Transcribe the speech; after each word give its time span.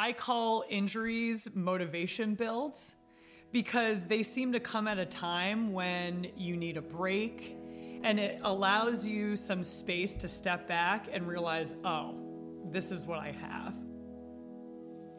I 0.00 0.12
call 0.12 0.62
injuries 0.68 1.48
motivation 1.54 2.36
builds 2.36 2.94
because 3.50 4.04
they 4.04 4.22
seem 4.22 4.52
to 4.52 4.60
come 4.60 4.86
at 4.86 4.96
a 4.96 5.04
time 5.04 5.72
when 5.72 6.28
you 6.36 6.56
need 6.56 6.76
a 6.76 6.80
break 6.80 7.56
and 8.04 8.20
it 8.20 8.38
allows 8.44 9.08
you 9.08 9.34
some 9.34 9.64
space 9.64 10.14
to 10.14 10.28
step 10.28 10.68
back 10.68 11.08
and 11.12 11.26
realize, 11.26 11.74
oh, 11.84 12.14
this 12.70 12.92
is 12.92 13.06
what 13.06 13.18
I 13.18 13.32
have. 13.32 13.74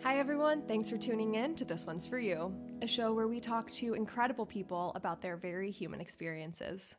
Hi, 0.02 0.18
everyone. 0.18 0.62
Thanks 0.66 0.90
for 0.90 0.98
tuning 0.98 1.36
in 1.36 1.56
to 1.56 1.66
This 1.66 1.86
One's 1.86 2.08
For 2.08 2.18
You, 2.18 2.56
a 2.82 2.88
show 2.88 3.12
where 3.12 3.28
we 3.28 3.42
talk 3.42 3.70
to 3.72 3.96
incredible 3.96 4.46
people 4.46 4.94
about 4.96 5.22
their 5.22 5.36
very 5.36 5.72
human 5.72 6.00
experiences. 6.00 6.96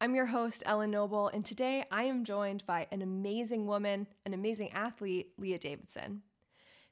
I'm 0.00 0.14
your 0.14 0.26
host, 0.26 0.62
Ellen 0.64 0.92
Noble, 0.92 1.26
and 1.26 1.44
today 1.44 1.84
I 1.90 2.04
am 2.04 2.22
joined 2.22 2.64
by 2.64 2.86
an 2.92 3.02
amazing 3.02 3.66
woman, 3.66 4.06
an 4.24 4.34
amazing 4.34 4.70
athlete, 4.70 5.32
Lea 5.36 5.58
Davison. 5.58 6.22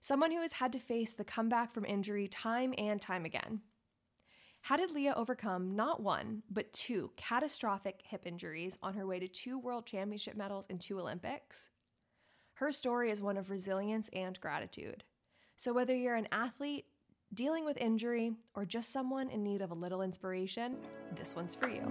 Someone 0.06 0.30
who 0.30 0.40
has 0.40 0.52
had 0.52 0.72
to 0.72 0.78
face 0.78 1.14
the 1.14 1.24
comeback 1.24 1.72
from 1.72 1.84
injury 1.84 2.28
time 2.28 2.72
and 2.78 3.02
time 3.02 3.24
again. 3.24 3.62
How 4.60 4.76
did 4.76 4.92
Lea 4.92 5.10
overcome 5.10 5.74
not 5.74 6.00
one, 6.00 6.44
but 6.48 6.72
two 6.72 7.10
catastrophic 7.16 8.02
hip 8.04 8.22
injuries 8.24 8.78
on 8.84 8.94
her 8.94 9.04
way 9.04 9.18
to 9.18 9.26
two 9.26 9.58
world 9.58 9.84
championship 9.84 10.36
medals 10.36 10.68
and 10.70 10.80
two 10.80 11.00
Olympics? 11.00 11.70
Her 12.52 12.70
story 12.70 13.10
is 13.10 13.20
one 13.20 13.36
of 13.36 13.50
resilience 13.50 14.08
and 14.12 14.40
gratitude. 14.40 15.02
So, 15.56 15.72
whether 15.72 15.96
you're 15.96 16.14
an 16.14 16.28
athlete, 16.30 16.84
dealing 17.34 17.64
with 17.64 17.76
injury, 17.76 18.30
or 18.54 18.64
just 18.64 18.92
someone 18.92 19.28
in 19.28 19.42
need 19.42 19.60
of 19.60 19.72
a 19.72 19.74
little 19.74 20.02
inspiration, 20.02 20.76
this 21.16 21.34
one's 21.34 21.56
for 21.56 21.68
you. 21.68 21.82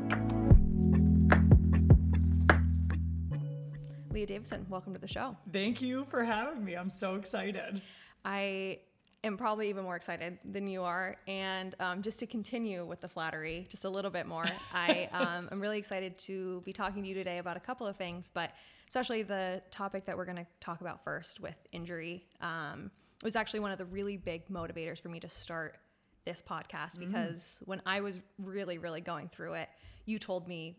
Lea 4.10 4.26
Davison, 4.26 4.66
welcome 4.70 4.94
to 4.94 5.02
the 5.02 5.05
show. 5.10 5.36
Thank 5.52 5.82
you 5.82 6.05
for 6.05 6.24
having 6.24 6.63
me. 6.63 6.76
I'm 6.76 6.90
so 6.90 7.16
excited. 7.16 7.82
I 8.26 8.80
am 9.24 9.38
probably 9.38 9.70
even 9.70 9.84
more 9.84 9.96
excited 9.96 10.38
than 10.44 10.68
you 10.68 10.84
are. 10.84 11.16
And 11.28 11.76
um, 11.80 12.02
just 12.02 12.20
to 12.20 12.27
continue 12.27 12.86
with 12.86 13.02
the 13.02 13.08
flattery 13.08 13.66
just 13.70 13.86
a 13.86 13.90
little 13.90 14.12
bit 14.12 14.26
more, 14.26 14.46
I 14.74 15.10
um, 15.13 15.48
am 15.52 15.60
really 15.60 15.77
excited 15.77 16.18
to 16.20 16.62
be 16.66 16.74
talking 16.74 17.04
to 17.04 17.10
you 17.10 17.16
today 17.16 17.38
about 17.38 17.58
a 17.58 17.60
couple 17.60 17.88
of 17.88 17.96
things, 17.96 18.32
but 18.34 18.52
especially 18.88 19.24
the 19.24 19.62
topic 19.72 20.05
that 20.05 20.18
we're 20.18 20.26
going 20.26 20.38
to 20.38 20.48
talk 20.60 20.82
about 20.82 21.04
first 21.04 21.40
with 21.40 21.55
injury. 21.72 22.26
Um, 22.41 22.91
it 23.18 23.24
was 23.24 23.36
actually 23.36 23.62
one 23.62 23.72
of 23.72 23.77
the 23.77 23.86
really 23.86 24.18
big 24.18 24.48
motivators 24.49 24.99
for 24.99 25.10
me 25.10 25.20
to 25.20 25.30
start 25.30 25.77
this 26.26 26.42
podcast 26.42 26.98
mm-hmm. 26.98 27.08
because 27.08 27.62
mm. 27.64 27.68
when 27.68 27.82
I 27.86 28.02
was 28.02 28.20
really, 28.40 28.77
really 28.77 29.02
going 29.02 29.30
through 29.30 29.54
it, 29.54 29.70
you 30.05 30.20
told 30.20 30.48
me 30.48 30.77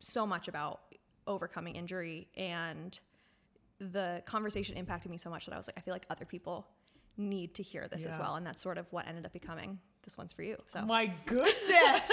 so 0.00 0.26
much 0.26 0.48
about 0.48 0.80
overcoming 1.26 1.76
injury 1.76 2.28
and 2.36 2.98
the 3.80 4.22
conversation 4.26 4.76
impacted 4.76 5.10
me 5.10 5.16
so 5.16 5.30
much 5.30 5.46
that 5.46 5.54
I 5.54 5.56
was 5.56 5.66
like, 5.66 5.78
I 5.78 5.80
feel 5.80 5.94
like 5.94 6.06
other 6.10 6.24
people 6.24 6.66
need 7.20 7.54
to 7.56 7.62
hear 7.62 7.86
this 7.88 8.02
yeah. 8.02 8.08
as 8.08 8.18
well. 8.18 8.36
And 8.36 8.46
that's 8.46 8.62
sort 8.62 8.78
of 8.78 8.86
what 8.90 9.06
ended 9.06 9.26
up 9.26 9.32
becoming 9.32 9.78
this 10.04 10.16
one's 10.16 10.32
for 10.32 10.42
you. 10.42 10.56
So 10.66 10.82
my 10.82 11.12
goodness. 11.26 11.52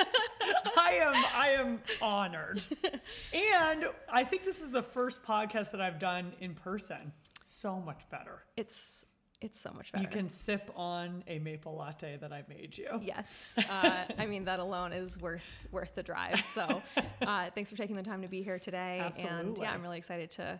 I 0.77 0.99
am 1.01 1.13
I 1.35 1.49
am 1.57 1.81
honored. 2.01 2.61
and 3.33 3.85
I 4.09 4.23
think 4.23 4.43
this 4.43 4.61
is 4.61 4.71
the 4.71 4.83
first 4.83 5.23
podcast 5.23 5.71
that 5.71 5.81
I've 5.81 5.99
done 5.99 6.33
in 6.39 6.53
person. 6.53 7.11
So 7.43 7.79
much 7.79 8.01
better. 8.09 8.43
It's 8.55 9.05
it's 9.39 9.59
so 9.59 9.71
much 9.71 9.91
better. 9.91 10.03
You 10.03 10.09
can 10.09 10.29
sip 10.29 10.71
on 10.75 11.23
a 11.27 11.37
maple 11.39 11.75
latte 11.75 12.17
that 12.17 12.33
I 12.33 12.43
made 12.49 12.75
you. 12.77 12.99
Yes, 13.01 13.57
uh, 13.69 14.05
I 14.17 14.25
mean 14.25 14.45
that 14.45 14.59
alone 14.59 14.93
is 14.93 15.19
worth 15.19 15.47
worth 15.71 15.93
the 15.95 16.03
drive. 16.03 16.43
So, 16.47 16.81
uh, 17.21 17.49
thanks 17.53 17.69
for 17.69 17.77
taking 17.77 17.95
the 17.95 18.03
time 18.03 18.21
to 18.23 18.27
be 18.27 18.41
here 18.41 18.59
today. 18.59 18.99
Absolutely. 19.03 19.39
And 19.39 19.57
yeah, 19.59 19.71
I'm 19.71 19.83
really 19.83 19.97
excited 19.97 20.31
to 20.31 20.59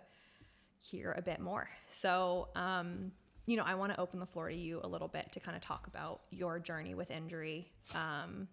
hear 0.75 1.13
a 1.17 1.21
bit 1.21 1.39
more. 1.39 1.69
So, 1.89 2.49
um, 2.55 3.11
you 3.47 3.55
know, 3.55 3.63
I 3.63 3.75
want 3.75 3.93
to 3.93 3.99
open 3.99 4.19
the 4.19 4.25
floor 4.25 4.49
to 4.49 4.55
you 4.55 4.81
a 4.83 4.87
little 4.87 5.07
bit 5.07 5.31
to 5.31 5.39
kind 5.39 5.55
of 5.55 5.63
talk 5.63 5.87
about 5.87 6.21
your 6.29 6.59
journey 6.59 6.93
with 6.93 7.09
injury. 7.09 7.71
Um, 7.95 8.47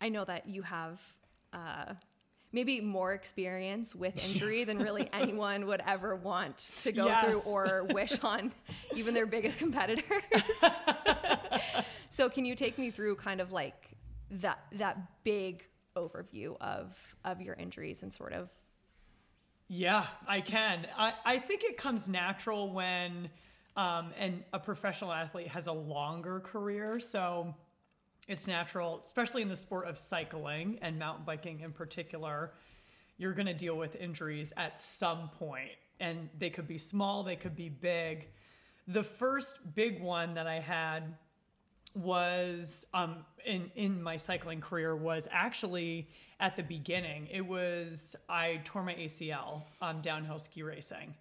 I 0.00 0.08
know 0.08 0.24
that 0.24 0.48
you 0.48 0.62
have 0.62 1.00
uh, 1.52 1.92
maybe 2.52 2.80
more 2.80 3.12
experience 3.12 3.94
with 3.94 4.26
injury 4.26 4.64
than 4.64 4.78
really 4.78 5.10
anyone 5.12 5.66
would 5.66 5.82
ever 5.86 6.16
want 6.16 6.56
to 6.82 6.92
go 6.92 7.06
yes. 7.06 7.24
through 7.24 7.40
or 7.52 7.84
wish 7.92 8.18
on 8.24 8.52
even 8.94 9.12
their 9.12 9.26
biggest 9.26 9.58
competitors. 9.58 10.02
so, 12.10 12.30
can 12.30 12.46
you 12.46 12.54
take 12.54 12.78
me 12.78 12.90
through 12.90 13.16
kind 13.16 13.42
of 13.42 13.52
like 13.52 13.90
that 14.30 14.60
that 14.72 14.98
big 15.24 15.62
overview 15.94 16.56
of 16.60 17.14
of 17.24 17.42
your 17.42 17.54
injuries 17.54 18.02
and 18.02 18.12
sort 18.12 18.32
of 18.32 18.50
yeah, 19.68 20.06
I 20.26 20.40
can. 20.40 20.86
I, 20.96 21.14
I 21.24 21.38
think 21.38 21.64
it 21.64 21.76
comes 21.76 22.08
natural 22.08 22.72
when 22.72 23.30
um, 23.76 24.12
and 24.18 24.42
a 24.52 24.58
professional 24.58 25.12
athlete 25.12 25.48
has 25.48 25.66
a 25.66 25.72
longer 25.72 26.40
career. 26.40 26.98
So 26.98 27.54
it's 28.26 28.46
natural, 28.46 29.00
especially 29.02 29.42
in 29.42 29.48
the 29.48 29.56
sport 29.56 29.86
of 29.86 29.98
cycling 29.98 30.78
and 30.82 30.98
mountain 30.98 31.24
biking 31.24 31.60
in 31.60 31.72
particular, 31.72 32.52
you're 33.18 33.34
going 33.34 33.46
to 33.46 33.54
deal 33.54 33.76
with 33.76 33.94
injuries 33.96 34.52
at 34.56 34.78
some 34.78 35.28
point, 35.38 35.70
and 36.00 36.28
they 36.38 36.50
could 36.50 36.66
be 36.66 36.78
small, 36.78 37.22
they 37.22 37.36
could 37.36 37.56
be 37.56 37.68
big. 37.68 38.28
The 38.88 39.04
first 39.04 39.74
big 39.74 40.00
one 40.00 40.34
that 40.34 40.46
I 40.46 40.60
had 40.60 41.16
was 41.96 42.86
um, 42.92 43.24
in 43.44 43.70
in 43.74 44.02
my 44.02 44.16
cycling 44.16 44.60
career 44.60 44.94
was 44.94 45.26
actually 45.30 46.08
at 46.40 46.54
the 46.56 46.62
beginning. 46.62 47.26
It 47.30 47.44
was 47.44 48.14
I 48.28 48.60
tore 48.64 48.82
my 48.82 48.94
ACL 48.94 49.62
um, 49.80 50.02
downhill 50.02 50.38
ski 50.38 50.62
racing, 50.62 51.14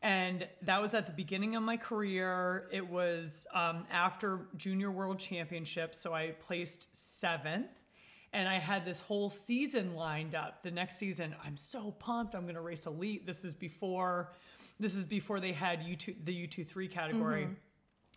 and 0.00 0.46
that 0.62 0.80
was 0.80 0.94
at 0.94 1.06
the 1.06 1.12
beginning 1.12 1.56
of 1.56 1.62
my 1.62 1.76
career. 1.76 2.68
It 2.70 2.88
was 2.88 3.46
um, 3.52 3.84
after 3.90 4.46
Junior 4.56 4.90
World 4.90 5.18
Championships, 5.18 5.98
so 5.98 6.14
I 6.14 6.30
placed 6.40 6.94
seventh. 6.94 7.66
And 8.34 8.48
I 8.48 8.58
had 8.58 8.86
this 8.86 9.02
whole 9.02 9.28
season 9.28 9.94
lined 9.94 10.34
up. 10.34 10.62
The 10.62 10.70
next 10.70 10.96
season, 10.96 11.34
I'm 11.44 11.58
so 11.58 11.90
pumped. 11.90 12.34
I'm 12.34 12.44
going 12.44 12.54
to 12.54 12.62
race 12.62 12.86
elite. 12.86 13.26
This 13.26 13.44
is 13.44 13.52
before, 13.52 14.32
this 14.80 14.96
is 14.96 15.04
before 15.04 15.38
they 15.38 15.52
had 15.52 15.82
U 15.82 15.96
two, 15.96 16.14
the 16.24 16.32
U 16.32 16.46
two 16.46 16.64
three 16.64 16.88
category. 16.88 17.42
Mm-hmm 17.42 17.52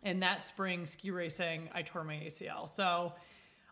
and 0.06 0.22
that 0.22 0.44
spring 0.44 0.86
ski 0.86 1.12
racing, 1.12 1.70
I 1.74 1.82
tore 1.82 2.04
my 2.04 2.14
ACL. 2.14 2.70
So 2.70 3.14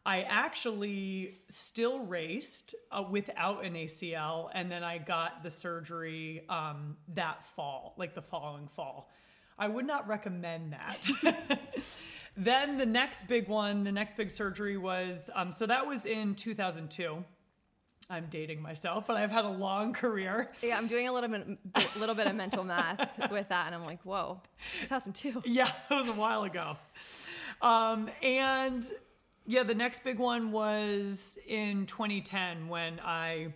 I 0.05 0.23
actually 0.23 1.37
still 1.47 1.99
raced 1.99 2.75
uh, 2.91 3.05
without 3.09 3.63
an 3.63 3.75
ACL, 3.75 4.49
and 4.53 4.69
then 4.69 4.83
I 4.83 4.97
got 4.97 5.43
the 5.43 5.49
surgery 5.49 6.43
um, 6.49 6.97
that 7.13 7.45
fall, 7.45 7.93
like 7.97 8.13
the 8.13 8.21
following 8.21 8.67
fall. 8.67 9.09
I 9.57 9.67
would 9.67 9.85
not 9.85 10.07
recommend 10.07 10.73
that. 10.73 11.09
then 12.35 12.77
the 12.77 12.85
next 12.85 13.27
big 13.27 13.47
one, 13.47 13.83
the 13.83 13.91
next 13.91 14.17
big 14.17 14.29
surgery 14.29 14.77
was 14.77 15.29
um, 15.35 15.51
so 15.51 15.65
that 15.67 15.87
was 15.87 16.05
in 16.05 16.35
2002. 16.35 17.23
I'm 18.13 18.27
dating 18.29 18.61
myself, 18.61 19.07
but 19.07 19.17
I've 19.17 19.31
had 19.31 19.43
a 19.43 19.49
long 19.49 19.91
career. 19.91 20.47
Yeah, 20.61 20.77
I'm 20.77 20.87
doing 20.87 21.07
a 21.07 21.11
little 21.11 21.29
bit, 21.29 21.47
a 21.75 21.99
little 21.99 22.13
bit 22.13 22.27
of 22.27 22.35
mental 22.35 22.63
math 22.63 23.09
with 23.31 23.49
that, 23.49 23.65
and 23.65 23.75
I'm 23.75 23.85
like, 23.85 24.01
whoa, 24.03 24.39
2002. 24.81 25.41
Yeah, 25.45 25.71
it 25.89 25.93
was 25.93 26.07
a 26.07 26.13
while 26.13 26.43
ago. 26.43 26.77
Um, 27.61 28.09
and 28.21 28.85
yeah, 29.47 29.63
the 29.63 29.73
next 29.73 30.03
big 30.03 30.19
one 30.19 30.51
was 30.51 31.39
in 31.47 31.87
2010 31.87 32.67
when 32.67 32.99
I 33.03 33.53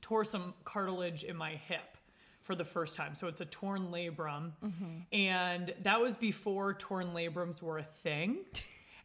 tore 0.00 0.24
some 0.24 0.54
cartilage 0.64 1.22
in 1.22 1.36
my 1.36 1.52
hip 1.52 1.96
for 2.42 2.54
the 2.56 2.64
first 2.64 2.96
time. 2.96 3.14
So 3.14 3.28
it's 3.28 3.40
a 3.40 3.46
torn 3.46 3.88
labrum, 3.92 4.52
mm-hmm. 4.62 4.98
and 5.12 5.72
that 5.82 6.00
was 6.00 6.16
before 6.16 6.74
torn 6.74 7.12
labrums 7.14 7.62
were 7.62 7.78
a 7.78 7.84
thing. 7.84 8.38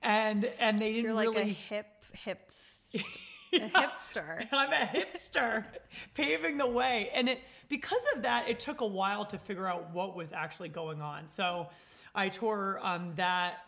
And 0.02 0.50
and 0.60 0.80
they 0.80 0.94
didn't 0.94 1.04
You're 1.04 1.14
like 1.14 1.30
really 1.30 1.52
a 1.52 1.54
hip 1.54 1.88
hips 2.14 2.96
a 3.54 3.60
hipster. 3.70 4.48
I'm 4.52 4.72
a 4.74 4.86
hipster, 4.86 5.66
paving 6.14 6.58
the 6.58 6.68
way. 6.68 7.10
And 7.14 7.30
it 7.30 7.42
because 7.68 8.06
of 8.16 8.24
that, 8.24 8.50
it 8.50 8.60
took 8.60 8.82
a 8.82 8.88
while 8.88 9.26
to 9.26 9.38
figure 9.38 9.68
out 9.68 9.92
what 9.94 10.16
was 10.16 10.34
actually 10.34 10.70
going 10.70 11.02
on. 11.02 11.28
So 11.28 11.70
I 12.16 12.30
tore 12.30 12.80
um, 12.84 13.14
that. 13.16 13.60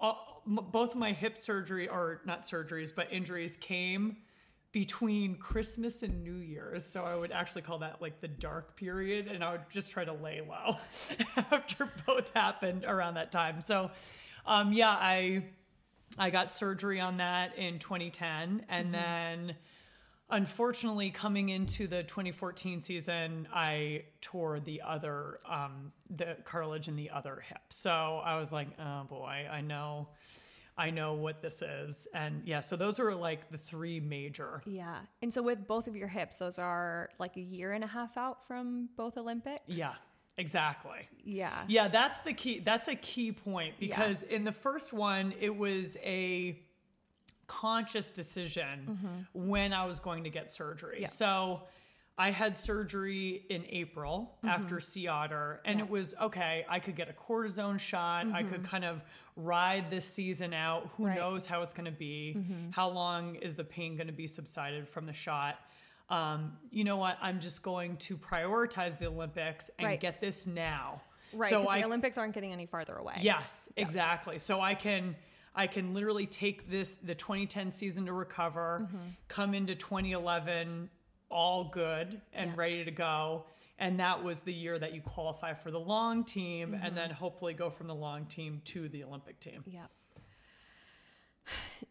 Uh, 0.00 0.14
both 0.46 0.94
my 0.94 1.12
hip 1.12 1.38
surgery, 1.38 1.86
or 1.86 2.22
not 2.24 2.42
surgeries, 2.42 2.92
but 2.94 3.12
injuries 3.12 3.58
came 3.58 4.16
between 4.72 5.34
Christmas 5.36 6.02
and 6.02 6.22
New 6.22 6.36
Year's. 6.36 6.86
So 6.86 7.02
I 7.02 7.16
would 7.16 7.32
actually 7.32 7.62
call 7.62 7.78
that 7.78 8.00
like 8.00 8.20
the 8.20 8.28
dark 8.28 8.76
period. 8.76 9.26
And 9.26 9.42
I 9.42 9.52
would 9.52 9.68
just 9.68 9.90
try 9.90 10.04
to 10.04 10.12
lay 10.12 10.40
low 10.40 10.76
after 11.36 11.90
both 12.06 12.30
happened 12.34 12.84
around 12.86 13.14
that 13.14 13.32
time. 13.32 13.60
So, 13.60 13.90
um, 14.46 14.72
yeah, 14.72 14.90
I 14.90 15.44
I 16.18 16.30
got 16.30 16.50
surgery 16.50 17.00
on 17.00 17.18
that 17.18 17.56
in 17.56 17.78
2010. 17.78 18.64
And 18.68 18.84
mm-hmm. 18.86 18.92
then, 18.92 19.56
unfortunately, 20.28 21.10
coming 21.10 21.48
into 21.48 21.86
the 21.86 22.02
2014 22.02 22.80
season, 22.80 23.48
I 23.52 24.04
tore 24.20 24.60
the 24.60 24.82
other, 24.82 25.38
um, 25.48 25.92
the 26.10 26.36
cartilage 26.44 26.88
in 26.88 26.96
the 26.96 27.10
other 27.10 27.42
hip. 27.46 27.62
So 27.70 27.90
I 28.24 28.38
was 28.38 28.52
like, 28.52 28.68
oh 28.78 29.04
boy, 29.04 29.46
I 29.50 29.60
know. 29.60 30.08
I 30.78 30.90
know 30.90 31.12
what 31.12 31.42
this 31.42 31.60
is. 31.60 32.08
And 32.14 32.42
yeah, 32.46 32.60
so 32.60 32.74
those 32.74 32.98
are 32.98 33.14
like 33.14 33.50
the 33.50 33.58
three 33.58 34.00
major. 34.00 34.62
Yeah. 34.64 35.00
And 35.20 35.32
so 35.32 35.42
with 35.42 35.66
both 35.66 35.88
of 35.88 35.94
your 35.94 36.08
hips, 36.08 36.36
those 36.36 36.58
are 36.58 37.10
like 37.18 37.36
a 37.36 37.40
year 37.42 37.72
and 37.72 37.84
a 37.84 37.86
half 37.86 38.16
out 38.16 38.46
from 38.46 38.88
both 38.96 39.18
Olympics? 39.18 39.60
Yeah. 39.66 39.92
Exactly. 40.38 41.08
Yeah. 41.24 41.64
Yeah, 41.68 41.88
that's 41.88 42.20
the 42.20 42.32
key. 42.32 42.60
That's 42.60 42.88
a 42.88 42.96
key 42.96 43.32
point 43.32 43.74
because 43.78 44.22
in 44.22 44.44
the 44.44 44.52
first 44.52 44.92
one, 44.92 45.34
it 45.40 45.54
was 45.56 45.96
a 46.02 46.58
conscious 47.46 48.10
decision 48.10 48.86
mm-hmm. 48.88 49.48
when 49.48 49.72
I 49.72 49.84
was 49.84 49.98
going 49.98 50.24
to 50.24 50.30
get 50.30 50.52
surgery. 50.52 50.98
Yeah. 51.00 51.08
So 51.08 51.62
I 52.16 52.30
had 52.30 52.56
surgery 52.56 53.44
in 53.48 53.64
April 53.70 54.36
mm-hmm. 54.38 54.48
after 54.48 54.78
Sea 54.78 55.08
Otter, 55.08 55.60
and 55.64 55.78
Yeah. 55.78 55.84
it 55.86 55.90
was 55.90 56.14
okay. 56.20 56.64
I 56.68 56.78
could 56.78 56.94
get 56.94 57.08
a 57.08 57.12
cortisone 57.12 57.80
shot. 57.80 58.26
I 58.32 58.42
could 58.42 58.60
mm-hmm. 58.60 58.64
kind 58.64 58.84
of 58.84 59.02
ride 59.36 59.90
this 59.90 60.04
season 60.04 60.52
out. 60.52 60.90
Who 60.96 61.06
Right. 61.06 61.16
knows 61.16 61.46
how 61.46 61.62
it's 61.62 61.72
going 61.72 61.86
to 61.86 61.98
be? 61.98 62.36
How 62.72 62.88
long 62.88 63.36
is 63.36 63.54
the 63.54 63.64
pain 63.64 63.96
going 63.96 64.06
to 64.06 64.12
be 64.12 64.26
subsided 64.26 64.86
from 64.86 65.06
the 65.06 65.12
shot? 65.12 65.58
Um, 66.10 66.56
you 66.70 66.84
know 66.84 66.96
what? 66.96 67.16
I'm 67.22 67.40
just 67.40 67.62
going 67.62 67.96
to 67.98 68.16
prioritize 68.16 68.98
the 68.98 69.06
Olympics 69.06 69.70
and 69.78 69.86
Right. 69.86 70.00
get 70.00 70.20
this 70.20 70.46
now. 70.46 71.00
Right. 71.32 71.48
So 71.50 71.68
I 71.68 71.78
the 71.80 71.86
Olympics 71.86 72.18
aren't 72.18 72.34
getting 72.34 72.52
any 72.52 72.66
farther 72.66 72.96
away. 72.96 73.14
Yes, 73.20 73.68
exactly. 73.76 74.38
So 74.38 74.60
I 74.60 74.74
can 74.74 75.14
I 75.54 75.66
can 75.66 75.94
literally 75.94 76.26
take 76.26 76.68
this 76.70 76.96
the 76.96 77.14
2010 77.14 77.70
season 77.70 78.06
to 78.06 78.12
recover, 78.12 78.82
Mm-hmm. 78.84 78.98
come 79.28 79.54
into 79.54 79.74
2011 79.74 80.90
all 81.30 81.64
good 81.64 82.20
and 82.32 82.50
Yeah. 82.50 82.56
ready 82.56 82.84
to 82.84 82.90
go. 82.90 83.44
And 83.78 83.98
that 84.00 84.22
was 84.22 84.42
the 84.42 84.52
year 84.52 84.78
that 84.78 84.92
you 84.94 85.00
qualify 85.00 85.54
for 85.54 85.70
the 85.70 85.80
long 85.80 86.24
team 86.24 86.72
Mm-hmm. 86.72 86.84
and 86.84 86.96
then 86.96 87.10
hopefully 87.10 87.54
go 87.54 87.70
from 87.70 87.86
the 87.86 87.94
long 87.94 88.26
team 88.26 88.60
to 88.66 88.88
the 88.88 89.04
Olympic 89.04 89.38
team. 89.40 89.62
Yeah. 89.66 89.86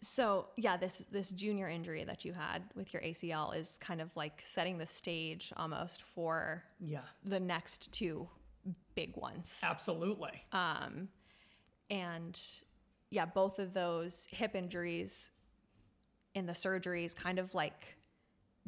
So 0.02 0.48
yeah, 0.56 0.78
this 0.78 1.00
this 1.12 1.32
junior 1.32 1.68
injury 1.68 2.04
that 2.06 2.24
you 2.24 2.32
had 2.34 2.64
with 2.76 2.94
your 2.94 3.02
ACL 3.02 3.56
is 3.56 3.78
kind 3.82 4.00
of 4.02 4.16
like 4.16 4.42
setting 4.44 4.78
the 4.78 4.86
stage 4.86 5.52
almost 5.58 6.04
for 6.04 6.64
Yeah. 6.80 7.02
the 7.26 7.40
next 7.40 7.92
two 7.92 8.30
big 8.96 9.16
ones. 9.18 9.62
Absolutely. 9.64 10.44
Um, 10.52 11.10
and 11.90 12.40
yeah, 13.10 13.26
both 13.26 13.60
of 13.60 13.74
those 13.74 14.28
hip 14.32 14.56
injuries 14.56 15.32
and 16.36 16.48
the 16.48 16.54
surgeries 16.54 17.16
kind 17.16 17.40
of 17.40 17.54
like 17.56 17.96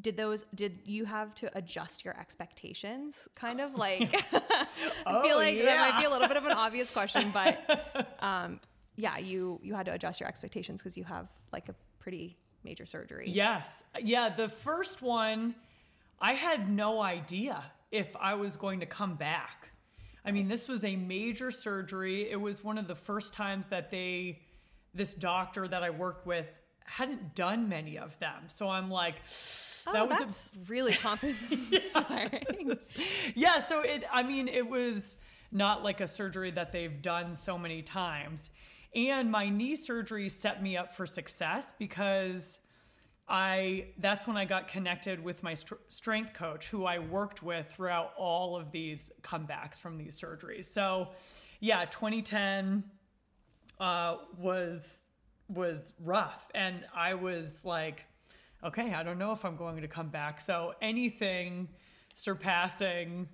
did 0.02 0.18
those 0.18 0.46
did 0.56 0.80
you 0.86 1.06
have 1.06 1.36
to 1.36 1.56
adjust 1.58 2.04
your 2.04 2.20
expectations 2.20 3.28
kind 3.36 3.62
of 3.62 3.76
like 3.76 4.26
I 4.34 4.66
Oh, 5.06 5.22
feel 5.22 5.38
like 5.38 5.58
that 5.62 5.92
might 5.94 6.00
be 6.02 6.08
a 6.08 6.10
little 6.10 6.28
bit 6.28 6.38
of 6.38 6.46
an 6.46 6.54
obvious 6.54 6.92
question 6.92 7.30
but 7.32 8.18
um 8.24 8.60
yeah 8.96 9.18
you 9.18 9.60
you 9.64 9.74
had 9.74 9.86
to 9.86 9.94
adjust 9.94 10.20
your 10.20 10.28
expectations 10.30 10.82
because 10.82 10.98
you 10.98 11.04
have 11.04 11.28
like 11.52 11.70
a 11.70 11.76
pretty 12.00 12.38
major 12.64 12.86
surgery 12.86 13.26
Yes. 13.28 13.84
Yeah, 14.00 14.30
the 14.30 14.50
first 14.50 15.02
one, 15.02 15.56
I 16.20 16.34
had 16.34 16.70
no 16.70 17.02
idea 17.02 17.64
if 17.92 18.16
I 18.16 18.36
was 18.36 18.56
going 18.56 18.82
to 18.82 18.86
come 18.86 19.16
back. 19.16 19.72
I 20.24 20.32
mean, 20.32 20.48
this 20.48 20.68
was 20.68 20.84
a 20.84 20.96
major 20.96 21.50
surgery. 21.50 22.30
It 22.30 22.40
was 22.40 22.64
one 22.64 22.78
of 22.78 22.88
the 22.88 22.96
first 22.96 23.34
times 23.34 23.68
that 23.68 23.90
they, 23.90 24.42
this 24.94 25.16
doctor 25.16 25.68
that 25.68 25.82
I 25.82 25.90
worked 25.90 26.28
with, 26.28 26.46
hadn't 26.86 27.36
done 27.36 27.68
many 27.68 27.98
of 27.98 28.18
them. 28.20 28.44
So 28.48 28.70
I'm 28.70 28.92
like, 28.92 29.16
oh, 29.88 29.94
that 29.94 30.08
was 30.08 30.52
a 30.56 30.70
really 30.70 30.94
confidence 30.94 31.52
inspiring 31.52 32.78
yeah 33.36 33.60
so 33.60 33.82
it 33.82 34.04
i 34.12 34.22
mean 34.22 34.48
it 34.48 34.68
was 34.68 35.18
not 35.52 35.84
like 35.84 36.02
a 36.02 36.08
surgery 36.08 36.52
that 36.52 36.72
they've 36.72 37.02
done 37.02 37.34
so 37.34 37.58
many 37.58 37.82
times 37.82 38.52
and 38.94 39.32
my 39.32 39.50
knee 39.50 39.76
surgery 39.76 40.28
set 40.30 40.62
me 40.62 40.76
up 40.76 40.94
for 40.94 41.06
success 41.06 41.74
because 41.78 42.60
i 43.28 43.86
that's 44.00 44.28
when 44.28 44.36
i 44.38 44.46
got 44.46 44.68
connected 44.68 45.24
with 45.24 45.44
my 45.44 45.54
str- 45.54 45.76
strength 45.88 46.34
coach 46.34 46.70
who 46.70 46.86
i 46.86 47.00
worked 47.00 47.42
with 47.42 47.68
throughout 47.72 48.12
all 48.18 48.56
of 48.56 48.72
these 48.72 49.12
comebacks 49.22 49.80
from 49.80 49.98
these 49.98 50.20
surgeries. 50.20 50.66
So 50.66 51.10
yeah 51.60 51.86
2010 51.86 52.84
uh, 53.80 54.18
was 54.38 55.04
was 55.48 55.94
rough. 56.00 56.50
And 56.54 56.84
i 56.96 57.14
was 57.14 57.66
like 57.66 58.06
okay 58.64 58.94
i 58.94 59.04
don't 59.04 59.18
know 59.18 59.32
if 59.32 59.46
i'm 59.46 59.56
going 59.56 59.82
to 59.82 59.88
come 59.88 60.10
back. 60.10 60.42
So 60.42 60.74
anything 60.82 61.70
surpassing 62.16 63.30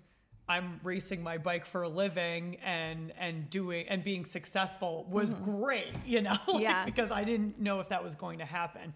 i'm 0.47 0.79
racing 0.83 1.21
my 1.21 1.37
bike 1.37 1.65
for 1.65 1.83
a 1.83 1.89
living 1.89 2.57
and 2.63 3.13
and 3.19 3.49
doing 3.49 3.87
and 3.89 4.03
being 4.03 4.25
successful 4.25 5.05
was 5.09 5.33
mm-hmm. 5.33 5.61
great 5.61 5.93
you 6.05 6.21
know 6.21 6.37
like, 6.47 6.63
Yeah. 6.63 6.85
because 6.85 7.11
i 7.11 7.23
didn't 7.23 7.59
know 7.59 7.79
if 7.79 7.89
that 7.89 8.03
was 8.03 8.15
going 8.15 8.39
to 8.39 8.45
happen 8.45 8.93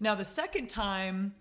now 0.00 0.14
the 0.14 0.24
second 0.24 0.68
time 0.68 1.34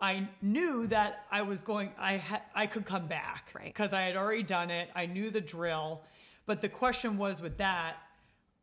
i 0.00 0.28
knew 0.42 0.86
that 0.88 1.24
i 1.30 1.42
was 1.42 1.62
going 1.62 1.90
i 1.98 2.14
had 2.14 2.42
i 2.54 2.66
could 2.66 2.84
come 2.84 3.06
back 3.06 3.50
Right. 3.54 3.64
because 3.64 3.92
i 3.92 4.02
had 4.02 4.16
already 4.16 4.42
done 4.42 4.70
it 4.70 4.88
i 4.94 5.06
knew 5.06 5.30
the 5.30 5.40
drill 5.40 6.02
but 6.46 6.60
the 6.60 6.68
question 6.68 7.18
was 7.18 7.42
with 7.42 7.58
that 7.58 7.96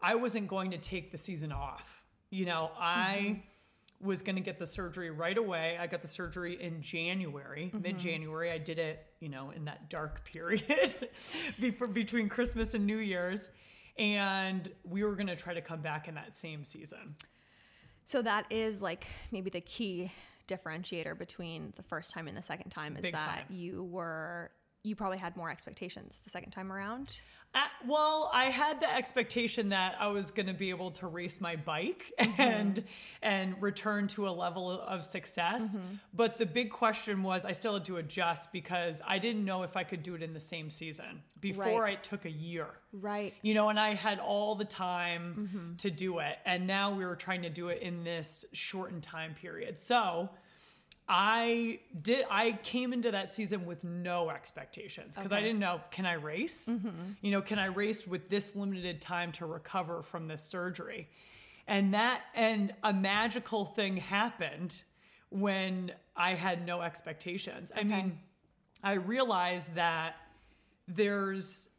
I 0.04 0.16
wasn't 0.16 0.50
going 0.50 0.72
to 0.72 0.78
take 0.78 1.12
the 1.12 1.18
season 1.18 1.54
off. 1.54 2.04
You 2.30 2.46
know, 2.46 2.72
I 2.78 3.18
mm-hmm. 3.22 3.40
Was 4.04 4.22
going 4.22 4.36
to 4.36 4.42
get 4.42 4.60
the 4.60 4.66
surgery 4.66 5.10
right 5.10 5.38
away. 5.38 5.78
I 5.80 5.88
got 5.88 6.02
the 6.02 6.08
surgery 6.08 6.62
in 6.62 6.82
January, 6.82 7.72
mm-hmm. 7.74 7.82
mid 7.82 7.98
January. 7.98 8.52
I 8.52 8.58
did 8.58 8.80
it, 8.80 9.06
you 9.20 9.30
know, 9.30 9.52
in 9.52 9.66
that 9.66 9.90
dark 9.90 10.26
period 10.26 11.10
before, 11.60 11.88
between 11.88 12.30
Christmas 12.30 12.74
and 12.74 12.86
New 12.86 12.98
Year's. 12.98 13.50
And 13.98 14.72
we 14.84 15.04
were 15.04 15.16
going 15.16 15.28
to 15.28 15.36
try 15.36 15.54
to 15.54 15.62
come 15.62 15.82
back 15.82 16.08
in 16.08 16.16
that 16.16 16.36
same 16.36 16.64
season. 16.64 17.16
So 18.06 18.22
that 18.22 18.46
is 18.50 18.82
like 18.82 19.08
maybe 19.32 19.50
the 19.50 19.62
key 19.62 20.12
differentiator 20.48 21.18
between 21.18 21.74
the 21.76 21.84
first 21.84 22.14
time 22.14 22.28
and 22.28 22.36
the 22.36 22.42
second 22.42 22.70
time 22.70 22.96
is 22.96 23.02
Big 23.02 23.14
that 23.14 23.22
time. 23.22 23.46
you 23.50 23.84
were 23.86 24.52
you 24.84 24.96
probably 24.96 25.18
had 25.18 25.36
more 25.38 25.50
expectations 25.50 26.22
the 26.24 26.30
second 26.30 26.52
time 26.52 26.72
around. 26.72 27.20
Uh, 27.56 27.60
well, 27.86 28.32
I 28.34 28.46
had 28.46 28.82
the 28.82 28.92
expectation 28.92 29.70
that 29.70 29.96
I 30.00 30.08
was 30.08 30.32
going 30.32 30.48
to 30.48 30.54
be 30.54 30.72
able 30.72 30.90
to 30.92 31.08
race 31.08 31.40
my 31.40 31.56
bike 31.56 32.12
mm-hmm. 32.20 32.42
and 32.42 32.84
and 33.22 33.62
return 33.62 34.08
to 34.10 34.28
a 34.28 34.32
level 34.32 34.72
of 34.72 35.06
success. 35.06 35.78
Mm-hmm. 35.78 35.96
But 36.16 36.40
the 36.40 36.48
big 36.48 36.72
question 36.72 37.22
was 37.22 37.46
I 37.46 37.52
still 37.52 37.76
had 37.76 37.86
to 37.86 37.98
adjust 37.98 38.52
because 38.52 39.02
I 39.06 39.20
didn't 39.20 39.46
know 39.46 39.62
if 39.62 39.78
I 39.78 39.84
could 39.84 40.02
do 40.02 40.16
it 40.16 40.24
in 40.24 40.34
the 40.34 40.40
same 40.40 40.72
season. 40.72 41.22
Before 41.40 41.84
Right. 41.84 41.94
it 41.94 42.04
took 42.04 42.26
a 42.26 42.32
year. 42.32 42.68
Right. 42.92 43.36
You 43.44 43.54
know, 43.54 43.70
and 43.70 43.80
I 43.80 43.94
had 43.94 44.20
all 44.20 44.56
the 44.56 44.66
time 44.66 45.50
mm-hmm. 45.52 45.76
to 45.76 45.92
do 45.92 46.20
it. 46.20 46.38
And 46.46 46.66
now 46.66 46.96
we 46.96 47.06
were 47.06 47.16
trying 47.16 47.44
to 47.44 47.50
do 47.50 47.68
it 47.68 47.82
in 47.84 48.04
this 48.04 48.46
shortened 48.54 49.04
time 49.04 49.36
period. 49.36 49.78
So 49.78 50.30
I 51.08 51.80
did 52.02 52.26
I 52.32 52.54
came 52.64 52.94
into 52.94 53.12
that 53.12 53.30
season 53.30 53.66
with 53.66 53.84
no 53.84 54.30
expectations 54.30 55.16
because 55.18 55.32
I 55.34 55.42
didn't 55.42 55.60
know 55.60 55.82
can 55.92 56.06
I 56.06 56.14
race? 56.14 56.70
You 57.22 57.32
know, 57.32 57.42
can 57.42 57.60
I 57.60 57.66
race 57.66 58.08
with 58.08 58.30
this 58.30 58.56
limited 58.56 59.02
time 59.02 59.32
to 59.34 59.46
recover 59.46 60.02
from 60.02 60.28
this 60.28 60.42
surgery? 60.44 61.10
And 61.68 61.94
that 61.94 62.22
and 62.36 62.74
a 62.84 62.94
magical 62.94 63.66
thing 63.66 63.98
happened 63.98 64.82
when 65.30 65.92
I 66.16 66.36
had 66.36 66.66
no 66.66 66.82
expectations. 66.82 67.72
I 67.76 67.84
mean, 67.84 68.20
I 68.84 68.94
realized 68.94 69.76
that 69.76 70.16
there's 70.88 71.70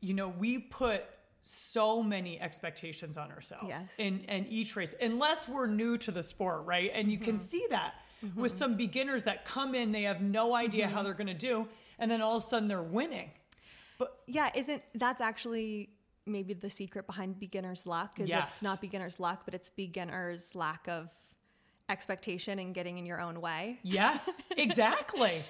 you 0.00 0.14
know, 0.14 0.28
we 0.28 0.58
put 0.58 1.04
so 1.42 2.02
many 2.02 2.40
expectations 2.40 3.18
on 3.18 3.30
ourselves 3.30 3.66
Yes. 3.68 3.98
in, 3.98 4.20
in 4.20 4.46
each 4.46 4.74
race, 4.76 4.94
unless 5.00 5.46
we're 5.48 5.66
new 5.66 5.98
to 5.98 6.10
the 6.10 6.22
sport, 6.22 6.64
right? 6.64 6.90
And 6.94 7.10
you 7.12 7.18
Mm-hmm. 7.18 7.24
can 7.26 7.38
see 7.38 7.66
that 7.68 7.94
with 8.36 8.52
some 8.52 8.76
beginners 8.76 9.22
that 9.24 9.44
come 9.44 9.74
in, 9.74 9.92
they 9.92 10.02
have 10.02 10.20
no 10.20 10.54
idea 10.54 10.86
Mm-hmm. 10.86 10.94
how 10.94 11.02
they're 11.02 11.14
going 11.14 11.26
to 11.26 11.34
do, 11.34 11.66
and 11.98 12.10
then 12.10 12.20
all 12.20 12.36
of 12.36 12.42
a 12.42 12.46
sudden 12.46 12.68
they're 12.68 12.82
winning. 12.82 13.30
But 13.98 14.18
yeah, 14.26 14.50
isn't 14.54 14.82
that's 14.94 15.20
actually 15.20 15.90
maybe 16.26 16.54
the 16.54 16.70
secret 16.70 17.06
behind 17.06 17.38
beginner's 17.40 17.86
luck 17.86 18.20
is 18.20 18.28
Yes. 18.28 18.44
it's 18.44 18.62
not 18.62 18.80
beginner's 18.80 19.18
luck, 19.20 19.42
but 19.44 19.54
it's 19.54 19.70
beginner's 19.70 20.54
lack 20.54 20.86
of 20.88 21.08
expectation 21.88 22.58
and 22.58 22.74
getting 22.74 22.98
in 22.98 23.06
your 23.06 23.20
own 23.20 23.40
way. 23.40 23.78
Yes, 23.82 24.42
exactly. 24.56 25.42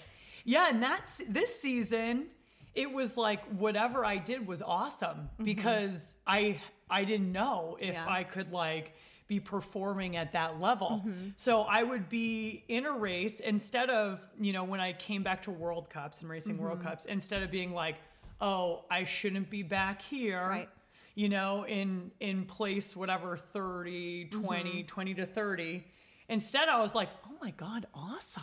yeah, 0.44 0.68
and 0.70 0.82
that's 0.82 1.20
this 1.28 1.60
season. 1.60 2.26
It 2.74 2.90
was 2.92 3.16
like 3.16 3.44
whatever 3.48 4.04
I 4.04 4.16
did 4.16 4.46
was 4.46 4.62
awesome 4.62 5.28
because 5.42 6.14
I 6.26 6.60
I 6.88 7.04
didn't 7.04 7.32
know 7.32 7.76
if 7.80 7.94
Yeah. 7.94 8.06
I 8.08 8.24
could 8.24 8.52
like 8.52 8.94
be 9.30 9.38
performing 9.40 10.16
at 10.16 10.32
that 10.32 10.60
level. 10.60 11.02
Mm-hmm. 11.06 11.28
So 11.36 11.62
I 11.62 11.84
would 11.84 12.08
be 12.08 12.64
in 12.66 12.84
a 12.84 12.92
race 12.92 13.38
instead 13.38 13.88
of, 13.88 14.20
you 14.40 14.52
know, 14.52 14.64
when 14.64 14.80
I 14.80 14.92
came 14.92 15.22
back 15.22 15.42
to 15.42 15.52
World 15.52 15.88
Cups 15.88 16.20
and 16.20 16.28
racing 16.28 16.58
World 16.58 16.80
mm-hmm. 16.80 16.88
Cups, 16.88 17.04
instead 17.04 17.44
of 17.44 17.50
being 17.50 17.72
like, 17.72 17.94
"Oh, 18.40 18.84
I 18.90 19.04
shouldn't 19.04 19.48
be 19.48 19.62
back 19.62 20.02
here." 20.02 20.44
Right. 20.44 20.68
You 21.14 21.28
know, 21.28 21.64
in 21.64 22.10
in 22.18 22.44
place 22.44 22.96
whatever 22.96 23.36
30, 23.36 24.26
mm-hmm. 24.26 24.42
20, 24.42 24.82
20 24.82 25.14
to 25.14 25.26
30. 25.26 25.84
Instead 26.28 26.68
I 26.68 26.80
was 26.80 26.92
like, 26.92 27.08
"Oh 27.24 27.36
my 27.40 27.52
god, 27.52 27.86
awesome." 27.94 28.42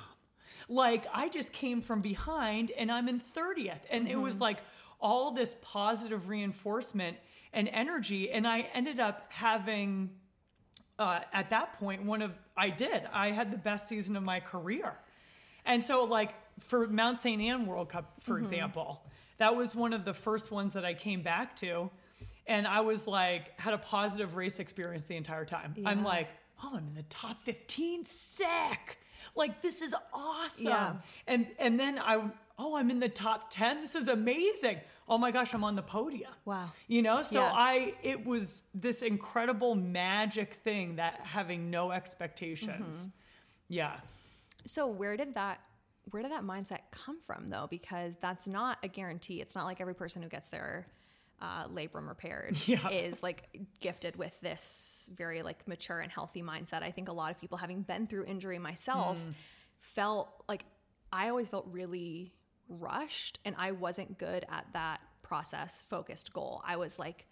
Like 0.70 1.06
I 1.14 1.28
just 1.28 1.52
came 1.52 1.82
from 1.82 2.00
behind 2.00 2.72
and 2.72 2.90
I'm 2.90 3.10
in 3.10 3.20
30th. 3.20 3.82
And 3.90 4.08
it 4.08 4.16
was 4.16 4.40
like 4.40 4.60
all 5.00 5.32
this 5.32 5.56
positive 5.62 6.30
reinforcement 6.30 7.18
and 7.54 7.68
energy. 7.68 8.32
And 8.32 8.48
I 8.48 8.70
ended 8.74 9.00
up 9.00 9.26
having, 9.30 10.12
uh, 11.00 11.20
at 11.34 11.50
that 11.52 11.78
point, 11.78 12.04
one 12.04 12.22
of, 12.22 12.38
I 12.56 12.70
did, 12.70 13.04
I 13.14 13.32
had 13.32 13.52
the 13.52 13.58
best 13.58 13.88
season 13.88 14.16
of 14.16 14.24
my 14.24 14.40
career. 14.40 14.94
And 15.66 15.84
so, 15.84 16.06
like, 16.06 16.34
for 16.60 16.88
Mont-Sainte-Anne 16.88 17.66
World 17.66 17.90
Cup, 17.90 18.14
for 18.22 18.40
example, 18.40 19.04
that 19.38 19.56
was 19.56 19.76
one 19.76 19.94
of 19.94 20.06
the 20.06 20.14
first 20.14 20.52
ones 20.52 20.74
that 20.74 20.86
I 20.86 20.94
came 20.94 21.22
back 21.22 21.56
to. 21.58 21.92
And 22.48 22.66
I 22.66 22.82
was 22.82 23.08
like, 23.08 23.60
had 23.60 23.74
a 23.74 23.78
positive 23.78 24.36
race 24.36 24.60
experience 24.60 25.04
the 25.04 25.18
entire 25.18 25.46
time. 25.46 25.76
I'm 25.86 26.04
like, 26.04 26.30
oh, 26.64 26.72
I'm 26.76 26.88
in 26.88 26.96
the 26.96 27.04
top 27.04 27.42
15. 27.44 28.06
Sick. 28.06 29.00
Like, 29.36 29.62
this 29.62 29.82
is 29.82 29.94
awesome. 30.14 30.66
Yeah. 30.66 30.94
And 31.28 31.48
and 31.60 31.80
then 31.80 32.00
I, 32.00 32.30
oh, 32.58 32.78
I'm 32.78 32.90
in 32.90 33.00
the 33.00 33.10
top 33.10 33.50
10. 33.50 33.82
This 33.82 33.96
is 33.96 34.08
amazing. 34.08 34.80
Oh 35.10 35.18
my 35.18 35.32
gosh, 35.32 35.54
I'm 35.54 35.64
on 35.64 35.76
the 35.76 35.82
podium. 35.82 36.32
Wow. 36.46 36.66
You 36.88 37.02
know, 37.02 37.22
so 37.22 37.40
Yeah. 37.42 37.52
I, 37.54 37.94
it 38.04 38.26
was 38.26 38.64
this 38.74 39.02
incredible 39.02 39.74
magic 39.76 40.56
thing 40.56 40.98
that 40.98 41.22
having 41.24 41.70
no 41.70 41.92
expectations. 41.92 42.98
Mm-hmm. 42.98 43.10
Yeah. 43.70 43.94
So 44.66 44.88
where 44.88 45.16
did 45.18 45.36
that 45.36 45.62
where 46.12 46.24
did 46.24 46.32
that 46.32 46.44
mindset 46.44 46.80
come 46.92 47.20
from 47.26 47.50
though? 47.50 47.68
Because 47.70 48.16
that's 48.22 48.48
not 48.48 48.78
a 48.84 48.88
guarantee. 48.88 49.42
It's 49.42 49.56
not 49.56 49.66
like 49.66 49.82
every 49.82 49.96
person 49.96 50.22
who 50.22 50.30
gets 50.30 50.50
their 50.50 50.88
uh, 51.42 51.68
labrum 51.68 52.08
repaired 52.08 52.58
Yeah. 52.68 52.90
is 52.90 53.22
like 53.22 53.50
gifted 53.82 54.16
with 54.16 54.38
this 54.42 55.10
very 55.16 55.42
like 55.44 55.68
mature 55.68 56.00
and 56.00 56.12
healthy 56.12 56.42
mindset. 56.42 56.82
I 56.82 56.92
think 56.92 57.10
a 57.10 57.14
lot 57.14 57.32
of 57.32 57.40
people, 57.40 57.58
having 57.58 57.82
been 57.82 58.08
through 58.08 58.24
injury 58.26 58.58
myself, 58.58 59.22
felt 59.80 60.44
like 60.48 60.64
I 61.12 61.30
always 61.30 61.50
felt 61.50 61.68
really 61.70 62.34
rushed, 62.70 63.40
and 63.46 63.56
I 63.58 63.72
wasn't 63.72 64.18
good 64.18 64.46
at 64.50 64.66
that 64.74 65.02
process 65.24 65.84
focused 65.90 66.34
goal. 66.34 66.62
I 66.66 66.78
was 66.78 67.00
like, 67.00 67.26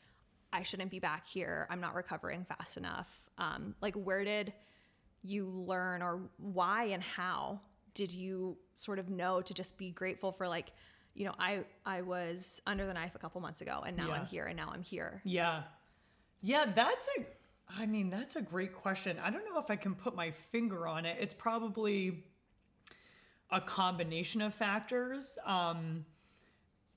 I 0.54 0.63
shouldn't 0.63 0.92
be 0.92 1.00
back 1.00 1.27
here. 1.27 1.68
I'm 1.70 1.82
not 1.82 1.96
recovering 1.96 2.46
fast 2.46 2.77
enough. 2.77 3.22
Um, 3.38 3.75
like, 3.82 3.96
where 3.96 4.24
did 4.24 4.54
you 5.22 5.48
learn 5.50 6.01
or 6.01 6.22
why 6.38 6.86
and 6.86 7.01
how 7.01 7.60
did 7.94 8.13
you 8.13 8.58
sort 8.75 9.00
of 9.00 9.10
know 9.10 9.42
to 9.42 9.54
just 9.54 9.77
be 9.77 9.89
grateful 9.89 10.32
for 10.32 10.48
like 10.48 10.72
you 11.15 11.25
know 11.25 11.34
i 11.39 11.63
i 11.84 12.01
was 12.01 12.62
under 12.68 12.86
the 12.86 12.94
knife 12.94 13.15
a 13.15 13.18
couple 13.18 13.42
months 13.42 13.62
ago 13.62 13.82
and 13.88 13.98
now 13.98 14.12
i'm 14.12 14.25
here 14.27 14.46
and 14.46 14.56
now 14.56 14.70
i'm 14.72 14.84
here 14.84 15.22
Yeah. 15.24 15.63
Yeah, 16.42 16.65
that's 16.75 17.10
a 17.18 17.25
I 17.68 17.88
mean, 17.88 18.12
that's 18.12 18.36
a 18.36 18.42
great 18.44 18.75
question. 18.75 19.18
I 19.18 19.32
don't 19.32 19.44
know 19.51 19.60
if 19.60 19.72
I 19.72 19.75
can 19.75 19.96
put 19.96 20.15
my 20.15 20.30
finger 20.30 20.88
on 20.88 21.06
it. 21.06 21.18
It's 21.20 21.34
probably 21.34 22.24
a 23.52 23.62
combination 23.62 24.42
of 24.42 24.54
factors. 24.54 25.38
Um 25.46 26.06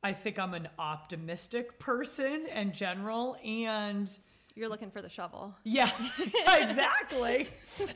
I 0.03 0.13
think 0.13 0.39
I'm 0.39 0.55
an 0.55 0.69
optimistic 0.79 1.79
person 1.81 2.47
in 2.55 2.73
general 2.73 3.37
and 3.45 4.09
you're 4.55 4.69
looking 4.69 4.91
for 4.91 5.03
the 5.03 5.09
shovel 5.09 5.55
yeah, 5.65 5.91
exactly. 6.57 7.49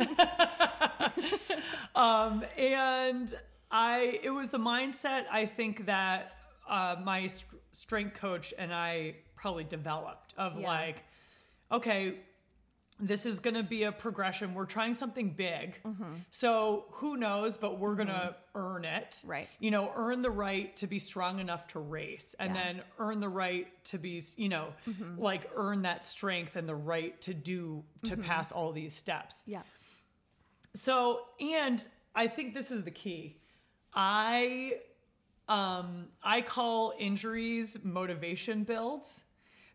um, 1.94 2.44
and 2.56 3.34
I, 3.70 4.18
it 4.22 4.30
was 4.30 4.50
the 4.50 4.58
mindset 4.58 5.24
I 5.30 5.46
think 5.46 5.86
that 5.86 6.32
uh, 6.68 6.96
my 7.02 7.26
st- 7.26 7.60
strength 7.72 8.18
coach 8.20 8.52
and 8.58 8.72
I 8.72 9.16
probably 9.36 9.64
developed 9.64 10.34
of 10.36 10.58
Yeah. 10.58 10.66
like, 10.68 11.02
okay, 11.70 12.16
this 13.02 13.26
is 13.26 13.40
going 13.40 13.54
to 13.56 13.64
be 13.64 13.82
a 13.82 13.90
progression. 13.90 14.54
We're 14.54 14.64
trying 14.64 14.94
something 14.94 15.30
big. 15.30 15.82
Mm-hmm. 15.82 16.14
So 16.30 16.84
who 16.92 17.16
knows, 17.16 17.56
but 17.56 17.80
we're 17.80 17.96
going 17.96 18.08
to 18.08 18.12
mm-hmm. 18.14 18.58
earn 18.58 18.84
it. 18.84 19.20
Right. 19.24 19.48
You 19.58 19.72
know, 19.72 19.90
earn 19.94 20.22
the 20.22 20.30
right 20.30 20.74
to 20.76 20.86
be 20.86 21.00
strong 21.00 21.40
enough 21.40 21.66
to 21.68 21.80
race 21.80 22.36
and 22.38 22.54
Yeah. 22.54 22.62
then 22.62 22.82
earn 23.00 23.18
the 23.18 23.28
right 23.28 23.66
to 23.86 23.98
be, 23.98 24.22
you 24.36 24.48
know, 24.48 24.72
mm-hmm. 24.88 25.20
like 25.20 25.50
earn 25.56 25.82
that 25.82 26.04
strength 26.04 26.54
and 26.54 26.68
the 26.68 26.76
right 26.76 27.20
to 27.22 27.34
do, 27.34 27.82
to 28.04 28.16
pass 28.16 28.52
all 28.52 28.70
these 28.72 28.94
steps. 28.94 29.42
yeah 29.46 29.62
So, 30.74 31.22
and 31.40 31.82
I 32.14 32.28
think 32.28 32.54
this 32.54 32.70
is 32.70 32.84
the 32.84 32.90
key. 32.92 33.36
I 33.94 34.78
um 35.48 36.06
I 36.22 36.40
call 36.40 36.94
injuries 36.98 37.76
motivation 37.82 38.62
builds 38.64 39.24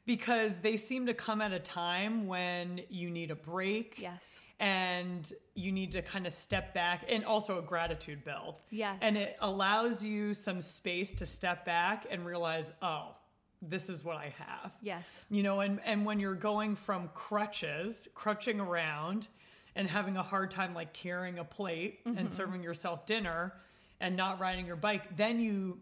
because 0.07 0.57
they 0.57 0.75
seem 0.77 1.05
to 1.05 1.13
come 1.13 1.39
at 1.41 1.51
a 1.51 1.59
time 1.59 2.25
when 2.25 2.81
you 2.89 3.11
need 3.11 3.29
a 3.29 3.35
break. 3.35 3.99
yes 3.99 4.39
And 4.59 5.31
you 5.53 5.71
need 5.71 5.91
to 5.91 6.01
kind 6.01 6.25
of 6.25 6.33
step 6.33 6.73
back 6.73 7.05
and 7.07 7.23
also 7.23 7.59
a 7.59 7.61
gratitude 7.61 8.23
build. 8.25 8.57
Yes. 8.71 8.97
And 9.01 9.15
it 9.15 9.37
allows 9.39 10.03
you 10.03 10.33
some 10.33 10.61
space 10.61 11.13
to 11.15 11.25
step 11.27 11.63
back 11.65 12.07
and 12.09 12.25
realize, 12.25 12.71
oh, 12.81 13.13
this 13.61 13.89
is 13.89 14.03
what 14.03 14.17
I 14.17 14.31
have 14.37 14.71
yes 14.83 15.23
you 15.31 15.41
know 15.41 15.61
and 15.61 15.79
and 15.83 16.05
when 16.05 16.19
you're 16.19 16.35
going 16.35 16.75
from 16.75 17.09
crutches 17.15 18.07
crutching 18.13 18.59
around 18.59 19.27
and 19.75 19.89
having 19.89 20.15
a 20.15 20.21
hard 20.21 20.51
time 20.51 20.75
like 20.75 20.93
carrying 20.93 21.39
a 21.39 21.43
plate 21.43 22.05
Mm-hmm. 22.05 22.19
and 22.19 22.29
serving 22.29 22.61
yourself 22.61 23.07
dinner 23.07 23.53
and 23.99 24.15
not 24.15 24.39
riding 24.39 24.67
your 24.67 24.75
bike 24.75 25.15
then 25.17 25.39
you 25.39 25.79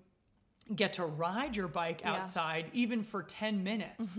get 0.74 0.94
to 0.94 1.06
ride 1.06 1.56
your 1.56 1.68
bike 1.68 2.02
Yeah. 2.02 2.08
Mm-hmm. 2.12 2.20
outside 2.22 2.66
even 2.74 3.04
for 3.04 3.22
10 3.22 3.64
minutes 3.64 4.18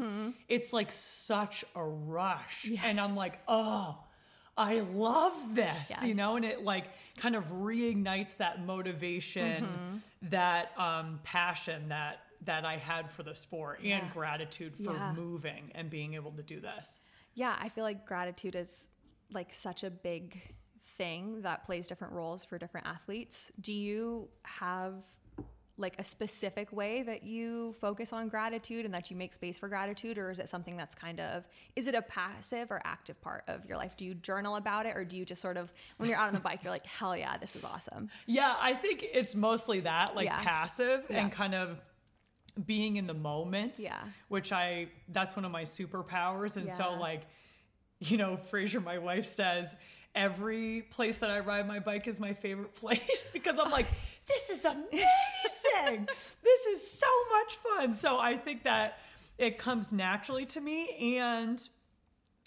it's 0.49 0.73
like 0.73 0.91
such 0.93 1.65
a 1.75 1.85
rush 1.85 2.69
and 2.85 3.01
i'm 3.01 3.17
like 3.17 3.41
oh 3.49 3.99
I 4.59 4.81
love 4.81 5.35
this, 5.55 5.93
you 6.03 6.15
know, 6.15 6.37
and 6.37 6.45
it 6.47 6.65
like 6.65 6.87
kind 7.19 7.37
of 7.37 7.45
reignites 7.53 8.39
that 8.39 8.65
motivation, 8.65 9.65
Mm-hmm. 9.65 9.97
that 10.31 10.73
um, 10.79 11.21
passion 11.25 11.91
that 11.91 12.21
that 12.47 12.65
I 12.65 12.79
had 12.79 13.11
for 13.11 13.23
the 13.23 13.35
sport 13.35 13.81
Yeah. 13.83 13.99
and 13.99 14.11
gratitude 14.11 14.75
for 14.75 14.95
Yeah. 14.95 15.13
moving 15.15 15.73
and 15.75 15.91
being 15.91 16.15
able 16.15 16.31
to 16.33 16.43
do 16.43 16.59
this. 16.61 17.01
yeah 17.35 17.55
i 17.61 17.69
feel 17.69 17.85
like 17.85 18.07
gratitude 18.07 18.55
is 18.55 18.89
like 19.31 19.53
such 19.53 19.85
a 19.85 19.91
big 19.91 20.41
thing 20.97 21.43
that 21.43 21.67
plays 21.67 21.87
different 21.87 22.15
roles 22.15 22.43
for 22.43 22.57
different 22.57 22.87
athletes 22.87 23.53
do 23.61 23.75
you 23.75 24.27
have 24.45 24.95
like 25.79 25.95
a 25.99 26.05
specific 26.05 26.73
way 26.73 27.03
that 27.03 27.23
you 27.23 27.75
focus 27.81 28.13
on 28.13 28.29
gratitude 28.29 28.85
and 28.87 28.95
that 28.95 29.11
you 29.11 29.17
make 29.17 29.35
space 29.35 29.59
for 29.59 29.69
gratitude 29.69 30.17
or 30.17 30.31
is 30.31 30.39
it 30.39 30.49
something 30.49 30.77
that's 30.77 30.95
kind 30.95 31.21
of 31.21 31.47
is 31.77 31.87
it 31.87 31.95
a 31.95 32.01
passive 32.03 32.71
or 32.71 32.81
active 32.85 33.21
part 33.21 33.43
of 33.47 33.65
your 33.67 33.77
life 33.77 33.95
do 33.97 34.05
you 34.07 34.15
journal 34.15 34.57
about 34.57 34.87
it 34.87 34.97
or 34.97 35.05
do 35.05 35.17
you 35.19 35.25
just 35.27 35.43
sort 35.43 35.59
of 35.59 35.73
when 35.99 36.09
you're 36.09 36.19
out 36.19 36.29
on 36.29 36.35
the 36.35 36.41
bike 36.41 36.61
you're 36.65 36.73
like 36.73 36.87
hell 36.87 37.15
yeah 37.17 37.37
this 37.37 37.55
is 37.57 37.65
awesome 37.65 38.09
Yeah, 38.27 38.55
I 38.59 38.73
think 38.73 39.05
it's 39.13 39.35
mostly 39.35 39.81
that, 39.81 40.17
like 40.17 40.27
Yeah. 40.27 40.39
passive 40.43 41.05
Yeah. 41.11 41.19
and 41.23 41.31
kind 41.33 41.55
of 41.55 41.79
being 42.65 42.97
in 42.97 43.07
the 43.07 43.13
moment. 43.15 43.79
Yeah. 43.79 43.99
Which 44.29 44.51
I 44.53 44.89
that's 45.11 45.37
one 45.37 45.45
of 45.45 45.51
my 45.53 45.65
superpowers. 45.65 46.57
And 46.57 46.71
so 46.71 46.97
like, 46.99 47.21
you 47.99 48.17
know, 48.17 48.39
Fraser, 48.39 48.81
my 48.81 48.97
wife 48.97 49.27
says 49.27 49.75
every 50.15 50.81
place 50.91 51.19
that 51.19 51.31
I 51.31 51.41
ride 51.41 51.69
my 51.69 51.81
bike 51.81 52.07
is 52.09 52.19
my 52.19 52.33
favorite 52.33 52.75
place 52.83 53.29
because 53.31 53.59
I'm 53.59 53.71
like, 53.71 53.87
this 54.27 54.49
is 54.49 54.65
amazing. 54.65 54.89
this 55.85 56.67
is 56.67 56.91
so 56.91 57.07
much 57.33 57.57
fun. 57.59 57.93
So 57.95 58.19
I 58.19 58.37
think 58.37 58.65
that 58.65 58.99
it 59.39 59.59
comes 59.59 59.93
naturally 59.93 60.47
to 60.47 60.61
me 60.61 61.19
and 61.19 61.61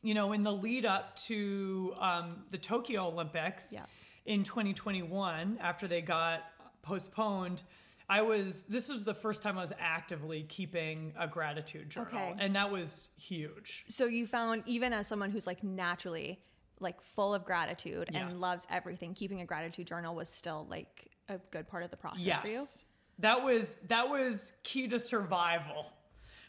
you 0.01 0.13
know, 0.13 0.31
in 0.31 0.43
the 0.43 0.51
lead 0.53 0.85
up 0.85 1.15
to 1.17 1.93
um, 1.99 2.43
the 2.51 2.57
Tokyo 2.57 3.07
Olympics 3.07 3.73
Yeah. 3.73 3.83
in 4.25 4.43
2021, 4.43 5.57
after 5.59 5.89
they 5.89 6.01
got 6.01 6.43
postponed, 6.81 7.63
I 8.09 8.21
was, 8.21 8.63
this 8.63 8.87
was 8.87 9.03
the 9.03 9.13
first 9.13 9.43
time 9.43 9.57
I 9.57 9.61
was 9.61 9.73
actively 9.77 10.43
keeping 10.43 11.13
a 11.19 11.27
gratitude 11.27 11.89
journal. 11.89 12.07
Okay. 12.13 12.33
And 12.39 12.55
that 12.55 12.71
was 12.71 13.09
huge. 13.19 13.83
so 13.89 14.05
you 14.05 14.25
found 14.25 14.63
even 14.65 14.93
as 14.93 15.05
someone 15.05 15.31
who's 15.31 15.45
like 15.45 15.63
naturally 15.63 16.39
like 16.79 17.01
full 17.01 17.33
of 17.35 17.43
gratitude 17.43 18.07
Yeah. 18.09 18.29
and 18.29 18.39
loves 18.39 18.65
everything 18.71 19.13
keeping 19.13 19.41
a 19.41 19.45
gratitude 19.45 19.85
journal 19.85 20.15
was 20.15 20.29
still 20.29 20.65
like 20.69 21.09
a 21.27 21.37
good 21.51 21.67
part 21.67 21.83
of 21.83 21.91
the 21.91 21.97
process 21.97 22.39
for 22.39 22.47
you 22.47 22.53
Yes. 22.53 22.85
That 23.19 23.43
was, 23.43 23.75
that 23.87 24.09
was 24.09 24.53
key 24.63 24.87
to 24.87 24.99
survival 24.99 25.91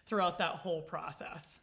throughout 0.06 0.38
that 0.38 0.56
whole 0.56 0.82
process. 0.82 1.60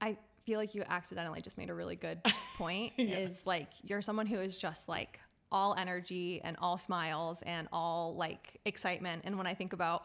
I 0.00 0.16
feel 0.44 0.58
like 0.58 0.74
you 0.74 0.82
accidentally 0.88 1.40
just 1.40 1.58
made 1.58 1.70
a 1.70 1.74
really 1.74 1.96
good 1.96 2.20
point 2.56 2.92
is 2.98 3.46
like 3.46 3.68
you're 3.84 4.02
someone 4.02 4.26
who 4.26 4.40
is 4.40 4.56
just 4.56 4.88
like 4.88 5.20
all 5.52 5.74
energy 5.76 6.40
and 6.44 6.56
all 6.60 6.78
smiles 6.78 7.42
and 7.42 7.68
all 7.72 8.14
like 8.16 8.60
excitement. 8.64 9.22
And 9.24 9.36
when 9.36 9.46
I 9.46 9.54
think 9.54 9.72
about 9.72 10.04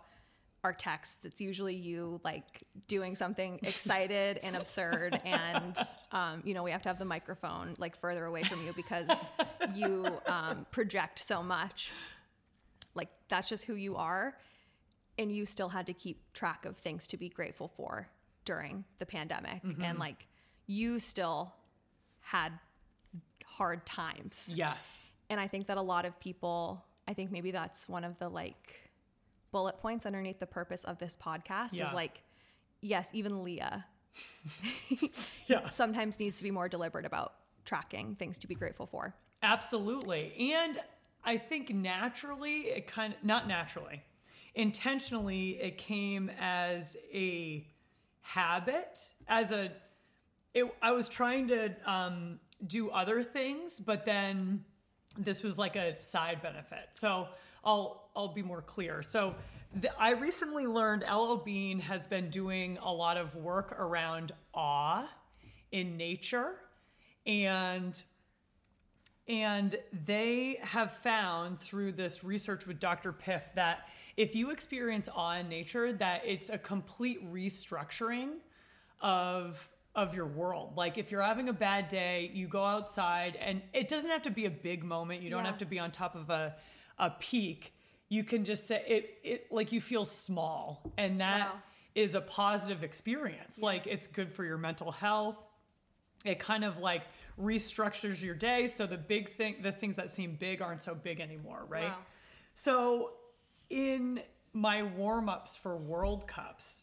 our 0.65 0.73
texts 0.73 1.25
it's 1.25 1.39
usually 1.39 1.75
you 1.75 2.19
like 2.23 2.63
doing 2.87 3.13
something 3.13 3.59
excited 3.61 4.39
and 4.41 4.55
absurd 4.55 5.21
and 5.23 5.77
um, 6.11 6.41
you 6.43 6.55
know 6.55 6.63
we 6.63 6.71
have 6.71 6.81
to 6.81 6.89
have 6.89 6.97
the 6.97 7.05
microphone 7.05 7.75
like 7.77 7.95
further 7.95 8.25
away 8.25 8.41
from 8.41 8.59
you 8.65 8.73
because 8.75 9.29
you 9.75 10.07
um, 10.25 10.65
project 10.71 11.19
so 11.19 11.43
much 11.43 11.91
like 12.95 13.09
that's 13.29 13.47
just 13.49 13.65
who 13.65 13.75
you 13.75 13.95
are 13.95 14.35
and 15.17 15.31
you 15.31 15.45
still 15.45 15.69
had 15.69 15.85
to 15.87 15.93
keep 15.93 16.21
track 16.33 16.65
of 16.65 16.77
things 16.77 17.07
to 17.07 17.17
be 17.17 17.29
grateful 17.29 17.67
for 17.67 18.07
during 18.45 18.83
the 18.99 19.05
pandemic 19.05 19.63
mm-hmm. 19.63 19.81
and 19.81 19.99
like 19.99 20.27
you 20.67 20.99
still 20.99 21.53
had 22.21 22.51
hard 23.45 23.85
times 23.85 24.51
Yes. 24.53 25.07
and 25.29 25.39
i 25.39 25.47
think 25.47 25.67
that 25.67 25.77
a 25.77 25.81
lot 25.81 26.05
of 26.05 26.19
people 26.19 26.83
i 27.07 27.13
think 27.13 27.31
maybe 27.31 27.51
that's 27.51 27.87
one 27.87 28.03
of 28.03 28.17
the 28.19 28.29
like 28.29 28.89
bullet 29.51 29.77
points 29.79 30.05
underneath 30.05 30.39
the 30.39 30.47
purpose 30.47 30.83
of 30.83 30.97
this 30.97 31.15
podcast 31.15 31.69
Yeah. 31.73 31.87
is 31.87 31.93
like 31.93 32.21
yes 32.81 33.09
even 33.13 33.43
lea 33.43 33.61
Yeah. 35.47 35.69
sometimes 35.69 36.19
needs 36.19 36.37
to 36.37 36.43
be 36.43 36.51
more 36.51 36.67
deliberate 36.69 37.05
about 37.05 37.33
tracking 37.65 38.15
things 38.15 38.37
to 38.39 38.47
be 38.47 38.55
grateful 38.55 38.85
for 38.85 39.13
Absolutely. 39.43 40.33
And 40.53 40.79
I 41.25 41.37
think 41.37 41.73
naturally, 41.73 42.67
it 42.67 42.87
kind 42.87 43.13
of, 43.13 43.23
not 43.23 43.47
naturally, 43.47 44.03
intentionally 44.53 45.51
it 45.61 45.77
came 45.77 46.31
as 46.39 46.95
a 47.13 47.67
habit, 48.21 48.99
as 49.27 49.51
a 49.51 49.71
it, 50.53 50.73
I 50.81 50.93
was 50.93 51.09
trying 51.09 51.49
to 51.49 51.75
um, 51.85 52.39
do 52.65 52.89
other 52.89 53.21
things, 53.23 53.77
but 53.77 54.05
then 54.05 54.63
this 55.17 55.43
was 55.43 55.57
like 55.57 55.75
a 55.75 55.99
side 55.99 56.41
benefit. 56.41 56.89
So 56.93 57.27
I'll 57.63 58.09
I'll 58.15 58.33
be 58.33 58.41
more 58.41 58.61
clear. 58.61 59.01
So 59.01 59.35
the, 59.75 59.89
I 59.99 60.11
recently 60.11 60.65
learned 60.65 61.03
LL 61.11 61.35
Bean 61.35 61.79
has 61.79 62.05
been 62.05 62.29
doing 62.29 62.77
a 62.81 62.91
lot 62.91 63.17
of 63.17 63.35
work 63.35 63.75
around 63.77 64.31
awe 64.53 65.09
in 65.71 65.97
nature, 65.97 66.53
and 67.25 68.01
and 69.27 69.75
they 70.05 70.59
have 70.61 70.91
found 70.93 71.59
through 71.59 71.93
this 71.93 72.23
research 72.23 72.67
with 72.67 72.79
Dr. 72.79 73.11
Piff 73.11 73.43
that 73.55 73.87
if 74.17 74.35
you 74.35 74.51
experience 74.51 75.09
awe 75.13 75.37
in 75.37 75.49
nature, 75.49 75.91
that 75.93 76.21
it's 76.25 76.49
a 76.49 76.57
complete 76.57 77.25
restructuring 77.31 78.35
of 79.01 79.69
of 79.95 80.13
your 80.13 80.25
world. 80.25 80.73
Like 80.75 80.97
if 80.97 81.09
you're 81.09 81.21
having 81.21 81.47
a 81.47 81.53
bad 81.53 81.87
day, 81.87 82.29
you 82.33 82.47
go 82.49 82.65
outside 82.65 83.37
and 83.37 83.61
it 83.71 83.87
doesn't 83.87 84.09
have 84.11 84.23
to 84.23 84.29
be 84.29 84.45
a 84.45 84.49
big 84.51 84.83
moment. 84.83 85.21
You 85.21 85.29
don't 85.29 85.45
Yeah. 85.45 85.51
have 85.51 85.59
to 85.59 85.65
be 85.65 85.79
on 85.79 85.91
top 85.91 86.15
of 86.15 86.29
a 86.29 86.55
a 86.99 87.09
peak. 87.11 87.73
You 88.09 88.23
can 88.23 88.43
just 88.45 88.67
say 88.67 88.83
it 88.87 89.19
it 89.23 89.51
like 89.51 89.71
you 89.71 89.79
feel 89.81 90.03
small 90.05 90.93
and 90.97 91.21
that 91.21 91.55
is 91.95 92.13
Wow. 92.13 92.19
a 92.19 92.23
positive 92.23 92.83
experience. 92.83 93.59
Like 93.61 93.87
it's 93.87 94.05
good 94.07 94.33
for 94.33 94.43
your 94.43 94.57
mental 94.57 94.91
health 94.91 95.37
it 96.25 96.39
kind 96.39 96.65
of 96.65 96.79
like 96.79 97.03
restructures 97.39 98.23
your 98.23 98.35
day 98.35 98.65
so 98.67 98.85
the 98.85 98.97
big 98.97 99.35
thing 99.35 99.55
the 99.61 99.71
things 99.71 99.95
that 99.97 100.09
seem 100.09 100.35
big 100.35 100.61
aren't 100.61 100.81
so 100.81 100.95
big 100.95 101.19
anymore 101.19 101.65
right 101.67 101.89
Wow. 101.89 101.97
so 102.53 103.11
in 103.69 104.21
my 104.53 104.83
warm-ups 104.83 105.57
for 105.57 105.75
world 105.75 106.27
cups 106.27 106.81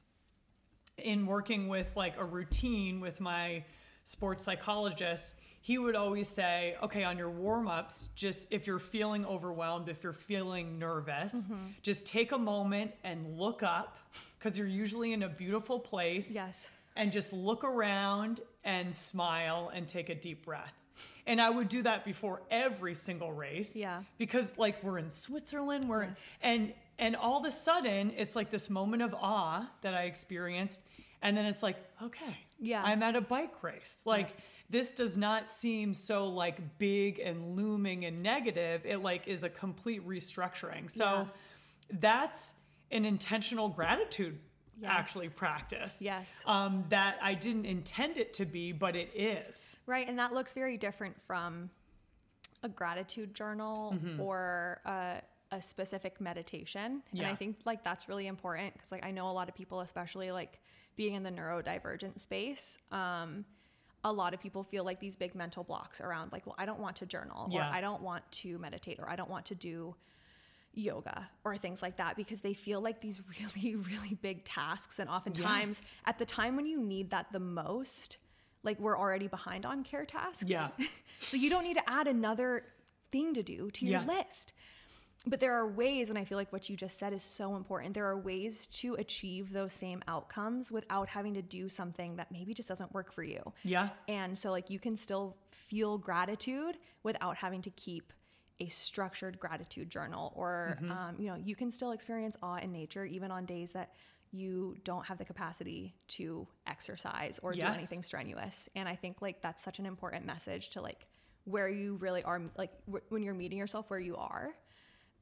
in 0.99 1.25
working 1.27 1.69
with 1.69 1.91
like 1.97 2.19
a 2.19 2.25
routine 2.25 3.01
with 3.01 3.19
my 3.21 3.65
sports 4.03 4.43
psychologist 4.43 5.35
he 5.63 5.79
would 5.79 5.95
always 5.97 6.29
say 6.29 6.77
okay 6.83 7.03
on 7.05 7.17
your 7.17 7.31
warm-ups 7.31 8.11
just 8.15 8.47
if 8.51 8.67
you're 8.67 8.79
feeling 8.79 9.25
overwhelmed 9.25 9.89
if 9.89 10.03
you're 10.03 10.13
feeling 10.13 10.79
nervous 10.79 11.33
Mm-hmm. 11.35 11.55
just 11.83 12.05
take 12.05 12.33
a 12.33 12.39
moment 12.39 12.91
and 13.05 13.39
look 13.39 13.63
up 13.63 13.97
because 14.39 14.59
you're 14.59 14.67
usually 14.67 15.15
in 15.15 15.23
a 15.23 15.29
beautiful 15.31 15.79
place 15.79 16.31
Yes. 16.35 16.69
and 16.97 17.11
just 17.11 17.33
look 17.33 17.65
around 17.65 18.41
and 18.65 18.95
smile 18.95 19.71
and 19.75 19.89
take 19.89 20.09
a 20.09 20.15
deep 20.15 20.45
breath. 20.45 20.73
And 21.27 21.41
I 21.41 21.51
would 21.51 21.69
do 21.69 21.83
that 21.83 22.05
before 22.05 22.43
every 22.51 22.95
single 22.95 23.33
race. 23.33 23.77
Yeah. 23.77 24.03
Because 24.19 24.59
like 24.59 24.83
we're 24.83 24.99
in 24.99 25.11
Switzerland, 25.11 25.89
we're 25.89 26.05
Yes. 26.05 26.29
and 26.43 26.73
and 26.99 27.17
all 27.17 27.39
of 27.41 27.47
a 27.47 27.51
sudden 27.53 28.13
it's 28.17 28.37
like 28.37 28.51
this 28.51 28.69
moment 28.71 29.03
of 29.03 29.15
awe 29.15 29.69
that 29.83 29.95
I 29.95 30.03
experienced. 30.05 30.81
And 31.25 31.37
then 31.37 31.47
it's 31.47 31.63
like, 31.63 31.77
okay, 32.03 32.37
Yeah. 32.59 32.83
I'm 32.85 33.03
at 33.03 33.15
a 33.17 33.21
bike 33.21 33.63
race. 33.63 34.03
Like 34.05 34.31
this 34.69 34.93
does 34.93 35.17
not 35.17 35.49
seem 35.49 35.95
so 35.95 36.29
like 36.29 36.79
big 36.79 37.19
and 37.21 37.57
looming 37.57 38.05
and 38.05 38.23
negative. 38.23 38.83
It 38.85 38.99
like 38.99 39.29
is 39.29 39.43
a 39.45 39.49
complete 39.49 40.07
restructuring. 40.07 40.91
So 40.91 41.05
Yeah. 41.05 41.27
that's 42.01 42.55
an 42.91 43.05
intentional 43.05 43.69
gratitude 43.69 44.39
Yes. 44.83 44.91
actually 44.93 45.29
practice 45.29 45.99
Yes. 46.01 46.43
um, 46.47 46.85
that 46.89 47.17
I 47.23 47.35
didn't 47.35 47.67
intend 47.67 48.19
it 48.19 48.33
to 48.35 48.45
be, 48.45 48.73
but 48.73 48.97
it 48.97 49.11
is. 49.15 49.77
Right, 49.87 50.09
and 50.09 50.19
that 50.19 50.33
looks 50.33 50.55
very 50.55 50.77
different 50.77 51.21
from 51.23 51.71
a 52.63 52.69
gratitude 52.69 53.35
journal 53.35 53.95
Mm-hmm. 53.97 54.21
or 54.21 54.81
a, 54.85 55.23
a 55.53 55.63
specific 55.63 56.21
meditation. 56.21 57.03
And 57.13 57.27
I 57.27 57.35
think 57.35 57.57
like 57.65 57.85
that's 57.85 58.09
really 58.09 58.27
important 58.27 58.73
because 58.75 58.91
like 58.93 59.05
I 59.05 59.11
know 59.11 59.29
a 59.31 59.33
lot 59.33 59.49
of 59.49 59.55
people, 59.55 59.81
especially 59.81 60.33
like 60.33 60.59
being 60.97 61.15
in 61.15 61.23
the 61.23 61.31
neurodivergent 61.31 62.19
space, 62.21 62.79
um, 62.91 63.45
a 64.05 64.13
lot 64.13 64.35
of 64.35 64.41
people 64.41 64.65
feel 64.65 64.83
like 64.85 64.99
these 64.99 65.15
big 65.15 65.35
mental 65.37 65.63
blocks 65.63 66.01
around 66.01 66.33
like, 66.33 66.45
well, 66.47 66.57
I 66.59 66.67
don't 66.67 66.81
want 66.81 66.97
to 66.97 67.07
journal 67.07 67.49
Yeah. 67.53 67.71
or 67.71 67.73
I 67.75 67.81
don't 67.81 68.03
want 68.03 68.25
to 68.33 68.59
meditate 68.59 68.99
or 68.99 69.09
I 69.09 69.15
don't 69.15 69.31
want 69.31 69.47
to 69.47 69.55
do 69.55 69.95
yoga 70.75 71.29
or 71.45 71.57
things 71.57 71.83
like 71.83 71.97
that 71.99 72.17
because 72.17 72.41
they 72.41 72.55
feel 72.55 72.81
like 72.81 73.01
these 73.01 73.21
really 73.41 73.77
really 73.77 74.15
big 74.23 74.45
tasks 74.45 74.99
and 74.99 75.09
oftentimes 75.11 75.69
Yes. 75.69 75.95
at 76.07 76.19
the 76.19 76.25
time 76.25 76.57
when 76.57 76.67
you 76.67 76.81
need 76.81 77.11
that 77.11 77.27
the 77.33 77.41
most 77.41 78.19
like 78.63 78.79
we're 78.79 78.99
already 78.99 79.27
behind 79.29 79.67
on 79.67 79.83
care 79.85 80.05
tasks 80.07 80.45
Yeah. 80.47 80.69
so 81.19 81.37
you 81.37 81.51
don't 81.51 81.65
need 81.65 81.77
to 81.77 81.91
add 81.91 82.07
another 82.07 82.65
thing 83.11 83.35
to 83.35 83.43
do 83.43 83.71
to 83.73 83.85
your 83.87 84.01
Yeah. 84.01 84.07
list 84.07 84.53
but 85.27 85.39
there 85.39 85.53
are 85.53 85.69
ways 85.69 86.09
and 86.11 86.19
i 86.19 86.25
feel 86.25 86.37
like 86.39 86.53
what 86.53 86.69
you 86.71 86.77
just 86.77 86.99
said 86.99 87.13
is 87.13 87.23
so 87.23 87.55
important 87.55 87.95
there 87.95 88.07
are 88.07 88.19
ways 88.19 88.67
to 88.69 88.95
achieve 88.95 89.53
those 89.53 89.73
same 89.73 90.03
outcomes 90.09 90.73
without 90.73 91.09
having 91.09 91.35
to 91.35 91.43
do 91.43 91.69
something 91.69 92.17
that 92.17 92.33
maybe 92.33 92.55
just 92.55 92.69
doesn't 92.69 92.93
work 92.95 93.13
for 93.13 93.23
you 93.23 93.41
Yeah. 93.63 93.91
and 94.09 94.37
so, 94.39 94.51
like, 94.51 94.69
you 94.71 94.79
can 94.81 94.97
still 94.97 95.37
feel 95.51 95.97
gratitude 95.99 96.79
without 97.05 97.37
having 97.37 97.63
to 97.63 97.71
keep 97.71 98.13
a 98.65 98.67
structured 98.69 99.35
gratitude 99.45 99.89
journal, 99.97 100.25
or, 100.37 100.79
Mm-hmm. 100.81 100.91
um, 100.93 101.13
you 101.23 101.29
know, 101.31 101.37
you 101.49 101.57
can 101.61 101.71
still 101.71 101.93
experience 101.93 102.37
awe 102.43 102.59
in 102.65 102.71
nature 102.73 103.05
even 103.17 103.31
on 103.37 103.45
days 103.57 103.73
that 103.79 103.89
you 104.31 104.77
don't 104.85 105.05
have 105.09 105.19
the 105.19 105.25
capacity 105.33 105.95
to 106.17 106.47
exercise 106.67 107.35
or 107.43 107.53
do 107.53 107.59
anything 107.77 108.03
strenuous. 108.03 108.69
And 108.79 108.89
I 108.89 108.97
think, 109.03 109.15
like, 109.27 109.43
that's 109.47 109.63
such 109.69 109.79
an 109.79 109.87
important 109.87 110.25
message 110.35 110.65
to, 110.75 110.81
like, 110.89 111.07
where 111.45 111.69
you 111.69 111.89
really 111.97 112.23
are, 112.31 112.41
like, 112.63 112.71
wh- 112.91 113.05
when 113.13 113.23
you're 113.25 113.35
meeting 113.45 113.59
yourself 113.59 113.85
where 113.91 114.01
you 114.09 114.17
are. 114.17 114.47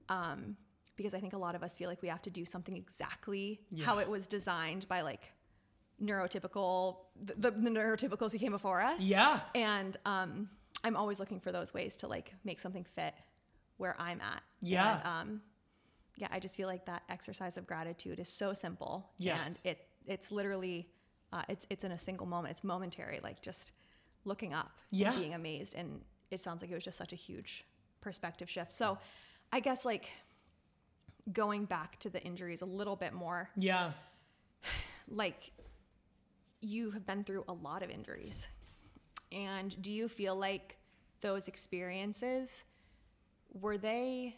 Um, 0.08 0.56
because 0.96 1.14
I 1.14 1.20
think 1.20 1.32
a 1.32 1.38
lot 1.46 1.54
of 1.54 1.62
us 1.62 1.72
feel 1.76 1.88
like 1.88 2.02
we 2.02 2.08
have 2.08 2.22
to 2.22 2.30
do 2.30 2.44
something 2.44 2.76
exactly 2.76 3.60
how 3.86 3.98
it 4.02 4.08
was 4.08 4.26
designed 4.26 4.86
by, 4.88 5.00
like, 5.00 5.32
neurotypical 6.02 6.96
the, 7.20 7.34
the, 7.36 7.50
the 7.50 7.70
neurotypicals 7.70 8.32
who 8.32 8.38
came 8.38 8.52
before 8.52 8.80
us 8.80 9.04
Yeah. 9.04 9.40
and 9.54 9.96
um 10.06 10.48
i'm 10.82 10.96
always 10.96 11.20
looking 11.20 11.40
for 11.40 11.52
those 11.52 11.74
ways 11.74 11.94
to 11.98 12.08
like 12.08 12.32
make 12.42 12.58
something 12.58 12.84
fit 12.96 13.12
where 13.80 13.96
i'm 13.98 14.20
at 14.20 14.42
Yeah. 14.62 14.96
and, 14.96 15.06
um 15.30 15.40
yeah 16.16 16.28
i 16.30 16.38
just 16.38 16.54
feel 16.56 16.68
like 16.68 16.84
that 16.86 17.02
exercise 17.08 17.56
of 17.56 17.66
gratitude 17.66 18.20
is 18.20 18.28
so 18.28 18.52
simple 18.52 19.10
Yes. 19.18 19.46
and 19.64 19.72
it 19.72 19.78
it's 20.06 20.30
literally 20.30 20.88
uh, 21.32 21.42
it's 21.48 21.66
it's 21.70 21.84
in 21.84 21.92
a 21.92 21.98
single 21.98 22.26
moment 22.26 22.50
it's 22.52 22.64
momentary 22.64 23.20
like 23.22 23.40
just 23.40 23.72
looking 24.24 24.52
up 24.52 24.70
Yeah. 24.90 25.14
being 25.16 25.34
amazed 25.34 25.74
and 25.74 26.00
it 26.30 26.40
sounds 26.40 26.60
like 26.62 26.70
it 26.70 26.74
was 26.74 26.84
just 26.84 26.98
such 26.98 27.12
a 27.12 27.16
huge 27.16 27.64
perspective 28.00 28.48
shift 28.50 28.72
so 28.72 28.98
i 29.52 29.60
guess 29.60 29.84
like 29.84 30.08
going 31.32 31.64
back 31.64 31.98
to 32.00 32.10
the 32.10 32.22
injuries 32.22 32.60
a 32.62 32.66
little 32.66 32.96
bit 32.96 33.12
more 33.14 33.48
Yeah. 33.56 33.92
like 35.08 35.50
you 36.60 36.90
have 36.90 37.06
been 37.06 37.24
through 37.24 37.44
a 37.48 37.52
lot 37.52 37.82
of 37.82 37.90
injuries 37.90 38.46
and 39.32 39.80
do 39.80 39.90
you 39.92 40.08
feel 40.08 40.34
like 40.36 40.76
those 41.20 41.48
experiences 41.48 42.64
were 43.52 43.78
they 43.78 44.36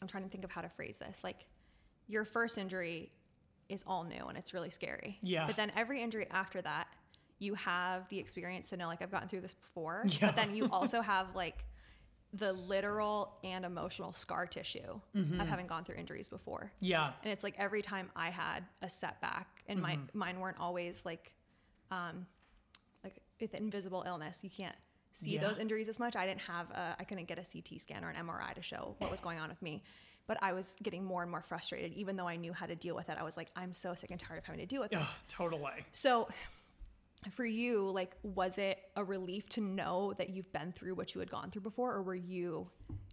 i'm 0.00 0.08
trying 0.08 0.24
to 0.24 0.28
think 0.28 0.44
of 0.44 0.50
how 0.50 0.60
to 0.60 0.68
phrase 0.68 0.98
this 0.98 1.22
like 1.24 1.46
your 2.08 2.24
first 2.24 2.58
injury 2.58 3.10
is 3.68 3.84
all 3.86 4.04
new 4.04 4.26
and 4.26 4.36
it's 4.36 4.52
really 4.52 4.70
scary 4.70 5.18
Yeah. 5.22 5.46
but 5.46 5.56
then 5.56 5.72
every 5.76 6.02
injury 6.02 6.26
after 6.30 6.60
that 6.62 6.88
you 7.38 7.54
have 7.54 8.08
the 8.08 8.18
experience 8.18 8.68
to 8.70 8.76
know 8.76 8.86
like 8.86 9.02
i've 9.02 9.10
gotten 9.10 9.28
through 9.28 9.40
this 9.40 9.54
before 9.54 10.04
Yeah. 10.06 10.18
but 10.26 10.36
then 10.36 10.54
you 10.54 10.68
also 10.70 11.00
have 11.00 11.34
like 11.34 11.64
the 12.34 12.52
literal 12.52 13.36
and 13.44 13.64
emotional 13.64 14.12
scar 14.12 14.46
tissue 14.46 15.00
Mm-hmm. 15.14 15.40
of 15.40 15.46
having 15.46 15.66
gone 15.66 15.84
through 15.84 15.96
injuries 15.96 16.28
before 16.28 16.72
Yeah. 16.80 17.12
and 17.22 17.32
it's 17.32 17.44
like 17.44 17.54
every 17.58 17.82
time 17.82 18.10
I 18.16 18.30
had 18.30 18.64
a 18.82 18.88
setback, 18.88 19.62
and 19.68 19.80
my 19.80 19.94
Mm-hmm. 19.96 20.18
mine 20.18 20.40
weren't 20.40 20.58
always 20.58 21.04
like, 21.04 21.32
um, 21.90 22.26
like 23.04 23.16
with 23.40 23.54
invisible 23.54 24.02
illness, 24.06 24.40
you 24.42 24.48
can't 24.50 24.74
see 25.12 25.32
Yeah. 25.32 25.40
those 25.46 25.58
injuries 25.58 25.88
as 25.88 25.98
much. 25.98 26.16
I 26.16 26.26
didn't 26.26 26.40
have, 26.42 26.70
a, 26.70 26.96
I 26.98 27.04
couldn't 27.04 27.26
get 27.26 27.38
a 27.38 27.42
CT 27.44 27.80
scan 27.80 28.04
or 28.04 28.10
an 28.10 28.16
MRI 28.16 28.54
to 28.54 28.62
show 28.62 28.94
what 28.98 29.10
was 29.10 29.20
going 29.20 29.38
on 29.38 29.48
with 29.48 29.60
me. 29.62 29.82
But 30.26 30.38
I 30.40 30.52
was 30.52 30.76
getting 30.82 31.04
more 31.04 31.22
and 31.22 31.30
more 31.30 31.42
frustrated, 31.42 31.92
even 31.94 32.16
though 32.16 32.28
I 32.28 32.36
knew 32.36 32.52
how 32.52 32.66
to 32.66 32.76
deal 32.76 32.94
with 32.94 33.08
it. 33.10 33.16
I 33.18 33.22
was 33.24 33.36
like, 33.36 33.50
I'm 33.56 33.74
so 33.74 33.94
sick 33.94 34.10
and 34.12 34.20
tired 34.20 34.38
of 34.38 34.44
having 34.44 34.60
to 34.60 34.66
deal 34.66 34.80
with 34.80 34.94
Ugh, 34.94 35.00
this. 35.00 35.18
totally. 35.28 35.84
So, 35.90 36.28
for 37.32 37.44
you, 37.44 37.90
like, 37.90 38.16
was 38.22 38.58
it 38.58 38.78
a 38.96 39.04
relief 39.04 39.48
to 39.50 39.60
know 39.60 40.12
that 40.18 40.30
you've 40.30 40.52
been 40.52 40.72
through 40.72 40.94
what 40.94 41.14
you 41.14 41.20
had 41.20 41.30
gone 41.30 41.50
through 41.50 41.62
before, 41.62 41.92
or 41.92 42.02
were 42.02 42.14
you 42.14 42.68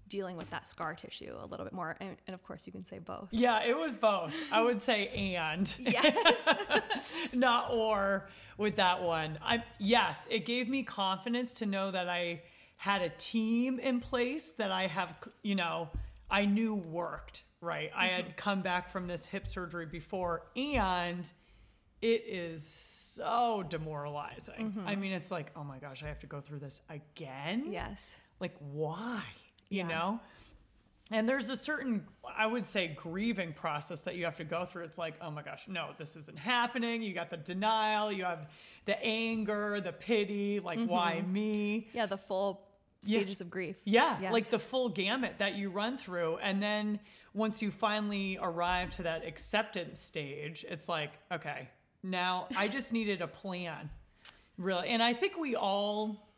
dealing 0.09 0.35
with 0.35 0.49
that 0.49 0.67
scar 0.67 0.93
tissue 0.93 1.35
a 1.41 1.45
little 1.45 1.65
bit 1.65 1.73
more? 1.73 1.95
And, 1.99 2.17
and 2.27 2.35
of 2.35 2.43
course, 2.43 2.65
you 2.65 2.73
can 2.73 2.85
say 2.85 2.99
both. 2.99 3.29
Yeah, 3.31 3.63
it 3.63 3.77
was 3.77 3.93
both. 3.93 4.33
I 4.51 4.61
would 4.61 4.81
say 4.81 5.07
and, 5.09 5.73
Yes. 5.79 7.15
not 7.33 7.71
or 7.71 8.29
with 8.57 8.75
that 8.75 9.01
one. 9.01 9.39
I 9.41 9.63
yes, 9.79 10.27
it 10.29 10.45
gave 10.45 10.67
me 10.69 10.83
confidence 10.83 11.53
to 11.55 11.65
know 11.65 11.91
that 11.91 12.09
I 12.09 12.41
had 12.77 13.01
a 13.01 13.09
team 13.09 13.79
in 13.79 13.99
place 13.99 14.51
that 14.53 14.71
I 14.71 14.87
have, 14.87 15.15
you 15.43 15.55
know, 15.55 15.89
I 16.29 16.45
knew 16.45 16.75
worked, 16.75 17.43
right? 17.61 17.91
I 17.95 18.07
had 18.07 18.25
mm-hmm. 18.25 18.33
come 18.35 18.61
back 18.61 18.89
from 18.89 19.07
this 19.07 19.25
hip 19.25 19.47
surgery 19.47 19.85
before 19.85 20.43
and 20.55 21.31
it 22.01 22.23
is 22.25 22.65
so 22.65 23.63
demoralizing. 23.67 24.71
Mm-hmm. 24.71 24.87
I 24.87 24.95
mean, 24.95 25.11
it's 25.11 25.31
like, 25.31 25.51
oh 25.55 25.63
my 25.63 25.77
gosh, 25.79 26.03
I 26.03 26.07
have 26.07 26.19
to 26.19 26.27
go 26.27 26.39
through 26.39 26.59
this 26.59 26.81
again? 26.89 27.65
yes. 27.69 28.15
like 28.39 28.55
why 28.71 29.23
you 29.69 29.79
Yeah. 29.79 29.87
know 29.87 30.19
and 31.11 31.27
there's 31.27 31.49
a 31.49 31.55
certain 31.55 32.05
i 32.37 32.45
would 32.45 32.65
say 32.65 32.87
grieving 32.89 33.53
process 33.53 34.01
that 34.01 34.15
you 34.15 34.25
have 34.25 34.37
to 34.37 34.43
go 34.43 34.65
through 34.65 34.83
it's 34.83 34.97
like 34.97 35.15
oh 35.21 35.31
my 35.31 35.41
gosh 35.41 35.67
no 35.67 35.89
this 35.97 36.15
isn't 36.15 36.37
happening 36.37 37.01
you 37.01 37.13
got 37.13 37.29
the 37.29 37.37
denial 37.37 38.11
you 38.11 38.23
have 38.23 38.49
the 38.85 39.01
anger 39.03 39.79
the 39.81 39.91
pity 39.93 40.59
like 40.59 40.79
why 40.85 41.15
mm-hmm. 41.21 41.33
me 41.33 41.87
Yeah, 41.93 42.05
the 42.05 42.17
full 42.17 42.61
Yeah. 43.03 43.19
stages 43.19 43.41
of 43.41 43.49
grief. 43.49 43.77
yeah 43.85 44.17
Yes. 44.21 44.33
like 44.33 44.45
the 44.45 44.59
full 44.59 44.89
gamut 44.89 45.35
that 45.39 45.55
you 45.55 45.69
run 45.69 45.97
through 45.97 46.37
and 46.37 46.61
then 46.61 46.99
once 47.33 47.61
you 47.61 47.71
finally 47.71 48.37
arrive 48.41 48.89
to 48.91 49.03
that 49.03 49.25
acceptance 49.25 49.99
stage 49.99 50.65
it's 50.69 50.87
like 50.89 51.11
okay 51.31 51.69
now 52.03 52.47
i 52.57 52.67
just 52.67 52.93
needed 52.93 53.21
a 53.21 53.27
plan 53.27 53.89
really 54.57 54.87
and 54.89 55.01
i 55.01 55.13
think 55.13 55.37
we 55.37 55.55
all 55.55 56.28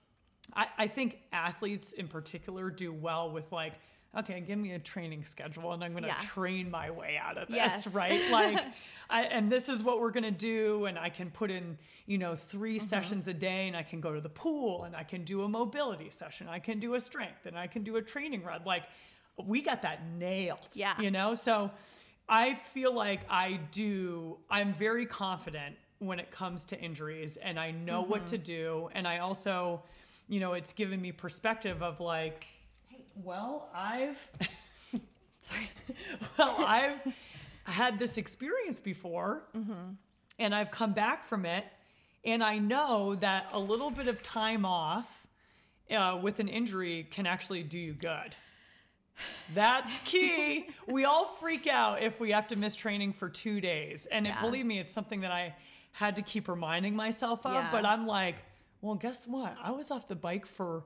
I, 0.55 0.67
I 0.77 0.87
think 0.87 1.19
athletes 1.31 1.93
in 1.93 2.07
particular 2.07 2.69
do 2.69 2.91
well 2.93 3.31
with 3.31 3.51
like 3.51 3.73
okay 4.17 4.41
give 4.41 4.59
me 4.59 4.73
a 4.73 4.79
training 4.79 5.23
schedule 5.23 5.71
and 5.71 5.81
i'm 5.83 5.91
going 5.91 6.03
to 6.03 6.09
Yeah. 6.09 6.17
train 6.19 6.69
my 6.69 6.91
way 6.91 7.17
out 7.17 7.37
of 7.37 7.47
this 7.47 7.55
Yes. 7.55 7.95
right 7.95 8.21
like 8.31 8.61
I, 9.09 9.23
and 9.23 9.49
this 9.49 9.69
is 9.69 9.83
what 9.83 10.01
we're 10.01 10.11
going 10.11 10.25
to 10.25 10.31
do 10.31 10.85
and 10.85 10.99
i 10.99 11.07
can 11.09 11.29
put 11.31 11.49
in 11.49 11.77
you 12.07 12.17
know 12.17 12.35
3 12.35 12.75
Mm-hmm. 12.75 12.85
sessions 12.85 13.27
a 13.29 13.33
day 13.33 13.67
and 13.69 13.77
i 13.77 13.83
can 13.83 14.01
go 14.01 14.13
to 14.13 14.19
the 14.19 14.29
pool 14.29 14.83
and 14.83 14.95
i 14.97 15.03
can 15.03 15.23
do 15.23 15.43
a 15.43 15.47
mobility 15.49 16.09
session 16.09 16.47
i 16.49 16.59
can 16.59 16.79
do 16.79 16.95
a 16.95 16.99
strength 16.99 17.45
and 17.45 17.57
i 17.57 17.67
can 17.67 17.83
do 17.83 17.95
a 17.95 18.01
training 18.01 18.43
run 18.43 18.61
like 18.65 18.83
we 19.45 19.61
got 19.61 19.81
that 19.83 20.05
nailed 20.17 20.67
Yeah. 20.73 20.99
you 20.99 21.09
know 21.09 21.33
so 21.33 21.71
i 22.27 22.55
feel 22.73 22.93
like 22.93 23.21
i 23.29 23.61
do 23.71 24.37
i'm 24.49 24.73
very 24.73 25.05
confident 25.05 25.77
when 25.99 26.19
it 26.19 26.31
comes 26.31 26.65
to 26.65 26.77
injuries 26.79 27.37
and 27.37 27.57
i 27.57 27.71
know 27.71 28.01
what 28.01 28.27
to 28.27 28.37
do 28.37 28.89
and 28.93 29.07
i 29.07 29.19
also 29.19 29.81
you 30.31 30.39
know 30.39 30.53
it's 30.53 30.71
given 30.71 30.99
me 31.01 31.11
perspective 31.11 31.83
of 31.83 31.99
like 31.99 32.47
hey 32.87 33.03
well 33.21 33.69
i've 33.75 34.31
well 36.37 36.55
i've 36.65 37.13
had 37.65 37.99
this 37.99 38.17
experience 38.17 38.79
before 38.79 39.43
and 40.39 40.55
i've 40.55 40.71
come 40.71 40.93
back 40.93 41.25
from 41.25 41.45
it 41.45 41.65
and 42.23 42.41
i 42.41 42.57
know 42.57 43.13
that 43.15 43.49
a 43.51 43.59
little 43.59 43.91
bit 43.91 44.07
of 44.07 44.23
time 44.23 44.65
off 44.65 45.27
uh, 45.91 46.17
with 46.21 46.39
an 46.39 46.47
injury 46.47 47.05
can 47.11 47.27
actually 47.27 47.61
do 47.61 47.77
you 47.77 47.93
good 47.93 48.35
that's 49.53 49.99
key. 49.99 50.67
we 50.87 51.03
all 51.05 51.25
freak 51.25 51.67
out 51.67 52.01
if 52.01 52.19
we 52.19 52.31
have 52.31 52.47
to 52.47 52.55
miss 52.55 52.75
training 52.75 53.13
for 53.13 53.29
two 53.29 53.61
days. 53.61 54.07
And 54.07 54.25
it, 54.25 54.33
believe 54.41 54.65
me, 54.65 54.79
it's 54.79 54.91
something 54.91 55.21
that 55.21 55.31
I 55.31 55.53
had 55.91 56.15
to 56.15 56.21
keep 56.21 56.47
reminding 56.47 56.95
myself 56.95 57.45
of. 57.45 57.53
Yeah. 57.53 57.67
But 57.71 57.85
I'm 57.85 58.07
like, 58.07 58.37
well, 58.81 58.95
guess 58.95 59.27
what? 59.27 59.55
I 59.61 59.71
was 59.71 59.91
off 59.91 60.07
the 60.07 60.15
bike 60.15 60.45
for 60.45 60.83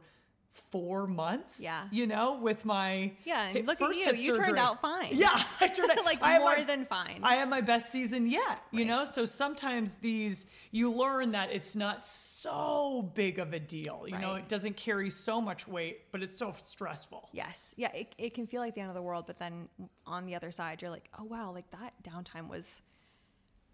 four 0.51 1.05
months. 1.05 1.59
Yeah. 1.61 1.83
You 1.91 2.07
know, 2.07 2.37
with 2.39 2.63
my 2.63 3.11
Yeah, 3.25 3.47
and 3.47 3.57
hip- 3.57 3.67
look 3.67 3.81
at 3.81 3.93
you. 3.93 4.13
You 4.13 4.35
turned 4.35 4.57
out 4.57 4.81
fine. 4.81 5.09
Yeah, 5.11 5.29
I 5.59 5.67
turned 5.67 5.91
out 5.97 6.05
like 6.05 6.21
more 6.21 6.55
my- 6.55 6.63
than 6.63 6.85
fine. 6.85 7.19
I 7.23 7.35
had 7.35 7.49
my 7.49 7.59
best 7.59 7.91
season 7.91 8.25
yet, 8.25 8.59
you 8.71 8.79
Right. 8.79 8.87
know? 8.87 9.03
So 9.03 9.25
sometimes 9.25 9.95
these, 9.95 10.45
you 10.71 10.93
learn 10.93 11.33
that 11.33 11.51
it's 11.51 11.75
not 11.75 12.05
so 12.05 13.11
big 13.15 13.37
of 13.39 13.51
a 13.51 13.59
deal. 13.59 14.05
You 14.07 14.17
know, 14.17 14.35
it 14.35 14.47
doesn't 14.47 14.77
carry 14.77 15.09
so 15.09 15.41
much 15.41 15.67
weight, 15.67 16.09
but 16.13 16.23
it's 16.23 16.31
still 16.31 16.53
stressful. 16.57 17.27
Yes. 17.33 17.73
Yeah, 17.75 17.91
it, 17.91 18.15
it 18.17 18.33
can 18.33 18.47
feel 18.47 18.61
like 18.61 18.75
the 18.75 18.81
end 18.81 18.89
of 18.89 18.95
the 18.95 19.01
world, 19.01 19.25
but 19.27 19.37
then 19.37 19.67
on 20.05 20.25
the 20.25 20.35
other 20.35 20.51
side, 20.51 20.81
you're 20.81 20.91
like, 20.91 21.09
oh, 21.19 21.25
wow, 21.25 21.51
like 21.51 21.69
that 21.71 21.93
downtime 22.01 22.47
was 22.47 22.81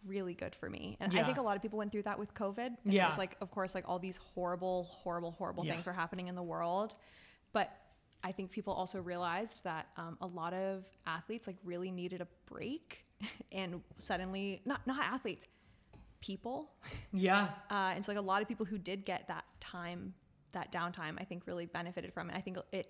really 0.05 0.33
good 0.33 0.55
for 0.55 0.69
me. 0.69 0.97
And 0.99 1.17
I 1.17 1.23
think 1.23 1.37
a 1.37 1.41
lot 1.41 1.55
of 1.55 1.61
people 1.61 1.77
went 1.77 1.91
through 1.91 2.03
that 2.03 2.17
with 2.17 2.33
COVID. 2.33 2.77
And 2.85 2.93
It 2.93 3.03
was 3.03 3.17
like, 3.17 3.37
of 3.41 3.51
course, 3.51 3.75
like 3.75 3.87
all 3.87 3.99
these 3.99 4.17
horrible, 4.17 4.83
horrible, 4.83 5.31
horrible 5.31 5.65
Yeah. 5.65 5.73
things 5.73 5.85
were 5.85 5.93
happening 5.93 6.27
in 6.27 6.35
the 6.35 6.43
world. 6.43 6.95
But 7.53 7.71
I 8.23 8.31
think 8.31 8.51
people 8.51 8.73
also 8.73 9.01
realized 9.01 9.63
that 9.63 9.87
um, 9.97 10.17
a 10.21 10.27
lot 10.27 10.53
of 10.53 10.85
athletes 11.07 11.47
like 11.47 11.57
really 11.63 11.91
needed 11.91 12.21
a 12.21 12.27
break. 12.45 13.05
and 13.51 13.81
suddenly, 13.99 14.61
not, 14.65 14.85
not 14.87 15.03
athletes, 15.05 15.45
people. 16.21 16.71
Yeah. 17.11 17.49
Uh, 17.71 17.93
and 17.95 18.03
so 18.05 18.11
like 18.11 18.19
a 18.19 18.21
lot 18.21 18.41
of 18.41 18.47
people 18.47 18.65
who 18.65 18.77
did 18.77 19.05
get 19.05 19.27
that 19.27 19.45
time, 19.59 20.13
that 20.51 20.71
downtime, 20.71 21.15
I 21.19 21.23
think 21.23 21.47
really 21.47 21.65
benefited 21.65 22.13
from 22.13 22.29
it. 22.29 22.35
I 22.35 22.41
think 22.41 22.57
it 22.71 22.87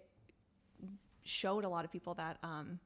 showed 1.23 1.65
a 1.65 1.69
lot 1.69 1.85
of 1.85 1.91
people 1.91 2.13
that 2.15 2.37
um, 2.43 2.79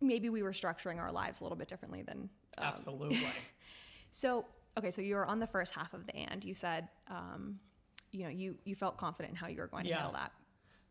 maybe 0.00 0.28
we 0.30 0.42
were 0.42 0.52
structuring 0.52 0.98
our 0.98 1.12
lives 1.12 1.40
a 1.40 1.44
little 1.44 1.58
bit 1.58 1.68
differently 1.68 2.02
than. 2.02 2.28
Um, 2.58 2.64
Absolutely. 2.66 3.18
so 4.10 4.44
okay, 4.78 4.90
so 4.90 5.02
you 5.02 5.14
were 5.16 5.26
on 5.26 5.38
the 5.40 5.46
first 5.46 5.74
half 5.74 5.94
of 5.94 6.06
the 6.06 6.16
and. 6.16 6.44
You 6.44 6.54
said, 6.54 6.88
um, 7.08 7.58
you 8.12 8.24
know, 8.24 8.30
you 8.30 8.56
you 8.64 8.74
felt 8.74 8.96
confident 8.96 9.30
in 9.32 9.36
how 9.36 9.46
you 9.48 9.58
were 9.58 9.66
going 9.66 9.84
to 9.84 9.90
Yeah. 9.90 9.96
handle 9.96 10.12
that, 10.14 10.32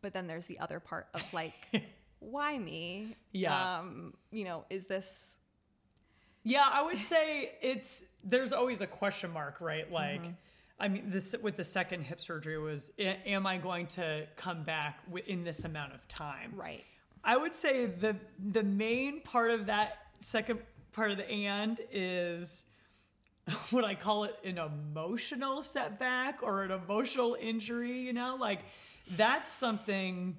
but 0.02 0.12
then 0.12 0.26
there's 0.26 0.46
the 0.46 0.58
other 0.58 0.80
part 0.80 1.08
of 1.14 1.22
like, 1.34 1.54
why 2.20 2.58
me? 2.58 3.16
Yeah. 3.32 3.78
Um, 3.78 4.14
you 4.30 4.44
know, 4.44 4.64
is 4.70 4.86
this 4.86 5.36
Yeah, 6.42 6.68
I 6.70 6.82
would 6.82 7.00
say 7.00 7.52
it's 7.60 8.02
there's 8.24 8.52
always 8.52 8.80
a 8.80 8.86
question 8.86 9.30
mark, 9.32 9.60
right? 9.60 9.90
Like, 9.90 10.22
I 10.78 10.88
mean, 10.88 11.04
this 11.10 11.34
with 11.42 11.56
the 11.56 11.64
second 11.64 12.02
hip 12.02 12.20
surgery 12.20 12.58
was, 12.58 12.92
am 12.98 13.46
I 13.46 13.58
going 13.58 13.86
to 13.88 14.26
come 14.36 14.62
back 14.62 15.00
in 15.26 15.44
this 15.44 15.64
amount 15.64 15.94
of 15.94 16.06
time? 16.08 16.52
right? 16.54 16.84
I 17.24 17.36
would 17.36 17.54
say 17.54 17.86
the 17.86 18.16
the 18.38 18.62
main 18.62 19.20
part 19.22 19.50
of 19.50 19.66
that 19.66 19.98
second 20.20 20.60
part 20.92 21.10
of 21.10 21.16
the 21.18 21.28
and 21.30 21.80
is 21.92 22.64
what 23.70 23.84
I 23.84 23.94
call 23.94 24.24
it 24.24 24.36
an 24.44 24.58
emotional 24.58 25.62
setback 25.62 26.42
or 26.42 26.62
an 26.64 26.70
emotional 26.70 27.36
injury, 27.40 28.00
you 28.00 28.12
know? 28.12 28.36
Like 28.38 28.60
that's 29.16 29.52
something 29.52 30.36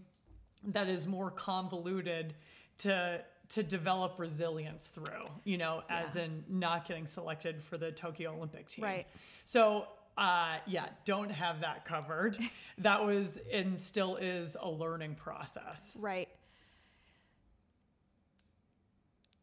that 0.67 0.87
is 0.87 1.07
more 1.07 1.31
convoluted 1.31 2.33
to 2.79 3.21
to 3.49 3.63
develop 3.63 4.17
resilience 4.17 4.89
through, 4.89 5.27
you 5.43 5.57
know, 5.57 5.83
as 5.89 6.15
Yeah. 6.15 6.23
in 6.23 6.43
not 6.47 6.87
getting 6.87 7.05
selected 7.05 7.61
for 7.61 7.77
the 7.77 7.91
Tokyo 7.91 8.33
Olympic 8.33 8.69
team. 8.69 8.85
Right. 8.85 9.07
So 9.45 9.87
uh, 10.17 10.55
yeah, 10.67 10.87
don't 11.05 11.31
have 11.31 11.61
that 11.61 11.83
covered. 11.85 12.37
that 12.79 13.05
was 13.05 13.39
and 13.51 13.79
still 13.79 14.15
is 14.17 14.55
a 14.61 14.69
learning 14.69 15.15
process. 15.15 15.97
Right. 15.99 16.29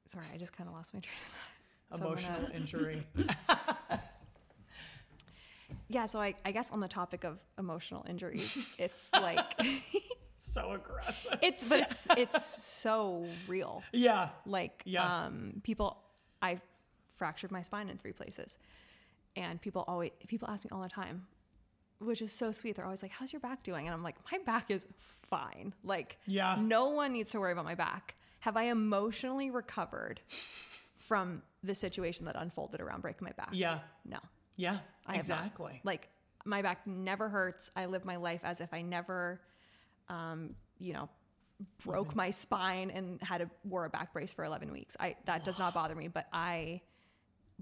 Sorry, 0.08 0.24
I 0.34 0.38
just 0.38 0.52
kind 0.52 0.68
of 0.68 0.74
lost 0.74 0.94
my 0.94 1.00
train 1.00 1.14
of 1.90 2.00
thought. 2.00 2.00
So 2.00 2.06
Emotional 2.06 2.40
gonna- 2.42 2.54
injury. 2.54 3.02
yeah, 5.88 6.06
so 6.06 6.20
I, 6.20 6.34
I 6.44 6.52
guess 6.52 6.70
on 6.70 6.80
the 6.80 6.88
topic 6.88 7.24
of 7.24 7.38
emotional 7.58 8.04
injuries, 8.08 8.74
it's 8.78 9.10
like 9.12 9.60
so 10.38 10.72
aggressive. 10.72 11.38
it's 11.42 11.68
but 11.68 11.80
it's 11.80 12.08
it's 12.16 12.44
so 12.44 13.26
real. 13.46 13.82
Yeah. 13.92 14.30
Like 14.46 14.82
Yeah. 14.84 15.24
um 15.26 15.60
people 15.62 15.98
I 16.42 16.60
fractured 17.16 17.50
my 17.50 17.62
spine 17.62 17.88
in 17.88 17.98
three 17.98 18.12
places. 18.12 18.58
And 19.36 19.60
people 19.60 19.84
always 19.86 20.10
people 20.26 20.48
ask 20.50 20.64
me 20.64 20.70
all 20.72 20.82
the 20.82 20.88
time, 20.88 21.26
which 22.00 22.22
is 22.22 22.32
so 22.32 22.50
sweet. 22.50 22.74
They're 22.76 22.84
always 22.84 23.02
like, 23.02 23.12
"How's 23.12 23.32
your 23.32 23.40
back 23.40 23.62
doing?" 23.62 23.86
And 23.86 23.94
I'm 23.94 24.02
like, 24.02 24.16
"My 24.32 24.38
back 24.38 24.70
is 24.70 24.86
fine. 24.98 25.74
Like 25.84 26.16
Yeah. 26.26 26.56
no 26.58 26.88
one 26.90 27.12
needs 27.12 27.30
to 27.32 27.40
worry 27.40 27.52
about 27.52 27.64
my 27.66 27.74
back. 27.76 28.16
Have 28.40 28.56
I 28.56 28.64
emotionally 28.64 29.50
recovered 29.50 30.20
from 30.96 31.42
the 31.62 31.74
situation 31.74 32.26
that 32.26 32.36
unfolded 32.36 32.80
around 32.80 33.02
breaking 33.02 33.24
my 33.24 33.32
back? 33.32 33.50
Yeah. 33.52 33.80
No. 34.04 34.18
Yeah. 34.56 34.78
I 35.06 35.16
exactly. 35.16 35.80
Like 35.84 36.08
my 36.44 36.62
back 36.62 36.86
never 36.86 37.28
hurts. 37.28 37.70
I 37.76 37.86
live 37.86 38.04
my 38.04 38.16
life 38.16 38.40
as 38.44 38.60
if 38.60 38.72
I 38.72 38.82
never, 38.82 39.40
um, 40.08 40.54
you 40.78 40.92
know, 40.92 41.08
broke 41.84 42.14
my 42.14 42.30
spine 42.30 42.90
and 42.90 43.20
had 43.20 43.40
a 43.40 43.50
wore 43.64 43.84
a 43.84 43.90
back 43.90 44.12
brace 44.12 44.32
for 44.32 44.44
11 44.44 44.70
weeks. 44.72 44.96
I 45.00 45.16
that 45.24 45.44
does 45.44 45.58
not 45.58 45.74
bother 45.74 45.94
me, 45.96 46.06
but 46.06 46.26
I 46.32 46.80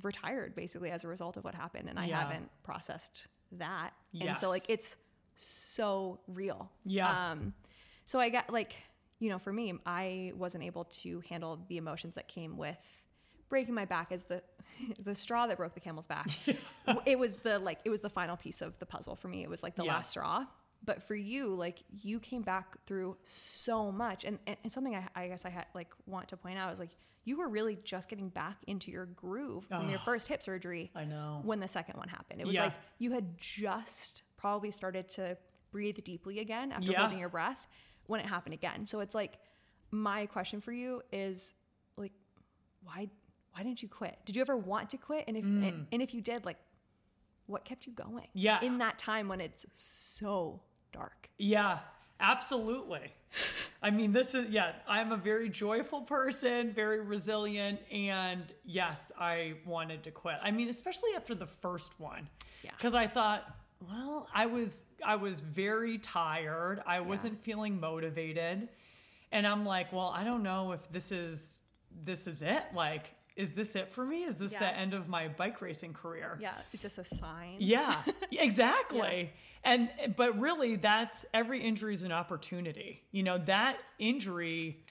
retired 0.03 0.55
basically 0.55 0.91
as 0.91 1.05
a 1.05 1.09
result 1.09 1.39
of 1.39 1.45
what 1.45 1.55
happened, 1.55 1.89
and 1.89 1.99
I 1.99 2.05
Yeah. 2.07 2.21
haven't 2.21 2.51
processed 2.63 3.27
that. 3.53 3.93
And 4.21 4.37
so 4.37 4.49
like 4.51 4.69
it's 4.69 4.97
so 5.37 6.21
real. 6.29 6.71
Yeah. 6.85 7.31
Um, 7.31 7.55
so 8.05 8.19
I 8.21 8.29
got 8.29 8.53
like 8.53 8.77
you 9.19 9.31
know 9.31 9.39
for 9.39 9.53
me, 9.53 9.75
I 9.87 10.33
wasn't 10.37 10.65
able 10.65 10.85
to 10.85 11.23
handle 11.29 11.65
the 11.69 11.77
emotions 11.79 12.15
that 12.17 12.29
came 12.29 12.57
with 12.57 12.79
breaking 13.49 13.75
my 13.75 13.85
back 13.85 14.11
as 14.13 14.25
the 14.25 14.43
the 15.05 15.15
straw 15.15 15.47
that 15.47 15.57
broke 15.57 15.75
the 15.75 15.81
camel's 15.81 16.07
back. 16.07 16.29
it 17.07 17.19
was 17.19 17.37
the 17.37 17.59
like 17.59 17.79
it 17.85 17.91
was 17.91 18.01
the 18.01 18.11
final 18.11 18.37
piece 18.37 18.61
of 18.63 18.79
the 18.79 18.87
puzzle 18.87 19.17
for 19.17 19.29
me. 19.29 19.43
It 19.43 19.51
was 19.51 19.63
like 19.63 19.75
the 19.75 19.85
Yeah. 19.85 19.95
last 19.95 20.11
straw. 20.11 20.45
But 20.85 21.03
for 21.03 21.15
you, 21.15 21.55
like 21.55 21.83
you 22.03 22.21
came 22.21 22.43
back 22.43 22.77
through 22.87 23.17
so 23.25 23.91
much, 23.91 24.25
and 24.25 24.39
and, 24.47 24.57
and 24.63 24.73
something 24.73 24.95
I, 24.95 25.09
I 25.15 25.29
guess 25.29 25.45
I 25.45 25.51
had 25.51 25.67
like 25.75 25.89
want 26.07 26.29
to 26.29 26.37
point 26.37 26.59
out 26.59 26.73
is 26.73 26.79
like 26.79 26.97
you 27.25 27.39
were 27.39 27.49
really 27.49 27.77
just 27.83 28.09
getting 28.09 28.29
back 28.29 28.59
into 28.69 28.91
your 28.93 29.07
groove 29.07 29.65
from 29.67 29.91
your 29.91 29.99
first 30.01 30.29
hip 30.29 30.43
surgery 30.45 30.93
I 30.95 31.05
know. 31.05 31.41
when 31.43 31.59
the 31.59 31.67
second 31.67 31.97
one 31.97 32.09
happened. 32.09 32.41
It 32.41 32.47
was 32.47 32.55
Yeah. 32.55 32.65
like 32.65 32.75
you 32.99 33.11
had 33.11 33.37
just 33.37 34.23
probably 34.37 34.71
started 34.71 35.09
to 35.11 35.37
breathe 35.73 35.99
deeply 36.05 36.39
again 36.39 36.71
after 36.71 36.93
Yeah. 36.93 37.01
holding 37.01 37.19
your 37.19 37.29
breath 37.31 37.67
when 38.07 38.21
it 38.21 38.27
happened 38.27 38.55
again. 38.55 38.87
So 38.87 39.01
it's 39.01 39.15
like 39.15 39.39
my 39.91 40.27
question 40.27 40.61
for 40.61 40.73
you 40.73 41.03
is 41.13 41.55
like 41.97 42.13
why 42.83 43.09
why 43.53 43.63
didn't 43.63 43.83
you 43.83 43.89
quit? 43.89 44.19
Did 44.25 44.37
you 44.37 44.43
ever 44.43 44.57
want 44.57 44.91
to 44.91 44.97
quit? 44.97 45.25
And 45.29 45.37
if 45.37 45.45
and, 45.45 45.87
and 45.93 46.03
if 46.03 46.13
you 46.15 46.21
did, 46.21 46.45
like 46.45 46.59
what 47.47 47.65
kept 47.65 47.87
you 47.87 47.93
going? 47.93 48.25
Mm. 48.25 48.31
Yeah. 48.35 48.61
In 48.63 48.79
that 48.79 48.99
time 48.99 49.29
when 49.29 49.41
it's 49.41 49.65
so 49.75 50.61
dark. 50.93 51.31
Yeah. 51.39 51.79
absolutely. 52.21 53.13
I 53.83 53.91
mean, 53.91 54.13
this 54.13 54.35
is, 54.35 54.49
yeah, 54.49 54.73
I'm 54.89 55.13
a 55.13 55.17
very 55.17 55.49
joyful 55.49 56.03
person, 56.03 56.73
very 56.73 57.01
resilient. 57.01 57.81
And 57.93 58.43
yes, 58.65 59.13
I 59.19 59.55
wanted 59.67 60.03
to 60.05 60.11
quit. 60.11 60.37
I 60.43 60.51
mean, 60.51 60.69
especially 60.69 61.11
after 61.17 61.35
the 61.35 61.47
first 61.47 61.99
one. 62.01 62.29
Yeah. 62.63 62.71
Because 62.77 62.95
I 62.95 63.07
thought, 63.07 63.57
well, 63.81 64.29
I 64.35 64.47
was, 64.47 64.85
I 65.05 65.17
was 65.17 65.41
very 65.41 65.99
tired. 65.99 66.83
I 66.87 67.01
wasn't 67.01 67.43
feeling 67.43 67.79
motivated. 67.81 68.69
And 69.33 69.47
I'm 69.47 69.67
like, 69.67 69.93
well, 69.93 70.13
I 70.15 70.25
don't 70.25 70.43
know 70.43 70.73
if 70.73 70.91
this 70.91 71.13
is, 71.13 71.61
this 72.05 72.27
is 72.27 72.43
it. 72.43 72.63
Like, 72.75 73.15
is 73.37 73.53
this 73.53 73.77
it 73.77 73.93
for 73.93 74.05
me? 74.05 74.25
Is 74.25 74.39
this 74.39 74.53
Yeah. 74.53 74.61
the 74.61 74.77
end 74.77 74.95
of 74.95 75.09
my 75.09 75.29
bike 75.29 75.61
racing 75.61 75.93
career? 75.93 76.39
Yeah. 76.41 76.55
Is 76.73 76.83
this 76.83 76.97
a 76.99 77.05
sign? 77.05 77.57
Yeah, 77.59 78.03
exactly. 78.33 79.33
And 79.63 79.91
but 80.17 80.39
really 80.39 80.77
that's 80.77 81.27
every 81.35 81.61
injury 81.61 81.93
is 81.93 82.05
an 82.05 82.13
opportunity. 82.13 83.03
You 83.11 83.25
know, 83.25 83.37
that 83.39 83.83
injury 83.99 84.85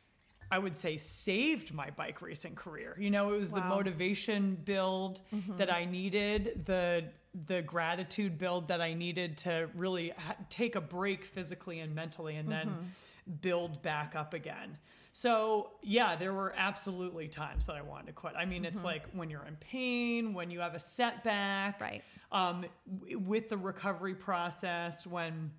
I 0.52 0.60
would 0.60 0.78
say 0.78 0.98
saved 0.98 1.74
my 1.74 1.90
bike 1.90 2.22
racing 2.22 2.54
career. 2.54 2.96
You 3.00 3.10
know, 3.10 3.34
it 3.34 3.38
was 3.38 3.52
the 3.52 3.62
motivation 3.62 4.56
build 4.64 5.22
mm-hmm. 5.34 5.58
that 5.58 5.74
I 5.74 5.86
needed, 5.86 6.66
the 6.66 7.06
the 7.48 7.62
gratitude 7.62 8.38
build 8.38 8.70
that 8.70 8.82
I 8.82 8.94
needed 8.94 9.38
to 9.40 9.70
really 9.76 10.14
ha- 10.18 10.36
take 10.50 10.76
a 10.76 10.82
break 10.82 11.26
physically 11.26 11.80
and 11.80 11.94
mentally 11.94 12.38
and 12.38 12.50
then 12.50 12.68
mm-hmm. 12.68 13.34
build 13.42 13.82
back 13.82 14.16
up 14.16 14.34
again. 14.34 14.78
So, 15.12 15.72
yeah, 15.82 16.16
there 16.16 16.34
were 16.34 16.54
absolutely 16.58 17.28
times 17.28 17.66
that 17.68 17.76
I 17.76 17.82
wanted 17.82 18.08
to 18.08 18.14
quit. 18.14 18.34
I 18.38 18.46
mean, 18.46 18.66
it's 18.66 18.80
mm-hmm. 18.80 18.88
like 18.88 19.04
when 19.14 19.30
you're 19.30 19.46
in 19.46 19.56
pain, 19.58 20.34
when 20.34 20.52
you 20.52 20.60
have 20.60 20.76
a 20.76 20.80
setback, 20.80 21.80
Right. 21.80 22.04
um, 22.32 22.66
w- 23.00 23.20
with 23.20 23.50
the 23.50 23.58
recovery 23.58 24.16
process 24.16 25.08
when 25.08 25.52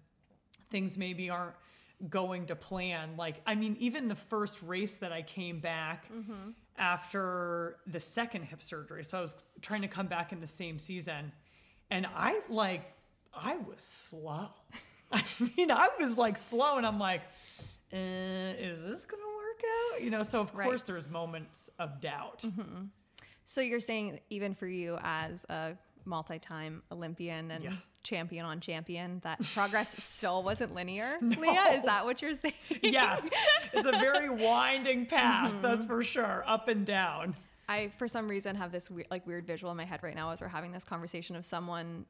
things 0.70 0.98
maybe 0.98 1.30
aren't 1.30 1.54
going 2.08 2.46
to 2.46 2.56
plan. 2.56 3.16
Like, 3.16 3.40
I 3.46 3.54
mean, 3.54 3.76
even 3.80 4.08
the 4.08 4.14
first 4.14 4.62
race 4.62 4.98
that 4.98 5.12
I 5.12 5.22
came 5.22 5.60
back 5.60 6.12
mm-hmm. 6.12 6.50
after 6.76 7.78
the 7.86 8.00
second 8.00 8.42
hip 8.44 8.62
surgery, 8.62 9.04
so 9.04 9.18
I 9.18 9.20
was 9.22 9.36
trying 9.62 9.82
to 9.82 9.88
come 9.88 10.06
back 10.06 10.32
in 10.32 10.40
the 10.40 10.46
same 10.46 10.78
season, 10.78 11.32
and 11.90 12.06
I 12.06 12.40
like, 12.48 12.92
I 13.34 13.56
was 13.56 13.82
slow. 13.82 14.48
I 15.12 15.22
mean, 15.56 15.70
I 15.70 15.88
was 16.00 16.18
like 16.18 16.36
slow, 16.36 16.76
and 16.78 16.86
I'm 16.86 16.98
like, 16.98 17.22
uh, 17.92 17.96
is 17.96 18.78
this 18.80 19.04
gonna 19.04 19.22
work 19.22 19.62
out? 19.94 20.02
You 20.02 20.10
know, 20.10 20.22
so 20.22 20.40
of 20.40 20.54
Right. 20.54 20.64
course 20.64 20.82
there's 20.82 21.08
moments 21.08 21.70
of 21.78 22.00
doubt. 22.00 22.44
So 23.44 23.60
you're 23.60 23.80
saying 23.80 24.20
even 24.30 24.54
for 24.54 24.66
you 24.66 24.98
as 25.02 25.44
a 25.48 25.76
multi-time 26.04 26.82
Olympian 26.90 27.50
and 27.52 27.62
Yeah. 27.64 27.72
champion 28.02 28.44
on 28.46 28.60
champion, 28.60 29.20
that 29.20 29.40
progress 29.54 29.96
still 30.02 30.42
wasn't 30.42 30.74
linear. 30.74 31.18
Lea, 31.20 31.56
is 31.74 31.84
that 31.84 32.04
what 32.04 32.20
you're 32.22 32.34
saying? 32.34 32.54
yes, 32.82 33.30
it's 33.72 33.86
a 33.86 33.92
very 33.92 34.28
winding 34.44 35.06
path, 35.06 35.54
that's 35.62 35.84
for 35.84 36.02
sure, 36.02 36.42
up 36.46 36.66
and 36.68 36.84
down. 36.84 37.36
I, 37.68 37.88
for 37.88 38.06
some 38.08 38.28
reason, 38.28 38.54
have 38.56 38.70
this 38.72 38.90
weird, 38.90 39.08
like 39.10 39.26
weird 39.26 39.46
visual 39.46 39.70
in 39.70 39.76
my 39.76 39.84
head 39.84 40.00
right 40.02 40.14
now 40.14 40.30
as 40.30 40.40
we're 40.40 40.48
having 40.48 40.72
this 40.72 40.84
conversation 40.84 41.34
of 41.36 41.44
someone 41.44 42.06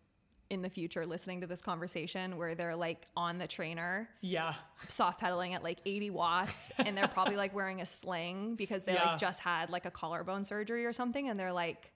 in 0.48 0.62
the 0.62 0.70
future 0.70 1.04
listening 1.06 1.40
to 1.40 1.46
this 1.48 1.60
conversation 1.60 2.36
where 2.36 2.54
they're 2.54 2.76
like 2.76 3.08
on 3.16 3.36
the 3.38 3.48
trainer 3.48 4.08
Yeah, 4.20 4.54
soft 4.88 5.18
pedaling 5.20 5.54
at 5.54 5.64
like 5.64 5.78
80 5.84 6.10
watts 6.10 6.70
and 6.78 6.96
they're 6.96 7.08
probably 7.08 7.34
like 7.34 7.52
wearing 7.52 7.80
a 7.80 7.86
sling 7.86 8.54
because 8.54 8.84
they 8.84 8.92
Yeah. 8.94 9.06
like 9.10 9.18
just 9.18 9.40
had 9.40 9.70
like 9.70 9.86
a 9.86 9.90
collarbone 9.90 10.44
surgery 10.44 10.86
or 10.86 10.92
something 10.92 11.28
and 11.28 11.40
they're 11.40 11.52
like 11.52 11.90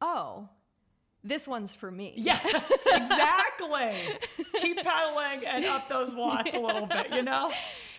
oh 0.00 0.48
this 1.22 1.46
one's 1.46 1.72
for 1.74 1.90
me 1.92 2.12
yes, 2.16 2.42
exactly. 2.92 3.94
Keep 4.60 4.82
pedaling 4.82 5.46
and 5.46 5.64
up 5.66 5.88
those 5.88 6.12
watts 6.14 6.52
a 6.54 6.58
little 6.60 6.86
bit, 6.86 7.12
you 7.14 7.22
know? 7.22 7.50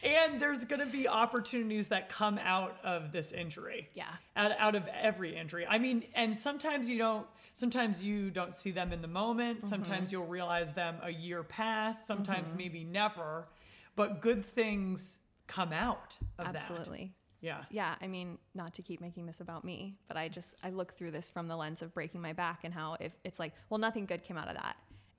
And 0.05 0.39
there's 0.39 0.65
going 0.65 0.79
to 0.81 0.85
be 0.85 1.07
opportunities 1.07 1.87
that 1.87 2.09
come 2.09 2.37
out 2.37 2.77
of 2.83 3.11
this 3.11 3.31
injury. 3.31 3.89
Yeah. 3.95 4.05
Out, 4.35 4.51
out 4.59 4.75
of 4.75 4.87
every 4.87 5.35
injury. 5.35 5.65
I 5.67 5.79
mean, 5.79 6.03
and 6.13 6.35
sometimes 6.35 6.87
you 6.89 6.97
don't 6.97 7.25
sometimes 7.53 8.03
you 8.03 8.29
don't 8.29 8.53
see 8.53 8.71
them 8.71 8.93
in 8.93 9.01
the 9.01 9.07
moment. 9.07 9.59
Mm-hmm. 9.59 9.67
Sometimes 9.67 10.11
you'll 10.11 10.27
realize 10.27 10.73
them 10.73 10.97
a 11.01 11.09
year 11.11 11.41
past, 11.43 12.05
sometimes 12.05 12.53
maybe 12.55 12.83
never. 12.83 13.47
But 13.95 14.21
good 14.21 14.45
things 14.45 15.19
come 15.47 15.71
out 15.71 16.17
of 16.39 16.45
that. 16.45 16.55
absolutely 16.55 17.13
Yeah. 17.39 17.61
yeah 17.69 17.93
i 18.01 18.07
mean 18.07 18.39
not 18.55 18.73
to 18.73 18.81
keep 18.81 18.99
making 18.99 19.27
this 19.27 19.41
about 19.41 19.63
me 19.63 19.95
but 20.07 20.17
i 20.17 20.27
just 20.27 20.55
i 20.63 20.69
look 20.71 20.97
through 20.97 21.11
this 21.11 21.29
from 21.29 21.47
the 21.47 21.55
lens 21.55 21.83
of 21.83 21.93
breaking 21.93 22.19
my 22.19 22.33
back 22.33 22.61
and 22.63 22.73
how 22.73 22.97
if 22.99 23.11
it's 23.23 23.39
like 23.39 23.53
well 23.69 23.77
nothing 23.77 24.07
good 24.07 24.23
came 24.23 24.37
out 24.37 24.47
of 24.47 24.55
that 24.55 24.75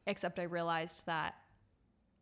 except 0.09 0.41
i 0.41 0.43
realized 0.43 1.07
that 1.07 1.37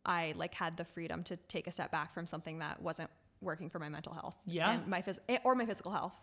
i 0.06 0.32
like 0.36 0.54
had 0.54 0.76
the 0.76 0.84
freedom 0.84 1.22
to 1.24 1.36
take 1.48 1.66
a 1.66 1.70
step 1.70 1.90
back 1.90 2.12
from 2.14 2.26
something 2.26 2.58
that 2.58 2.80
wasn't 2.82 3.10
working 3.40 3.68
for 3.70 3.78
my 3.78 3.88
mental 3.88 4.12
health 4.12 4.36
Yeah. 4.46 4.70
and 4.72 4.86
my 4.86 5.02
phys- 5.02 5.18
eh, 5.28 5.38
or 5.44 5.54
my 5.54 5.66
physical 5.66 5.92
health 5.92 6.14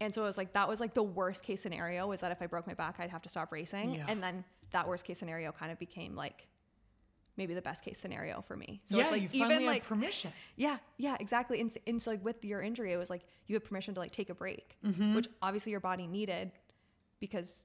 and 0.00 0.14
so 0.14 0.22
it 0.22 0.26
was 0.26 0.38
like 0.38 0.52
that 0.54 0.68
was 0.68 0.80
like 0.80 0.94
the 0.94 1.02
worst 1.02 1.42
case 1.44 1.60
scenario 1.62 2.06
was 2.06 2.20
that 2.20 2.32
if 2.32 2.40
i 2.42 2.46
broke 2.46 2.66
my 2.66 2.74
back 2.74 2.96
i'd 2.98 3.10
have 3.10 3.22
to 3.22 3.28
stop 3.28 3.52
racing 3.52 3.94
Yeah. 3.94 4.06
and 4.08 4.22
then 4.22 4.44
that 4.70 4.86
worst 4.88 5.04
case 5.04 5.18
scenario 5.18 5.52
kind 5.52 5.70
of 5.72 5.78
became 5.78 6.14
like 6.16 6.46
maybe 7.36 7.54
the 7.54 7.62
best 7.62 7.84
case 7.84 7.98
scenario 7.98 8.40
for 8.42 8.56
me 8.56 8.80
so 8.84 8.96
yeah, 8.96 9.02
it's 9.04 9.12
like 9.12 9.34
even 9.34 9.66
like 9.66 9.84
permission. 9.84 10.32
yeah, 10.56 10.76
yeah, 10.98 11.16
exactly. 11.18 11.60
And, 11.60 11.76
and 11.86 12.00
so 12.00 12.12
like 12.12 12.24
with 12.24 12.44
your 12.44 12.60
injury, 12.62 12.92
it 12.92 12.96
was 12.96 13.10
like 13.10 13.22
you 13.48 13.56
had 13.56 13.64
permission 13.64 13.92
to 13.94 14.00
like 14.00 14.12
take 14.12 14.30
a 14.30 14.34
break, 14.36 14.76
Mm-hmm. 14.86 15.16
which 15.16 15.26
obviously 15.42 15.72
your 15.72 15.80
body 15.80 16.06
needed 16.06 16.52
because 17.18 17.64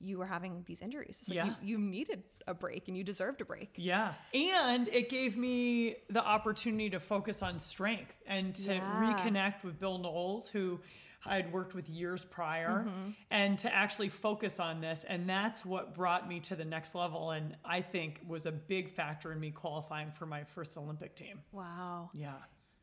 you 0.00 0.18
were 0.18 0.26
having 0.26 0.62
these 0.66 0.80
injuries. 0.80 1.18
It's 1.20 1.28
like 1.28 1.36
Yeah. 1.36 1.46
you, 1.46 1.54
you 1.62 1.78
needed 1.78 2.22
a 2.46 2.54
break 2.54 2.88
and 2.88 2.96
you 2.96 3.04
deserved 3.04 3.40
a 3.40 3.44
break. 3.44 3.70
Yeah. 3.76 4.14
And 4.32 4.88
it 4.88 5.08
gave 5.08 5.36
me 5.36 5.96
the 6.10 6.24
opportunity 6.24 6.90
to 6.90 7.00
focus 7.00 7.42
on 7.42 7.58
strength 7.58 8.14
and 8.26 8.54
to 8.56 8.74
Yeah. 8.74 9.14
reconnect 9.16 9.64
with 9.64 9.78
Bill 9.80 9.98
Knowles, 9.98 10.48
who 10.50 10.80
I'd 11.26 11.52
worked 11.52 11.74
with 11.74 11.88
years 11.90 12.24
prior, 12.24 12.84
Mm-hmm. 12.86 13.10
and 13.30 13.58
to 13.58 13.74
actually 13.74 14.08
focus 14.08 14.60
on 14.60 14.80
this. 14.80 15.04
And 15.04 15.28
that's 15.28 15.66
what 15.66 15.94
brought 15.94 16.28
me 16.28 16.38
to 16.40 16.54
the 16.56 16.64
next 16.64 16.94
level. 16.94 17.32
And 17.32 17.56
I 17.64 17.80
think 17.82 18.20
was 18.26 18.46
a 18.46 18.52
big 18.52 18.88
factor 18.88 19.32
in 19.32 19.40
me 19.40 19.50
qualifying 19.50 20.10
for 20.12 20.26
my 20.26 20.44
first 20.44 20.78
Olympic 20.78 21.16
team. 21.16 21.40
Wow. 21.52 22.10
Yeah. 22.14 22.34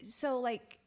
So 0.04 0.39
like, 0.41 0.80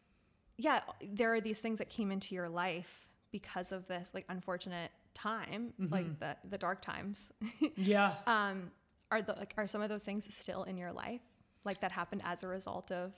yeah, 0.58 0.80
there 1.00 1.32
are 1.34 1.40
these 1.40 1.60
things 1.60 1.78
that 1.78 1.88
came 1.88 2.10
into 2.10 2.34
your 2.34 2.48
life 2.50 3.06
because 3.30 3.72
of 3.72 3.86
this 3.86 4.10
like 4.14 4.24
unfortunate 4.28 4.90
time, 5.18 5.72
Mm-hmm. 5.80 5.92
like 5.92 6.18
the 6.20 6.36
the 6.48 6.58
dark 6.58 6.80
times. 6.82 7.32
Yeah. 7.76 8.14
um, 8.26 8.70
are 9.10 9.22
the 9.22 9.32
like 9.34 9.54
are 9.56 9.66
some 9.68 9.82
of 9.82 9.88
those 9.88 10.04
things 10.04 10.32
still 10.34 10.62
in 10.64 10.76
your 10.76 10.92
life? 10.92 11.20
Like 11.64 11.80
that 11.80 11.92
happened 11.92 12.22
as 12.24 12.42
a 12.42 12.48
result 12.48 12.90
of 12.92 13.12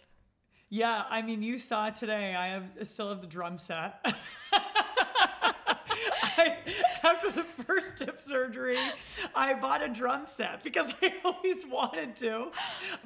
Yeah, 0.69 1.05
I 1.09 1.23
mean, 1.23 1.43
you 1.43 1.59
saw 1.59 1.91
today. 1.91 2.35
I 2.35 2.47
have 2.49 2.65
still 2.83 3.09
have 3.11 3.21
the 3.21 3.27
drum 3.27 3.59
set. 3.59 4.05
I, 6.43 6.57
after 7.05 7.31
the 7.31 7.45
first 7.45 7.99
hip 7.99 8.21
surgery, 8.23 8.79
I 9.35 9.55
bought 9.55 9.83
a 9.83 9.89
drum 9.89 10.27
set 10.27 10.63
because 10.65 10.95
I 11.03 11.13
always 11.25 11.67
wanted 11.67 12.17
to 12.17 12.51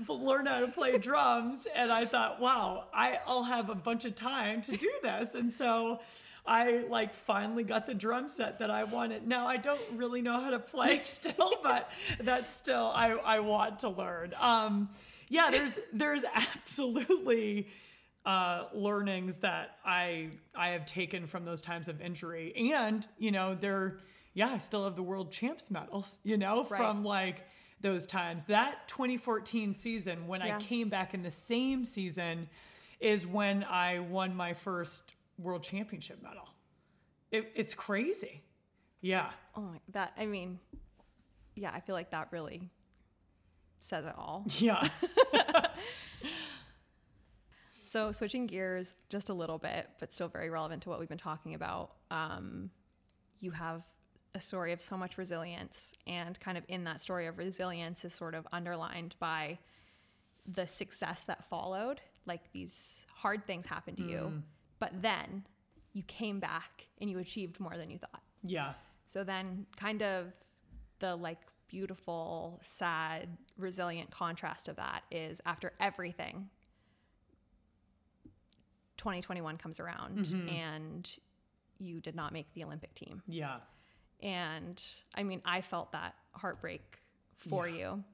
learn 0.08 0.46
how 0.46 0.60
to 0.60 0.68
play 0.68 0.98
drums, 0.98 1.66
and 1.74 1.90
I 1.90 2.04
thought, 2.04 2.40
wow, 2.40 2.84
I, 2.94 3.18
I'll 3.26 3.42
have 3.44 3.70
a 3.70 3.74
bunch 3.74 4.04
of 4.04 4.14
time 4.14 4.62
to 4.62 4.76
do 4.76 4.90
this, 5.02 5.34
and 5.34 5.52
so. 5.52 6.00
I 6.46 6.84
like 6.90 7.14
finally 7.14 7.64
got 7.64 7.86
the 7.86 7.94
drum 7.94 8.28
set 8.28 8.58
that 8.58 8.70
I 8.70 8.84
wanted. 8.84 9.26
Now 9.26 9.46
I 9.46 9.56
don't 9.56 9.80
really 9.94 10.20
know 10.22 10.40
how 10.40 10.50
to 10.50 10.58
play 10.58 11.00
still, 11.04 11.54
but 11.62 11.90
that's 12.20 12.54
still 12.54 12.92
I, 12.94 13.10
I 13.12 13.40
want 13.40 13.78
to 13.80 13.88
learn. 13.88 14.34
Um, 14.38 14.90
yeah, 15.30 15.50
there's 15.50 15.78
there's 15.92 16.22
absolutely 16.34 17.68
uh, 18.26 18.64
learnings 18.74 19.38
that 19.38 19.78
I 19.84 20.30
I 20.54 20.70
have 20.70 20.86
taken 20.86 21.26
from 21.26 21.44
those 21.44 21.60
times 21.62 21.88
of 21.88 22.00
injury, 22.00 22.52
and 22.72 23.06
you 23.18 23.30
know 23.30 23.54
they're 23.54 23.98
yeah 24.34 24.48
I 24.48 24.58
still 24.58 24.84
have 24.84 24.96
the 24.96 25.02
world 25.02 25.32
champs 25.32 25.70
medals, 25.70 26.18
you 26.24 26.36
know 26.36 26.66
Right. 26.68 26.78
from 26.78 27.04
like 27.04 27.46
those 27.80 28.06
times. 28.06 28.44
That 28.46 28.86
2014 28.88 29.72
season 29.74 30.26
when 30.26 30.40
Yeah. 30.40 30.56
I 30.56 30.60
came 30.60 30.88
back 30.88 31.14
in 31.14 31.22
the 31.22 31.30
same 31.30 31.84
season 31.84 32.48
is 33.00 33.26
when 33.26 33.64
I 33.64 33.98
won 33.98 34.34
my 34.34 34.54
first 34.54 35.13
world 35.38 35.62
championship 35.62 36.22
medal. 36.22 36.48
It, 37.30 37.52
it's 37.54 37.74
crazy. 37.74 38.42
Yeah. 39.00 39.30
oh 39.56 39.60
my 39.60 39.80
that 39.90 40.12
I 40.16 40.26
mean, 40.26 40.58
yeah, 41.54 41.70
I 41.74 41.80
feel 41.80 41.94
like 41.94 42.10
that 42.12 42.28
really 42.30 42.70
says 43.80 44.06
it 44.06 44.14
all. 44.16 44.44
Yeah. 44.58 44.86
So 47.94 48.10
switching 48.10 48.48
gears 48.48 48.92
just 49.08 49.28
a 49.28 49.32
little 49.34 49.56
bit, 49.56 49.88
but 50.00 50.12
still 50.12 50.26
very 50.26 50.50
relevant 50.50 50.82
to 50.82 50.88
what 50.88 50.98
we've 50.98 51.08
been 51.08 51.16
talking 51.16 51.54
about. 51.54 51.92
Um, 52.10 52.70
you 53.38 53.52
have 53.52 53.84
a 54.34 54.40
story 54.40 54.72
of 54.72 54.80
so 54.80 54.96
much 54.96 55.16
resilience, 55.16 55.92
and 56.04 56.40
kind 56.40 56.58
of 56.58 56.64
in 56.66 56.82
that 56.84 57.00
story 57.00 57.28
of 57.28 57.38
resilience 57.38 58.04
is 58.04 58.12
sort 58.12 58.34
of 58.34 58.48
underlined 58.52 59.14
by 59.20 59.58
the 60.44 60.66
success 60.66 61.22
that 61.28 61.44
followed. 61.48 62.00
Like 62.26 62.50
these 62.52 63.04
hard 63.14 63.46
things 63.46 63.64
happened 63.64 63.98
to 63.98 64.02
you, 64.02 64.42
but 64.84 65.00
then 65.02 65.44
you 65.94 66.02
came 66.02 66.40
back 66.40 66.86
and 67.00 67.08
you 67.08 67.18
achieved 67.18 67.58
more 67.58 67.76
than 67.78 67.88
you 67.90 67.96
thought. 67.98 68.22
Yeah. 68.42 68.74
So 69.06 69.24
then, 69.24 69.64
kind 69.78 70.02
of 70.02 70.32
the 70.98 71.16
like 71.16 71.38
beautiful, 71.68 72.58
sad, 72.60 73.28
resilient 73.56 74.10
contrast 74.10 74.68
of 74.68 74.76
that 74.76 75.04
is 75.10 75.40
after 75.46 75.72
everything, 75.80 76.50
2021 78.98 79.56
comes 79.56 79.80
around 79.80 80.18
Mm-hmm. 80.26 80.48
and 80.48 81.18
you 81.78 82.00
did 82.00 82.14
not 82.14 82.32
make 82.32 82.52
the 82.54 82.64
Olympic 82.64 82.94
team. 82.94 83.22
Yeah. 83.26 83.56
And 84.22 84.82
I 85.14 85.22
mean, 85.22 85.40
I 85.44 85.60
felt 85.62 85.92
that 85.92 86.14
heartbreak 86.32 86.98
for 87.36 87.66
Yeah. 87.68 87.76
you. 87.78 88.04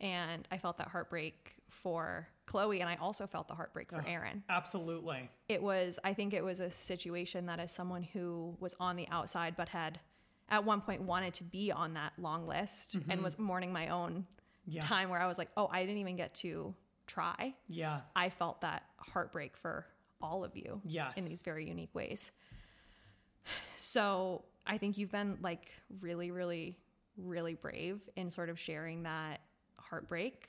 And 0.00 0.46
I 0.50 0.58
felt 0.58 0.76
that 0.78 0.88
heartbreak 0.88 1.54
for 1.68 2.28
Chloe. 2.50 2.80
And 2.80 2.90
I 2.90 2.96
also 2.96 3.26
felt 3.26 3.46
the 3.48 3.54
heartbreak 3.54 3.90
for 3.90 4.04
Erin. 4.06 4.42
Absolutely. 4.48 5.30
It 5.48 5.62
was, 5.62 5.98
I 6.04 6.12
think 6.14 6.34
it 6.34 6.42
was 6.44 6.58
a 6.60 6.70
situation 6.70 7.46
that 7.46 7.60
as 7.60 7.70
someone 7.72 8.02
who 8.02 8.56
was 8.60 8.74
on 8.80 8.96
the 8.96 9.06
outside 9.08 9.54
but 9.56 9.68
had 9.68 10.00
at 10.48 10.64
one 10.64 10.80
point 10.80 11.00
wanted 11.02 11.32
to 11.34 11.44
be 11.44 11.70
on 11.70 11.94
that 11.94 12.12
long 12.18 12.48
list 12.48 12.98
and 13.08 13.22
was 13.22 13.38
mourning 13.38 13.72
my 13.72 13.88
own 13.88 14.26
Mm-hmm. 14.68 14.72
Yeah. 14.76 14.80
time 14.82 15.08
where 15.08 15.18
I 15.20 15.26
was 15.26 15.38
like, 15.38 15.48
oh, 15.56 15.68
I 15.72 15.80
didn't 15.80 15.98
even 15.98 16.16
get 16.16 16.34
to 16.36 16.74
try. 17.06 17.54
Yeah. 17.66 18.00
I 18.14 18.28
felt 18.28 18.60
that 18.60 18.82
heartbreak 18.98 19.56
for 19.56 19.86
all 20.20 20.44
of 20.44 20.54
you 20.54 20.82
Yes. 20.84 21.16
in 21.16 21.24
these 21.24 21.40
very 21.40 21.66
unique 21.66 21.94
ways. 21.94 22.30
So 23.76 24.44
I 24.66 24.78
think 24.78 24.98
you've 24.98 25.10
been 25.10 25.38
like 25.42 25.70
really, 26.00 26.30
really, 26.30 26.76
really 27.16 27.54
brave 27.54 28.00
in 28.16 28.28
sort 28.30 28.50
of 28.50 28.58
sharing 28.58 29.04
that 29.04 29.40
heartbreak 29.78 30.48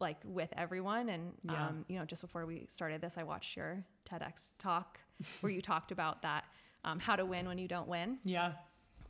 like 0.00 0.18
with 0.24 0.50
everyone. 0.56 1.08
And 1.08 1.32
Yeah. 1.42 1.66
um, 1.68 1.84
you 1.88 1.98
know, 1.98 2.04
just 2.04 2.22
before 2.22 2.46
we 2.46 2.66
started 2.70 3.00
this, 3.00 3.16
I 3.18 3.22
watched 3.24 3.56
your 3.56 3.84
TEDx 4.08 4.52
talk 4.58 4.98
where 5.40 5.52
you 5.52 5.60
talked 5.62 5.92
about 5.92 6.22
that 6.22 6.44
um, 6.84 6.98
how 6.98 7.16
to 7.16 7.24
win 7.26 7.46
when 7.46 7.58
you 7.58 7.68
don't 7.68 7.88
win. 7.88 8.18
Yeah. 8.24 8.52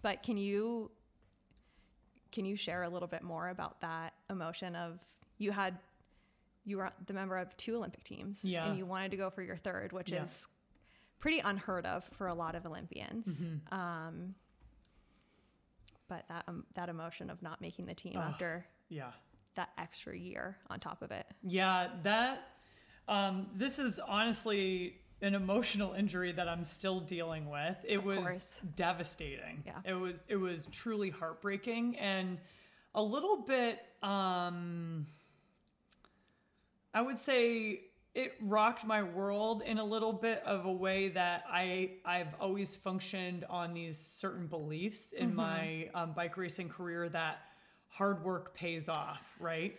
But 0.02 0.22
can 0.22 0.36
you 0.36 0.90
can 2.32 2.44
you 2.44 2.54
share 2.56 2.84
a 2.84 2.88
little 2.88 3.08
bit 3.08 3.22
more 3.22 3.48
about 3.48 3.80
that 3.80 4.14
emotion 4.30 4.76
of 4.76 5.00
you 5.38 5.50
had 5.52 5.78
you 6.64 6.76
were 6.76 6.90
the 7.06 7.12
member 7.12 7.36
of 7.38 7.56
two 7.56 7.76
Olympic 7.76 8.04
teams 8.04 8.44
Yeah. 8.44 8.66
and 8.68 8.76
you 8.78 8.86
wanted 8.86 9.10
to 9.12 9.16
go 9.16 9.30
for 9.30 9.42
your 9.42 9.56
third, 9.56 9.92
which 9.92 10.10
Yeah. 10.12 10.22
is 10.22 10.46
pretty 11.18 11.40
unheard 11.40 11.86
of 11.86 12.04
for 12.12 12.28
a 12.28 12.34
lot 12.34 12.54
of 12.54 12.64
Olympians. 12.66 13.44
Mm-hmm. 13.44 13.74
Um, 13.78 14.34
but 16.08 16.24
that 16.28 16.44
um, 16.48 16.64
that 16.74 16.88
emotion 16.88 17.30
of 17.30 17.42
not 17.42 17.60
making 17.60 17.86
the 17.86 17.94
team 17.94 18.16
after 18.16 18.66
Yeah. 18.88 19.12
That 19.60 19.70
extra 19.76 20.16
year 20.16 20.56
on 20.70 20.80
top 20.80 21.02
of 21.02 21.10
it. 21.10 21.26
Yeah, 21.42 21.88
that 22.02 22.48
um, 23.08 23.48
this 23.54 23.78
is 23.78 23.98
honestly 23.98 24.96
an 25.20 25.34
emotional 25.34 25.92
injury 25.92 26.32
that 26.32 26.48
I'm 26.48 26.64
still 26.64 27.00
dealing 27.00 27.50
with. 27.50 27.76
It 27.86 27.98
Of 27.98 28.04
was 28.04 28.18
course. 28.18 28.60
devastating. 28.74 29.62
Yeah. 29.66 29.80
It 29.84 29.92
was 29.92 30.24
it 30.28 30.36
was 30.36 30.66
truly 30.72 31.10
heartbreaking 31.10 31.98
and 31.98 32.38
a 32.94 33.02
little 33.02 33.36
bit 33.42 33.78
um 34.02 35.06
I 36.94 37.02
would 37.02 37.18
say 37.18 37.82
it 38.14 38.32
rocked 38.40 38.84
my 38.86 39.02
world 39.02 39.62
in 39.64 39.76
a 39.78 39.84
little 39.84 40.12
bit 40.14 40.42
of 40.46 40.64
a 40.64 40.72
way 40.72 41.08
that 41.10 41.44
I 41.48 41.98
I've 42.06 42.34
always 42.40 42.74
functioned 42.76 43.44
on 43.50 43.74
these 43.74 43.98
certain 43.98 44.46
beliefs 44.46 45.12
in 45.12 45.34
my 45.34 45.90
um, 45.94 46.12
bike 46.12 46.36
racing 46.38 46.70
career 46.70 47.10
that 47.10 47.40
hard 47.90 48.22
work 48.24 48.54
pays 48.54 48.88
off, 48.88 49.34
right? 49.38 49.78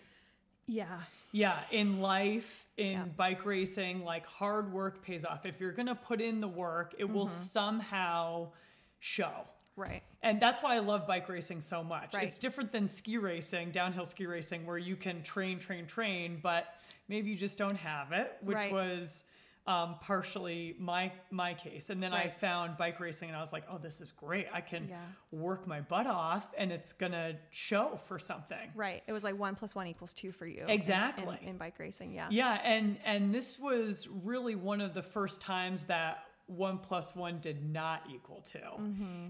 Yeah. 0.67 0.99
Yeah, 1.31 1.57
in 1.71 2.01
life, 2.01 2.67
in 2.77 2.91
Yeah. 2.91 3.05
bike 3.05 3.45
racing, 3.45 4.03
like 4.03 4.25
hard 4.25 4.71
work 4.71 5.01
pays 5.03 5.23
off. 5.25 5.45
If 5.45 5.59
you're 5.59 5.71
going 5.71 5.87
to 5.87 5.95
put 5.95 6.19
in 6.21 6.41
the 6.41 6.47
work, 6.47 6.93
it 6.97 7.05
will 7.09 7.25
Mm-hmm. 7.25 7.43
somehow 7.43 8.51
show. 8.99 9.45
Right. 9.77 10.03
And 10.21 10.39
that's 10.41 10.61
why 10.61 10.75
I 10.75 10.79
love 10.79 11.07
bike 11.07 11.27
racing 11.29 11.61
so 11.61 11.83
much. 11.83 12.13
Right. 12.13 12.25
It's 12.25 12.37
different 12.37 12.71
than 12.73 12.87
ski 12.87 13.17
racing, 13.17 13.71
downhill 13.71 14.05
ski 14.05 14.25
racing, 14.25 14.65
where 14.65 14.77
you 14.77 14.95
can 14.97 15.23
train, 15.23 15.57
train, 15.59 15.87
train, 15.87 16.39
but 16.43 16.75
maybe 17.07 17.29
you 17.29 17.37
just 17.37 17.57
don't 17.57 17.77
have 17.77 18.11
it, 18.11 18.37
which 18.41 18.55
Right. 18.57 18.71
was 18.71 19.23
um, 19.67 19.95
partially 20.01 20.75
my 20.79 21.11
my 21.29 21.53
case. 21.53 21.89
And 21.91 22.01
then 22.01 22.13
I 22.13 22.29
found 22.29 22.77
bike 22.77 22.99
racing, 22.99 23.29
and 23.29 23.37
I 23.37 23.41
was 23.41 23.53
like, 23.53 23.63
oh, 23.69 23.77
this 23.77 24.01
is 24.01 24.11
great. 24.11 24.47
I 24.51 24.59
can 24.61 24.87
Yeah. 24.89 24.97
work 25.31 25.67
my 25.67 25.81
butt 25.81 26.07
off, 26.07 26.51
and 26.57 26.71
it's 26.71 26.93
gonna 26.93 27.37
show 27.51 27.97
for 28.07 28.17
something. 28.17 28.71
Right. 28.73 29.03
It 29.07 29.13
was 29.13 29.23
like 29.23 29.37
one 29.37 29.55
plus 29.55 29.75
one 29.75 29.85
equals 29.87 30.13
two 30.13 30.31
for 30.31 30.47
you. 30.47 30.61
in- 30.63 30.69
Exactly. 30.69 31.37
In, 31.43 31.49
in 31.49 31.57
bike 31.57 31.77
racing. 31.77 32.11
Yeah. 32.13 32.27
Yeah, 32.31 32.59
and 32.63 32.97
and 33.05 33.33
this 33.33 33.59
was 33.59 34.07
really 34.09 34.55
one 34.55 34.81
of 34.81 34.93
the 34.95 35.03
first 35.03 35.41
times 35.41 35.85
that 35.85 36.23
one 36.57 36.77
plus 36.77 37.15
one 37.15 37.39
did 37.39 37.63
not 37.71 38.03
equal 38.13 38.41
2 38.41 38.59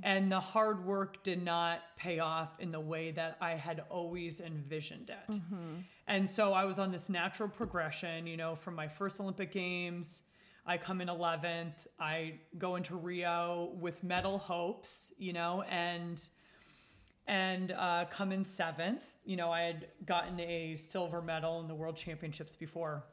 and 0.03 0.31
the 0.31 0.39
hard 0.39 0.83
work 0.85 1.21
did 1.23 1.43
not 1.43 1.79
pay 1.97 2.19
off 2.19 2.59
in 2.59 2.71
the 2.71 2.79
way 2.79 3.11
that 3.11 3.37
I 3.39 3.51
had 3.51 3.83
always 3.89 4.41
envisioned 4.41 5.09
it. 5.09 5.35
And 6.07 6.29
so 6.29 6.53
I 6.53 6.65
was 6.65 6.79
on 6.79 6.91
this 6.91 7.09
natural 7.09 7.47
progression, 7.49 8.25
you 8.27 8.37
know, 8.37 8.55
from 8.55 8.75
my 8.75 8.87
first 8.87 9.19
Olympic 9.19 9.51
Games. 9.51 10.23
I 10.65 10.77
come 10.77 11.01
in 11.01 11.07
11th. 11.07 11.73
I 11.99 12.39
go 12.57 12.75
into 12.75 12.95
Rio 12.95 13.71
with 13.79 14.03
medal 14.03 14.37
hopes, 14.37 15.13
you 15.17 15.33
know, 15.33 15.63
and 15.69 16.21
and 17.27 17.71
uh, 17.71 18.05
come 18.09 18.31
in 18.31 18.43
seventh. 18.43 19.03
You 19.25 19.37
know, 19.37 19.51
I 19.51 19.61
had 19.61 19.87
gotten 20.05 20.39
a 20.39 20.75
silver 20.75 21.21
medal 21.21 21.61
in 21.61 21.67
the 21.67 21.75
World 21.75 21.95
Championships 21.95 22.55
before. 22.55 23.05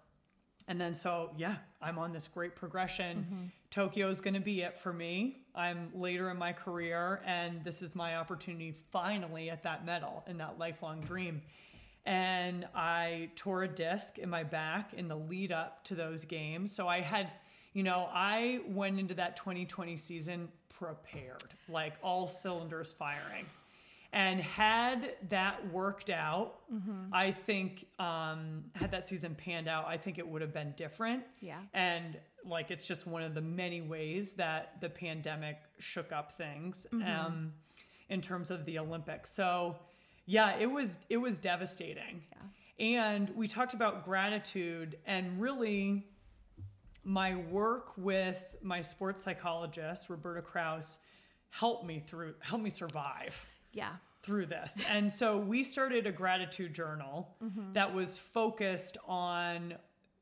And 0.68 0.78
then, 0.78 0.92
so 0.94 1.30
yeah, 1.36 1.56
I'm 1.82 1.98
on 1.98 2.12
this 2.12 2.28
great 2.28 2.54
progression. 2.54 3.18
Mm-hmm. 3.18 3.44
Tokyo 3.70 4.08
is 4.08 4.20
going 4.20 4.34
to 4.34 4.40
be 4.40 4.60
it 4.60 4.76
for 4.76 4.92
me. 4.92 5.38
I'm 5.54 5.90
later 5.94 6.30
in 6.30 6.36
my 6.36 6.52
career, 6.52 7.20
and 7.24 7.64
this 7.64 7.82
is 7.82 7.96
my 7.96 8.16
opportunity 8.16 8.74
finally 8.92 9.50
at 9.50 9.62
that 9.64 9.84
medal 9.84 10.22
in 10.28 10.36
that 10.38 10.58
lifelong 10.58 11.00
dream. 11.00 11.42
And 12.04 12.66
I 12.74 13.30
tore 13.34 13.64
a 13.64 13.68
disc 13.68 14.18
in 14.18 14.30
my 14.30 14.44
back 14.44 14.94
in 14.94 15.08
the 15.08 15.16
lead 15.16 15.52
up 15.52 15.84
to 15.84 15.94
those 15.94 16.24
games. 16.24 16.70
So 16.74 16.86
I 16.86 17.00
had, 17.00 17.30
you 17.72 17.82
know, 17.82 18.08
I 18.12 18.60
went 18.68 18.98
into 18.98 19.14
that 19.14 19.36
2020 19.36 19.96
season 19.96 20.48
prepared, 20.78 21.54
like 21.68 21.94
all 22.02 22.28
cylinders 22.28 22.92
firing. 22.92 23.46
And 24.12 24.40
had 24.40 25.16
that 25.28 25.70
worked 25.70 26.08
out, 26.08 26.60
I 27.12 27.30
think, 27.30 27.86
um, 27.98 28.64
had 28.74 28.90
that 28.92 29.06
season 29.06 29.34
panned 29.34 29.68
out, 29.68 29.86
I 29.86 29.98
think 29.98 30.18
it 30.18 30.26
would 30.26 30.40
have 30.40 30.52
been 30.52 30.72
different. 30.76 31.24
Yeah. 31.40 31.60
And 31.74 32.18
like, 32.44 32.70
it's 32.70 32.88
just 32.88 33.06
one 33.06 33.22
of 33.22 33.34
the 33.34 33.42
many 33.42 33.82
ways 33.82 34.32
that 34.32 34.80
the 34.80 34.88
pandemic 34.88 35.58
shook 35.78 36.10
up 36.10 36.32
things 36.32 36.86
um, 36.92 37.52
in 38.08 38.22
terms 38.22 38.50
of 38.50 38.64
the 38.64 38.78
Olympics. 38.78 39.30
So, 39.30 39.76
yeah, 40.24 40.56
it 40.58 40.70
was 40.70 40.98
it 41.08 41.18
was 41.18 41.38
devastating. 41.38 42.22
And 42.78 43.30
we 43.30 43.48
talked 43.48 43.74
about 43.74 44.04
gratitude 44.04 44.98
and 45.06 45.40
really 45.40 46.06
my 47.02 47.34
work 47.34 47.96
with 47.96 48.56
my 48.62 48.80
sports 48.80 49.22
psychologist 49.22 50.10
Roberta 50.10 50.42
Kraus 50.42 50.98
helped 51.50 51.86
me 51.86 51.98
through 51.98 52.34
helped 52.40 52.62
me 52.62 52.70
survive 52.70 53.46
Yeah. 53.78 53.96
through 54.22 54.46
this. 54.46 54.80
And 54.90 55.10
so 55.10 55.38
we 55.38 55.62
started 55.62 56.06
a 56.06 56.12
gratitude 56.12 56.74
journal 56.74 57.34
that 57.72 57.94
was 57.94 58.18
focused 58.18 58.98
on 59.06 59.74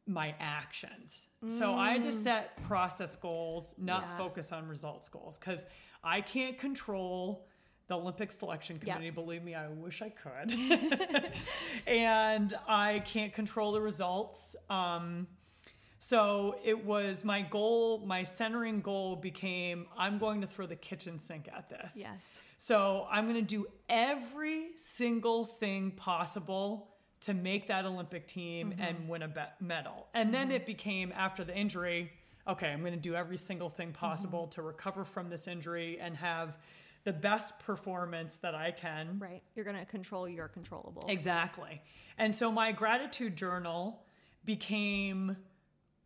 my 0.06 0.34
actions. 0.38 1.28
So 1.48 1.74
I 1.74 1.90
had 1.90 2.04
to 2.04 2.12
set 2.12 2.62
process 2.64 3.16
goals, 3.16 3.74
not 3.78 4.02
Yeah. 4.02 4.16
focus 4.18 4.52
on 4.52 4.68
results 4.68 5.08
goals 5.08 5.38
cuz 5.38 5.64
I 6.04 6.20
can't 6.20 6.56
control 6.58 7.46
the 7.88 7.96
Olympic 7.96 8.30
selection 8.30 8.76
Yep. 8.76 8.82
committee. 8.96 9.10
Believe 9.10 9.42
me, 9.42 9.54
I 9.54 9.68
wish 9.68 10.02
I 10.02 10.10
could. 10.10 10.52
and 11.86 12.54
I 12.68 13.00
can't 13.00 13.32
control 13.32 13.72
the 13.72 13.80
results. 13.80 14.54
Um, 14.70 15.26
so 15.98 16.58
it 16.64 16.84
was 16.84 17.24
my 17.24 17.42
goal, 17.42 17.98
my 18.06 18.22
centering 18.22 18.80
goal 18.80 19.16
became 19.16 19.86
I'm 19.96 20.18
going 20.18 20.40
to 20.42 20.46
throw 20.46 20.66
the 20.66 20.76
kitchen 20.76 21.18
sink 21.18 21.48
at 21.52 21.68
this. 21.68 21.94
Yes. 21.96 22.38
So 22.56 23.06
I'm 23.10 23.24
going 23.24 23.36
to 23.36 23.42
do 23.42 23.66
every 23.88 24.68
single 24.76 25.44
thing 25.44 25.92
possible 25.92 26.88
to 27.22 27.34
make 27.34 27.68
that 27.68 27.84
Olympic 27.86 28.26
team 28.26 28.70
mm-hmm. 28.70 28.82
and 28.82 29.08
win 29.08 29.22
a 29.22 29.28
be- 29.28 29.40
medal. 29.60 30.06
And 30.14 30.32
then 30.32 30.48
mm-hmm. 30.48 30.56
it 30.56 30.66
became 30.66 31.12
after 31.14 31.44
the 31.44 31.56
injury, 31.56 32.12
okay, 32.46 32.68
I'm 32.68 32.80
going 32.80 32.92
to 32.94 33.00
do 33.00 33.14
every 33.14 33.38
single 33.38 33.68
thing 33.68 33.88
mm-hmm. 33.88 33.98
possible 33.98 34.46
to 34.48 34.62
recover 34.62 35.04
from 35.04 35.28
this 35.28 35.48
injury 35.48 35.98
and 36.00 36.16
have 36.16 36.58
the 37.04 37.12
best 37.12 37.58
performance 37.60 38.38
that 38.38 38.54
I 38.54 38.72
can. 38.72 39.18
Right. 39.18 39.42
You're 39.54 39.64
going 39.64 39.78
to 39.78 39.84
control 39.84 40.28
your 40.28 40.48
controllables. 40.48 41.08
Exactly. 41.08 41.80
And 42.18 42.34
so 42.34 42.50
my 42.50 42.72
gratitude 42.72 43.36
journal 43.36 44.02
became 44.44 45.36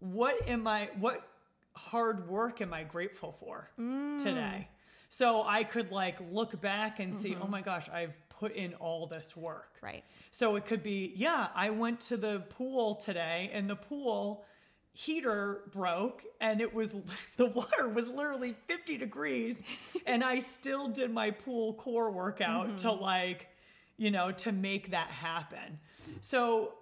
what 0.01 0.49
am 0.49 0.67
I 0.67 0.91
what 0.99 1.27
hard 1.75 2.29
work 2.29 2.61
am 2.61 2.75
I 2.75 2.83
grateful 2.85 3.33
for 3.33 3.71
mm. 3.79 4.23
today? 4.23 4.69
So 5.11 5.43
I 5.43 5.65
could 5.65 5.91
like 5.91 6.19
look 6.31 6.59
back 6.61 7.01
and 7.01 7.13
see, 7.13 7.35
oh 7.35 7.41
mm-hmm. 7.41 7.51
my 7.51 7.61
gosh, 7.63 7.89
I've 7.89 8.15
put 8.29 8.55
in 8.55 8.75
all 8.75 9.07
this 9.07 9.37
work. 9.37 9.77
Right. 9.83 10.05
So 10.31 10.55
it 10.55 10.65
could 10.65 10.85
be, 10.85 11.13
yeah, 11.17 11.49
I 11.55 11.71
went 11.71 12.01
to 12.03 12.17
the 12.17 12.45
pool 12.49 12.95
today 12.95 13.51
and 13.53 13.69
the 13.69 13.77
pool 13.77 14.45
heater 14.93 15.63
broke 15.73 16.25
and 16.41 16.61
it 16.61 16.73
was 16.73 16.97
the 17.37 17.47
water 17.47 17.89
was 17.89 18.09
literally 18.11 18.55
50 18.69 18.99
degrees 18.99 19.63
and 20.07 20.23
I 20.23 20.39
still 20.39 20.89
did 20.89 21.13
my 21.13 21.33
pool 21.33 21.75
core 21.75 22.11
workout 22.11 22.79
to 22.79 22.89
mm-hmm. 22.89 23.03
like 23.03 23.49
you 23.97 24.11
know, 24.11 24.33
to 24.33 24.51
make 24.51 24.93
that 24.93 25.09
happen. 25.09 25.79
So 26.23 26.73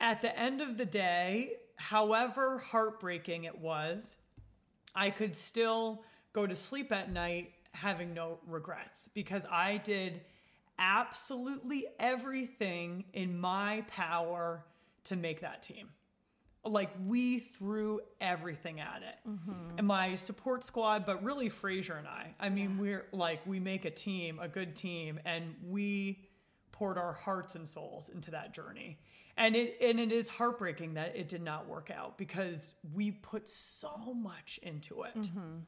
at 0.00 0.22
the 0.22 0.36
end 0.38 0.62
of 0.62 0.78
the 0.78 0.86
day, 0.86 1.56
however 1.76 2.58
heartbreaking 2.58 3.44
it 3.44 3.58
was, 3.58 4.16
I 4.94 5.10
could 5.10 5.36
still 5.36 6.02
go 6.32 6.46
to 6.46 6.54
sleep 6.54 6.92
at 6.92 7.12
night 7.12 7.52
having 7.72 8.14
no 8.14 8.38
regrets 8.46 9.08
because 9.14 9.44
I 9.50 9.78
did 9.78 10.20
absolutely 10.78 11.86
everything 11.98 13.04
in 13.12 13.38
my 13.38 13.84
power 13.88 14.64
to 15.04 15.16
make 15.16 15.40
that 15.42 15.62
team. 15.62 15.88
Like 16.64 16.90
we 17.06 17.38
threw 17.38 18.00
everything 18.20 18.80
at 18.80 19.02
it. 19.02 19.28
Mm-hmm. 19.28 19.78
And 19.78 19.86
my 19.86 20.14
support 20.14 20.62
squad, 20.62 21.06
but 21.06 21.22
really 21.22 21.48
Frazier 21.48 21.94
and 21.94 22.06
I. 22.06 22.34
I 22.38 22.48
mean, 22.50 22.78
we're 22.78 23.06
like 23.12 23.46
we 23.46 23.60
make 23.60 23.84
a 23.86 23.90
team, 23.90 24.38
a 24.40 24.48
good 24.48 24.76
team, 24.76 25.20
and 25.24 25.54
we 25.66 26.28
poured 26.72 26.98
our 26.98 27.14
hearts 27.14 27.54
and 27.54 27.66
souls 27.66 28.10
into 28.10 28.30
that 28.32 28.52
journey. 28.52 28.98
And 29.38 29.56
it 29.56 29.78
and 29.80 29.98
it 29.98 30.12
is 30.12 30.28
heartbreaking 30.28 30.94
that 30.94 31.16
it 31.16 31.28
did 31.28 31.42
not 31.42 31.66
work 31.66 31.90
out 31.90 32.18
because 32.18 32.74
we 32.92 33.10
put 33.10 33.48
so 33.48 34.12
much 34.14 34.60
into 34.62 35.02
it. 35.04 35.16
Mm-hmm. 35.16 35.60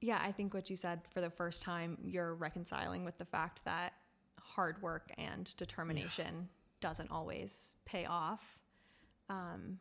Yeah, 0.00 0.20
I 0.22 0.30
think 0.32 0.52
what 0.54 0.68
you 0.70 0.76
said 0.76 1.00
for 1.12 1.20
the 1.20 1.30
first 1.30 1.62
time, 1.62 1.96
you're 2.04 2.34
reconciling 2.34 3.04
with 3.04 3.16
the 3.18 3.24
fact 3.24 3.60
that 3.64 3.94
hard 4.40 4.80
work 4.82 5.10
and 5.18 5.54
determination 5.56 6.48
doesn't 6.80 7.10
always 7.10 7.74
pay 7.84 8.04
off. 8.04 8.42
Um, 9.28 9.78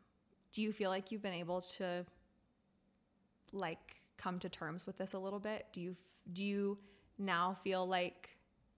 do 0.51 0.61
you 0.61 0.72
feel 0.72 0.89
like 0.89 1.11
you've 1.11 1.22
been 1.22 1.34
able 1.34 1.61
to 1.78 2.05
like 3.51 3.95
come 4.18 4.39
to 4.39 4.49
terms 4.49 4.86
with 4.88 4.97
this 4.97 5.13
a 5.13 5.20
little 5.20 5.39
bit? 5.39 5.68
Do 5.74 5.82
you 5.82 5.95
do 6.34 6.43
you 6.43 6.78
now 7.18 7.55
feel 7.63 7.86
like 7.88 8.38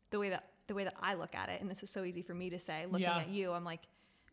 the 0.09 0.19
way 0.19 0.29
that 0.29 0.49
the 0.67 0.73
way 0.73 0.83
that 0.83 0.95
I 1.01 1.13
look 1.13 1.33
at 1.35 1.49
it, 1.49 1.61
and 1.61 1.69
this 1.69 1.83
is 1.83 1.89
so 1.89 2.03
easy 2.03 2.21
for 2.21 2.33
me 2.33 2.49
to 2.49 2.59
say, 2.59 2.85
looking 2.85 3.01
Yeah. 3.01 3.19
at 3.19 3.29
you, 3.29 3.53
I'm 3.53 3.63
like, 3.63 3.81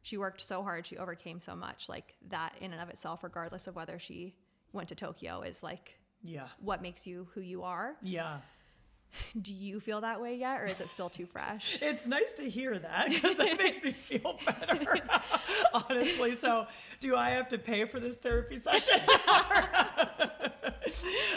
she 0.02 0.18
worked 0.18 0.40
so 0.40 0.62
hard, 0.62 0.84
she 0.86 0.96
overcame 0.96 1.40
so 1.40 1.54
much. 1.54 1.88
Like 1.88 2.16
that 2.28 2.54
in 2.60 2.72
and 2.72 2.82
of 2.82 2.88
itself, 2.88 3.22
regardless 3.22 3.66
of 3.68 3.76
whether 3.76 3.98
she 3.98 4.34
went 4.72 4.88
to 4.88 4.94
Tokyo, 4.96 5.42
is 5.42 5.62
like 5.62 6.00
Yeah. 6.24 6.48
what 6.58 6.80
makes 6.82 7.06
you 7.06 7.28
who 7.34 7.40
you 7.42 7.62
are. 7.62 7.96
Yeah. 8.02 8.38
Do 9.40 9.52
you 9.52 9.78
feel 9.78 10.00
that 10.00 10.20
way 10.20 10.34
yet, 10.36 10.60
or 10.60 10.64
is 10.64 10.80
it 10.80 10.88
still 10.88 11.08
too 11.08 11.26
fresh? 11.26 11.78
It's 11.82 12.06
nice 12.06 12.32
to 12.32 12.50
hear 12.50 12.76
that 12.78 13.10
because 13.10 13.36
that 13.36 13.58
makes 13.58 13.84
me 13.84 13.92
feel 13.92 14.40
better, 14.46 14.96
honestly. 15.88 16.32
So, 16.34 16.66
do 16.98 17.14
I 17.14 17.30
have 17.30 17.46
to 17.48 17.58
pay 17.58 17.84
for 17.84 18.00
this 18.00 18.16
therapy 18.16 18.56
session? 18.56 18.98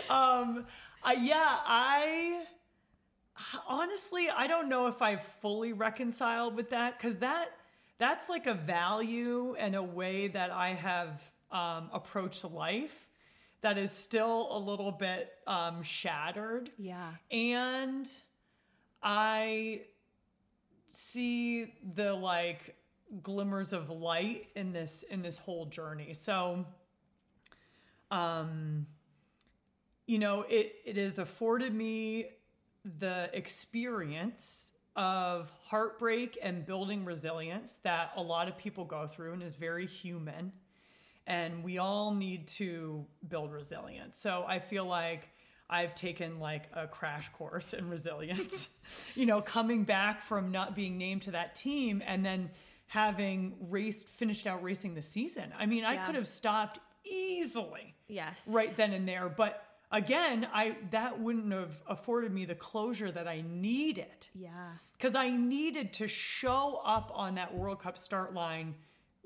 um, 0.09 0.65
I, 1.03 1.13
yeah, 1.21 1.59
I 1.65 2.45
honestly, 3.67 4.27
I 4.35 4.47
don't 4.47 4.69
know 4.69 4.87
if 4.87 5.01
I've 5.01 5.21
fully 5.21 5.73
reconciled 5.73 6.55
with 6.55 6.71
that 6.71 6.97
because 6.97 7.17
that 7.17 7.49
that's 7.99 8.29
like 8.29 8.47
a 8.47 8.53
value 8.53 9.55
and 9.57 9.75
a 9.75 9.83
way 9.83 10.27
that 10.29 10.51
I 10.51 10.73
have 10.73 11.21
um, 11.51 11.89
approached 11.93 12.43
life 12.43 13.06
that 13.61 13.77
is 13.77 13.91
still 13.91 14.47
a 14.51 14.59
little 14.59 14.91
bit 14.91 15.33
um, 15.47 15.81
shattered 15.83 16.69
yeah. 16.77 17.11
and 17.31 18.07
I 19.01 19.81
see 20.87 21.73
the 21.93 22.13
like 22.13 22.75
glimmers 23.21 23.73
of 23.73 23.89
light 23.89 24.47
in 24.55 24.73
this 24.73 25.03
in 25.03 25.21
this 25.21 25.37
whole 25.37 25.65
journey. 25.65 26.13
So 26.13 26.65
um 28.11 28.85
you 30.05 30.19
know, 30.19 30.45
it 30.49 30.75
it 30.85 30.97
has 30.97 31.19
afforded 31.19 31.73
me 31.73 32.27
the 32.99 33.29
experience 33.33 34.71
of 34.95 35.51
heartbreak 35.61 36.37
and 36.41 36.65
building 36.65 37.05
resilience 37.05 37.79
that 37.83 38.11
a 38.15 38.21
lot 38.21 38.47
of 38.47 38.57
people 38.57 38.83
go 38.83 39.05
through 39.05 39.33
and 39.33 39.43
is 39.43 39.55
very 39.55 39.85
human 39.85 40.51
and 41.27 41.63
we 41.63 41.77
all 41.77 42.13
need 42.15 42.47
to 42.47 43.05
build 43.27 43.51
resilience. 43.51 44.17
So 44.17 44.45
I 44.47 44.59
feel 44.59 44.85
like 44.85 45.29
I've 45.69 45.93
taken 45.93 46.39
like 46.39 46.63
a 46.73 46.87
crash 46.87 47.27
course 47.29 47.73
in 47.73 47.89
resilience, 47.89 48.69
you 49.15 49.25
know, 49.25 49.41
coming 49.41 49.83
back 49.83 50.21
from 50.21 50.51
not 50.51 50.73
being 50.75 50.97
named 50.97 51.23
to 51.23 51.31
that 51.31 51.53
team 51.53 52.01
and 52.07 52.25
then 52.25 52.49
having 52.87 53.57
raced, 53.69 54.07
finished 54.07 54.47
out 54.47 54.63
racing 54.63 54.95
the 54.95 55.01
season. 55.01 55.51
I 55.59 55.65
mean, 55.65 55.83
I 55.83 55.95
Yeah. 55.95 56.05
could 56.05 56.15
have 56.15 56.27
stopped 56.27 56.79
easily 57.03 57.93
Yes. 58.07 58.47
right 58.49 58.73
then 58.77 58.93
and 58.93 59.05
there, 59.07 59.27
but 59.27 59.61
again, 59.91 60.47
I 60.53 60.77
that 60.91 61.19
wouldn't 61.19 61.51
have 61.51 61.81
afforded 61.87 62.31
me 62.31 62.45
the 62.45 62.55
closure 62.55 63.11
that 63.11 63.27
I 63.27 63.41
needed 63.41 64.27
Yeah. 64.33 64.71
because 64.93 65.15
I 65.15 65.29
needed 65.29 65.91
to 65.93 66.07
show 66.07 66.81
up 66.85 67.11
on 67.13 67.35
that 67.35 67.53
World 67.53 67.79
Cup 67.79 67.97
start 67.97 68.33
line 68.33 68.75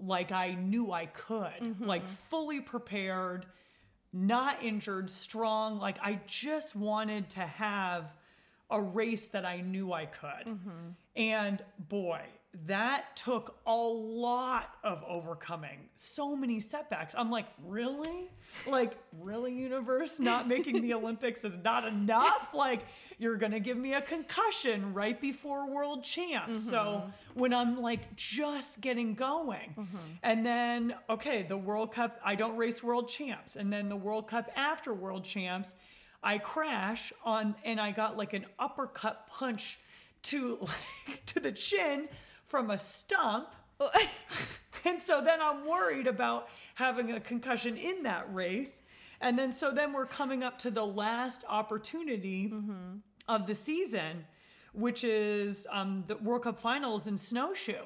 like 0.06 0.32
I 0.32 0.54
knew 0.54 0.92
I 0.92 1.06
could, 1.08 1.62
mm-hmm, 1.62 1.84
like 1.84 2.04
mm-hmm. 2.04 2.12
fully 2.12 2.62
prepared, 2.62 3.46
not 4.14 4.64
injured, 4.64 5.10
strong. 5.10 5.80
Like 5.80 5.98
I 6.02 6.20
just 6.28 6.76
wanted 6.76 7.30
to 7.32 7.42
have 7.42 8.14
a 8.70 8.82
race 8.82 9.28
that 9.30 9.46
I 9.46 9.62
knew 9.62 9.92
I 9.92 10.06
could. 10.06 10.46
Mm-hmm. 10.48 10.90
And 11.16 11.64
boy, 11.78 12.22
that 12.68 13.16
took 13.16 13.56
a 13.66 13.74
lot 13.74 14.76
of 14.84 15.02
overcoming 15.08 15.90
so 15.96 16.36
many 16.36 16.60
setbacks. 16.60 17.16
I'm 17.18 17.32
like, 17.32 17.46
really? 17.66 18.30
Like, 18.68 18.98
really, 19.22 19.54
universe? 19.54 20.20
Not 20.20 20.50
making 20.50 20.82
the 20.82 20.94
Olympics 20.96 21.46
is 21.46 21.58
not 21.58 21.88
enough? 21.88 22.54
Like, 22.54 22.86
you're 23.18 23.38
gonna 23.38 23.62
give 23.62 23.78
me 23.78 23.94
a 23.94 24.02
concussion 24.02 24.94
right 24.94 25.20
before 25.20 25.72
world 25.72 26.04
champs. 26.04 26.62
So 26.62 26.78
mm-hmm. 26.78 27.40
when 27.40 27.54
I'm 27.54 27.82
like 27.82 28.18
just 28.18 28.82
getting 28.82 29.16
going, 29.16 29.74
mm-hmm. 29.78 29.98
and 30.22 30.46
then, 30.46 30.94
okay, 31.10 31.44
the 31.44 31.58
World 31.58 31.94
Cup, 31.94 32.20
I 32.24 32.36
don't 32.36 32.58
race 32.58 32.84
world 32.84 33.08
champs. 33.08 33.56
And 33.56 33.72
then 33.72 33.88
the 33.88 33.96
World 33.96 34.28
Cup 34.28 34.52
after 34.58 34.94
world 34.94 35.24
champs, 35.24 35.76
I 36.22 36.38
crash 36.38 37.14
on 37.24 37.56
and 37.64 37.80
I 37.80 37.92
got 37.92 38.18
like 38.18 38.34
an 38.34 38.46
uppercut 38.60 39.28
punch 39.28 39.80
to 40.24 40.60
like 41.08 41.26
to 41.28 41.40
the 41.40 41.52
chin 41.52 42.08
from 42.52 42.70
a 42.70 42.78
stump. 42.78 43.56
and 44.86 45.00
so 45.00 45.22
then 45.22 45.42
I'm 45.42 45.66
worried 45.66 46.06
about 46.06 46.50
having 46.76 47.14
a 47.14 47.20
concussion 47.20 47.78
in 47.78 48.04
that 48.04 48.32
race. 48.32 48.82
And 49.22 49.40
then 49.40 49.54
so 49.54 49.72
then 49.72 49.94
we're 49.94 50.06
coming 50.06 50.44
up 50.44 50.60
to 50.60 50.70
the 50.70 50.86
last 50.86 51.46
opportunity 51.48 52.52
of 53.28 53.48
the 53.48 53.56
season, 53.56 54.26
which 54.74 55.04
is 55.06 55.66
um, 55.72 56.04
the 56.08 56.18
World 56.18 56.44
Cup 56.44 56.60
finals 56.60 57.08
in 57.08 57.18
snowshoe. 57.18 57.86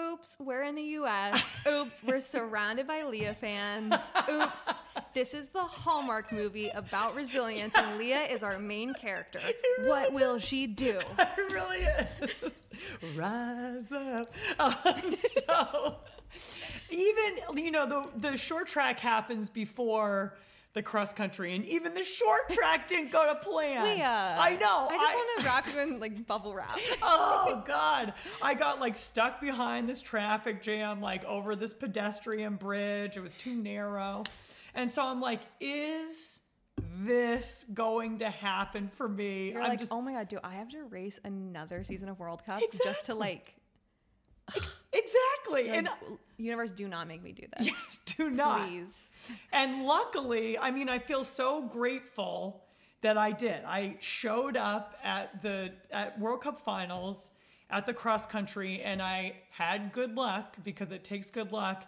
Oops, 0.00 0.36
we're 0.40 0.62
in 0.62 0.74
the 0.74 0.82
US. 0.82 1.66
Oops, 1.66 2.02
we're 2.02 2.20
surrounded 2.34 2.86
by 2.86 3.02
Lea 3.02 3.32
fans. 3.38 4.10
Oops, 4.30 4.70
this 5.12 5.34
is 5.34 5.48
the 5.48 5.60
Hallmark 5.60 6.32
movie 6.32 6.70
about 6.70 7.14
resilience, 7.14 7.74
and 7.76 7.98
Lea 7.98 8.24
is 8.30 8.42
our 8.42 8.58
main 8.58 8.94
character. 8.94 9.40
What 9.84 10.12
will 10.12 10.38
she 10.38 10.66
do? 10.66 10.98
It 11.18 11.52
really 11.52 11.86
is. 12.22 12.68
Rise 13.16 13.92
up. 13.92 14.32
Um, 14.58 15.12
so 15.12 15.96
even 16.90 17.58
you 17.62 17.70
know 17.70 17.86
the 17.86 18.30
the 18.30 18.36
short 18.36 18.68
track 18.68 18.98
happens 19.00 19.50
before 19.50 20.36
the 20.74 20.82
cross 20.82 21.12
country, 21.12 21.54
and 21.54 21.64
even 21.66 21.94
the 21.94 22.04
short 22.04 22.48
track 22.50 22.88
didn't 22.88 23.10
go 23.12 23.26
to 23.26 23.34
plan. 23.40 23.84
Lea. 23.84 24.02
I 24.02 24.56
know. 24.60 24.88
I 24.90 24.96
just 24.96 25.14
want 25.14 25.40
to 25.40 25.44
wrap 25.46 25.66
you 25.74 25.80
in 25.94 26.00
like 26.00 26.26
bubble 26.26 26.54
wrap. 26.54 26.78
oh 27.02 27.62
god 27.66 28.14
i 28.40 28.54
got 28.54 28.80
like 28.80 28.96
stuck 28.96 29.40
behind 29.40 29.88
this 29.88 30.00
traffic 30.00 30.62
jam 30.62 31.00
like 31.00 31.24
over 31.24 31.54
this 31.54 31.72
pedestrian 31.72 32.56
bridge 32.56 33.16
it 33.16 33.20
was 33.20 33.34
too 33.34 33.54
narrow 33.54 34.24
and 34.74 34.90
so 34.90 35.04
i'm 35.06 35.20
like 35.20 35.40
is 35.60 36.40
this 37.04 37.64
going 37.74 38.18
to 38.18 38.30
happen 38.30 38.88
for 38.88 39.08
me 39.08 39.50
You're 39.50 39.62
i'm 39.62 39.70
like, 39.70 39.78
just 39.78 39.92
oh 39.92 40.00
my 40.00 40.12
god, 40.12 40.28
do 40.28 40.38
I 40.42 40.54
have 40.54 40.68
to 40.70 40.84
race 40.84 41.20
another 41.24 41.84
season 41.84 42.08
of 42.08 42.18
World 42.18 42.42
Cups 42.44 42.78
just 42.82 43.06
to 43.06 43.14
like, 43.14 43.54
exactly 44.92 45.70
and 45.70 45.88
universe, 46.36 46.70
do 46.70 46.88
not 46.88 47.08
make 47.08 47.22
me 47.22 47.32
do 47.32 47.46
this, 47.56 47.66
Yes, 47.68 47.98
do 48.04 48.30
not 48.30 48.68
please. 48.68 49.12
And 49.52 49.84
luckily, 49.84 50.58
I 50.58 50.70
mean, 50.70 50.88
I 50.88 50.98
feel 50.98 51.24
so 51.24 51.62
grateful 51.62 52.64
that 53.02 53.18
I 53.18 53.32
did. 53.32 53.64
I 53.64 53.96
showed 54.00 54.56
up 54.56 54.96
at 55.02 55.42
the 55.42 55.72
at 55.90 56.18
World 56.18 56.42
Cup 56.42 56.58
finals 56.58 57.30
at 57.70 57.86
the 57.86 57.94
cross 57.94 58.26
country 58.26 58.82
and 58.82 59.02
I 59.02 59.34
had 59.50 59.92
good 59.92 60.14
luck 60.14 60.56
because 60.62 60.92
it 60.92 61.04
takes 61.04 61.30
good 61.30 61.52
luck 61.52 61.84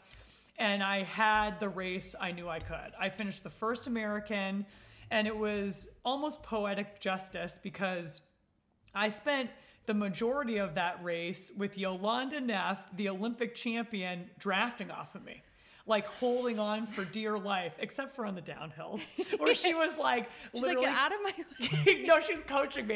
and 0.58 0.82
I 0.82 1.02
had 1.02 1.60
the 1.60 1.68
race 1.68 2.14
I 2.20 2.32
knew 2.32 2.48
I 2.48 2.58
could. 2.58 2.92
I 2.98 3.10
finished 3.10 3.44
the 3.44 3.50
first 3.50 3.86
American 3.86 4.66
and 5.10 5.26
it 5.26 5.36
was 5.36 5.88
almost 6.04 6.42
poetic 6.42 7.00
justice 7.00 7.60
because 7.62 8.22
I 8.94 9.08
spent 9.08 9.50
the 9.86 9.94
majority 9.94 10.58
of 10.58 10.74
that 10.76 11.02
race 11.02 11.52
with 11.56 11.76
Jolanda 11.76 12.40
Neff, 12.42 12.78
the 12.96 13.08
Olympic 13.08 13.54
champion, 13.54 14.30
drafting 14.38 14.90
off 14.90 15.14
of 15.14 15.24
me. 15.24 15.42
like 15.86 16.06
holding 16.06 16.58
on 16.58 16.86
for 16.86 17.04
dear 17.04 17.36
life, 17.38 17.74
except 17.78 18.14
for 18.16 18.24
on 18.24 18.34
the 18.34 18.40
downhills, 18.40 19.02
where 19.38 19.54
she 19.54 19.74
was 19.74 19.98
like, 19.98 20.30
She's 20.52 20.62
literally, 20.62 20.86
like, 20.86 20.94
get 20.94 21.04
out 21.04 21.12
of 21.12 21.18
my 21.22 21.84
way. 21.84 22.02
no, 22.06 22.20
she's 22.20 22.40
coaching 22.46 22.86
me. 22.86 22.94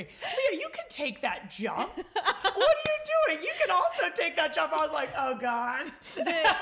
Lea, 0.50 0.58
you 0.58 0.68
can 0.72 0.84
take 0.88 1.20
that 1.20 1.50
jump. 1.50 1.90
what 1.94 2.56
are 2.56 2.84
you 2.86 3.34
doing? 3.34 3.42
You 3.42 3.52
can 3.60 3.70
also 3.70 4.04
take 4.14 4.36
that 4.36 4.54
jump. 4.54 4.72
I 4.72 4.76
was 4.78 4.92
like, 4.92 5.10
oh 5.18 5.36
God. 5.38 5.92
the, 6.14 6.56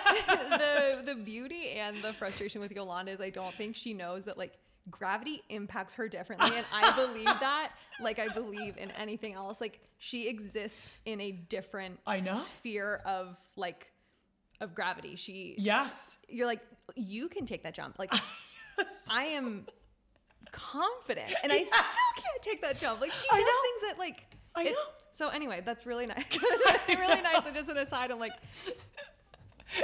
the 1.04 1.12
the 1.12 1.14
beauty 1.14 1.70
and 1.78 1.96
the 2.02 2.12
frustration 2.12 2.60
with 2.60 2.72
Jolanda 2.74 3.08
is 3.10 3.20
I 3.20 3.30
don't 3.30 3.54
think 3.54 3.76
she 3.76 3.94
knows 3.94 4.24
that 4.24 4.36
like 4.36 4.54
gravity 4.90 5.42
impacts 5.48 5.94
her 5.94 6.08
differently 6.08 6.50
and 6.56 6.64
I 6.72 6.92
believe 6.94 7.24
that 7.24 7.72
like 8.00 8.18
I 8.18 8.28
believe 8.28 8.76
in 8.76 8.90
anything 8.92 9.32
else 9.34 9.60
like 9.60 9.80
she 9.98 10.28
exists 10.28 10.98
in 11.04 11.20
a 11.20 11.32
different 11.32 11.98
I 12.06 12.20
know. 12.20 12.32
sphere 12.32 13.00
of 13.04 13.36
like 13.56 13.88
of 14.60 14.74
gravity 14.74 15.16
she 15.16 15.56
Yes. 15.58 16.16
you're 16.28 16.46
like 16.46 16.60
you 16.94 17.28
can 17.28 17.46
take 17.46 17.64
that 17.64 17.74
jump 17.74 17.98
like 17.98 18.12
I 19.10 19.24
am 19.24 19.66
confident 20.52 21.34
and 21.42 21.52
I 21.52 21.62
still 21.64 21.72
can't 22.16 22.42
take 22.42 22.62
that 22.62 22.78
jump 22.78 23.00
like 23.00 23.12
she 23.12 23.26
does 23.28 23.38
things 23.38 23.82
that 23.90 23.98
like 23.98 24.24
I 24.54 24.62
it- 24.64 24.72
know. 24.72 24.78
so 25.10 25.28
anyway 25.28 25.62
that's 25.64 25.84
really 25.84 26.06
nice 26.06 26.38
really 26.88 27.22
nice 27.22 27.44
and 27.44 27.54
just 27.54 27.68
an 27.68 27.78
aside 27.78 28.10
I'm 28.12 28.20
like 28.20 28.32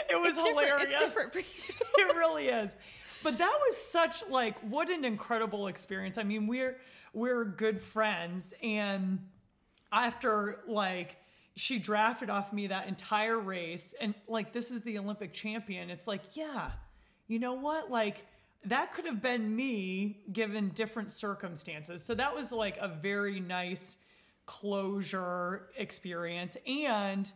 It 0.09 0.15
was 0.15 0.29
it's 0.29 0.37
different 0.37 0.59
hilarious. 0.69 0.93
it's 0.93 0.99
different 0.99 1.33
for 1.33 1.39
you 1.41 2.09
it 2.09 2.17
really 2.17 2.47
is. 2.47 2.75
But 3.23 3.39
that 3.39 3.59
was 3.67 3.77
such 3.77 4.29
like 4.29 4.59
what 4.61 4.91
an 4.91 5.05
incredible 5.05 5.69
experience. 5.69 6.19
I 6.19 6.23
mean, 6.23 6.47
we're 6.47 6.79
we're 7.13 7.45
good 7.45 7.81
friends 7.81 8.55
and 8.63 9.19
after 9.93 10.61
like 10.67 11.17
she 11.55 11.79
drafted 11.79 12.31
off 12.31 12.53
me 12.53 12.69
that 12.69 12.89
entire 12.89 13.39
race 13.39 13.95
and 14.01 14.15
like 14.27 14.53
this 14.53 14.71
is 14.71 14.83
the 14.83 14.99
Olympic 14.99 15.33
champion. 15.33 15.91
It's 15.91 16.07
like, 16.07 16.23
yeah. 16.35 16.71
You 17.29 17.39
know 17.39 17.55
what? 17.55 17.91
Like 17.91 18.27
that 18.65 18.93
could 18.93 19.07
have 19.07 19.23
been 19.23 19.55
me 19.55 20.21
given 20.33 20.69
different 20.71 21.11
circumstances. 21.11 22.05
So 22.05 22.15
that 22.15 22.35
was 22.35 22.53
like 22.53 22.79
a 22.79 22.89
very 22.89 23.41
nice 23.41 23.99
closure 24.47 25.69
experience 25.77 26.57
and 26.67 27.33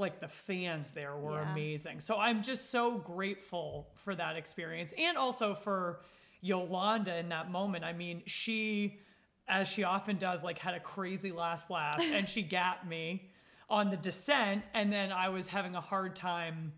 like 0.00 0.20
the 0.20 0.28
fans 0.28 0.92
there 0.92 1.16
were 1.16 1.40
Yeah. 1.40 1.52
amazing. 1.52 2.00
So 2.00 2.18
I'm 2.18 2.42
just 2.42 2.70
so 2.70 2.98
grateful 2.98 3.90
for 3.94 4.14
that 4.14 4.36
experience 4.36 4.92
and 4.98 5.16
also 5.16 5.54
for 5.54 6.00
Jolanda 6.42 7.18
in 7.20 7.28
that 7.28 7.50
moment. 7.50 7.84
I 7.84 7.92
mean, 7.92 8.22
she 8.26 8.98
as 9.46 9.68
she 9.68 9.82
often 9.84 10.16
does 10.16 10.42
like 10.44 10.58
had 10.58 10.74
a 10.74 10.80
crazy 10.80 11.32
last 11.32 11.70
laugh 11.70 12.00
and 12.00 12.28
she 12.28 12.42
gapped 12.56 12.86
me 12.86 13.28
on 13.68 13.90
the 13.90 13.96
descent 13.96 14.62
and 14.74 14.92
then 14.92 15.12
I 15.12 15.28
was 15.28 15.48
having 15.48 15.74
a 15.74 15.80
hard 15.80 16.16
time 16.16 16.72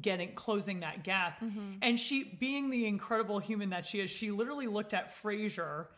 getting 0.00 0.34
closing 0.34 0.80
that 0.80 1.02
gap. 1.04 1.40
Mm-hmm. 1.40 1.72
And 1.82 1.98
she 2.00 2.24
being 2.24 2.70
the 2.70 2.86
incredible 2.86 3.38
human 3.38 3.70
that 3.70 3.84
she 3.84 4.00
is, 4.00 4.10
she 4.10 4.30
literally 4.30 4.66
looked 4.66 4.94
at 4.94 5.12
Fraser 5.14 5.88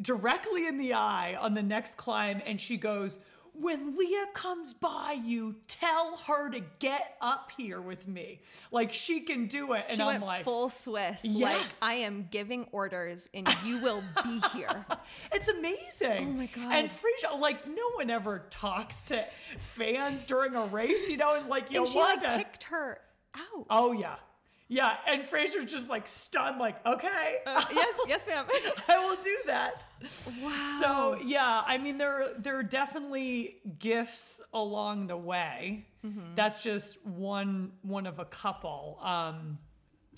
directly 0.00 0.66
in 0.66 0.78
the 0.78 0.94
eye 0.94 1.36
on 1.40 1.54
the 1.54 1.62
next 1.62 1.96
climb 1.96 2.40
and 2.46 2.60
she 2.60 2.76
goes, 2.76 3.18
when 3.60 3.96
Lea 3.96 4.24
comes 4.34 4.72
by 4.72 5.18
you, 5.24 5.56
tell 5.66 6.16
her 6.26 6.50
to 6.50 6.60
get 6.78 7.16
up 7.20 7.52
here 7.56 7.80
with 7.80 8.06
me. 8.06 8.40
Like 8.70 8.92
she 8.92 9.20
can 9.20 9.46
do 9.46 9.72
it. 9.72 9.84
And 9.88 9.96
She 9.96 10.02
I'm 10.02 10.20
like, 10.20 10.44
full 10.44 10.68
Swiss. 10.68 11.24
Like 11.26 11.38
Yes. 11.38 11.78
I 11.82 11.94
am 11.94 12.28
giving 12.30 12.66
orders, 12.72 13.28
and 13.34 13.48
you 13.64 13.82
will 13.82 14.02
be 14.24 14.40
here. 14.54 14.86
It's 15.32 15.48
amazing. 15.48 16.28
Oh 16.28 16.32
my 16.32 16.46
God. 16.46 16.74
And 16.74 16.90
Frasier, 16.90 17.38
like 17.40 17.66
no 17.66 17.90
one 17.94 18.10
ever 18.10 18.46
talks 18.50 19.02
to 19.04 19.24
fans 19.58 20.24
during 20.24 20.54
a 20.54 20.66
race, 20.66 21.08
you 21.08 21.16
know, 21.16 21.34
and 21.36 21.48
like 21.48 21.72
and 21.74 21.86
she 21.86 21.98
like 21.98 22.22
picked 22.22 22.64
her 22.64 23.00
out. 23.34 23.66
oh 23.70 23.92
yeah. 23.92 24.16
Yeah. 24.68 24.96
And 25.06 25.24
Fraser's 25.24 25.70
just 25.72 25.88
like 25.88 26.06
stunned, 26.06 26.58
like, 26.58 26.84
okay, 26.86 27.36
Uh, 27.46 27.64
yes, 27.72 27.98
yes, 28.06 28.26
ma'am. 28.28 28.44
I 28.88 28.98
will 28.98 29.16
do 29.22 29.36
that. 29.46 29.86
wow. 30.42 30.78
So 30.80 31.18
yeah, 31.24 31.62
I 31.66 31.78
mean 31.78 31.96
there 31.98 32.28
there 32.38 32.56
are 32.58 32.62
definitely 32.62 33.56
gifts 33.78 34.40
along 34.52 35.06
the 35.06 35.16
way. 35.16 35.86
Mm-hmm. 36.04 36.34
That's 36.34 36.62
just 36.62 37.04
one 37.06 37.72
one 37.82 38.06
of 38.06 38.18
a 38.18 38.24
couple. 38.26 38.98
Um 39.02 39.58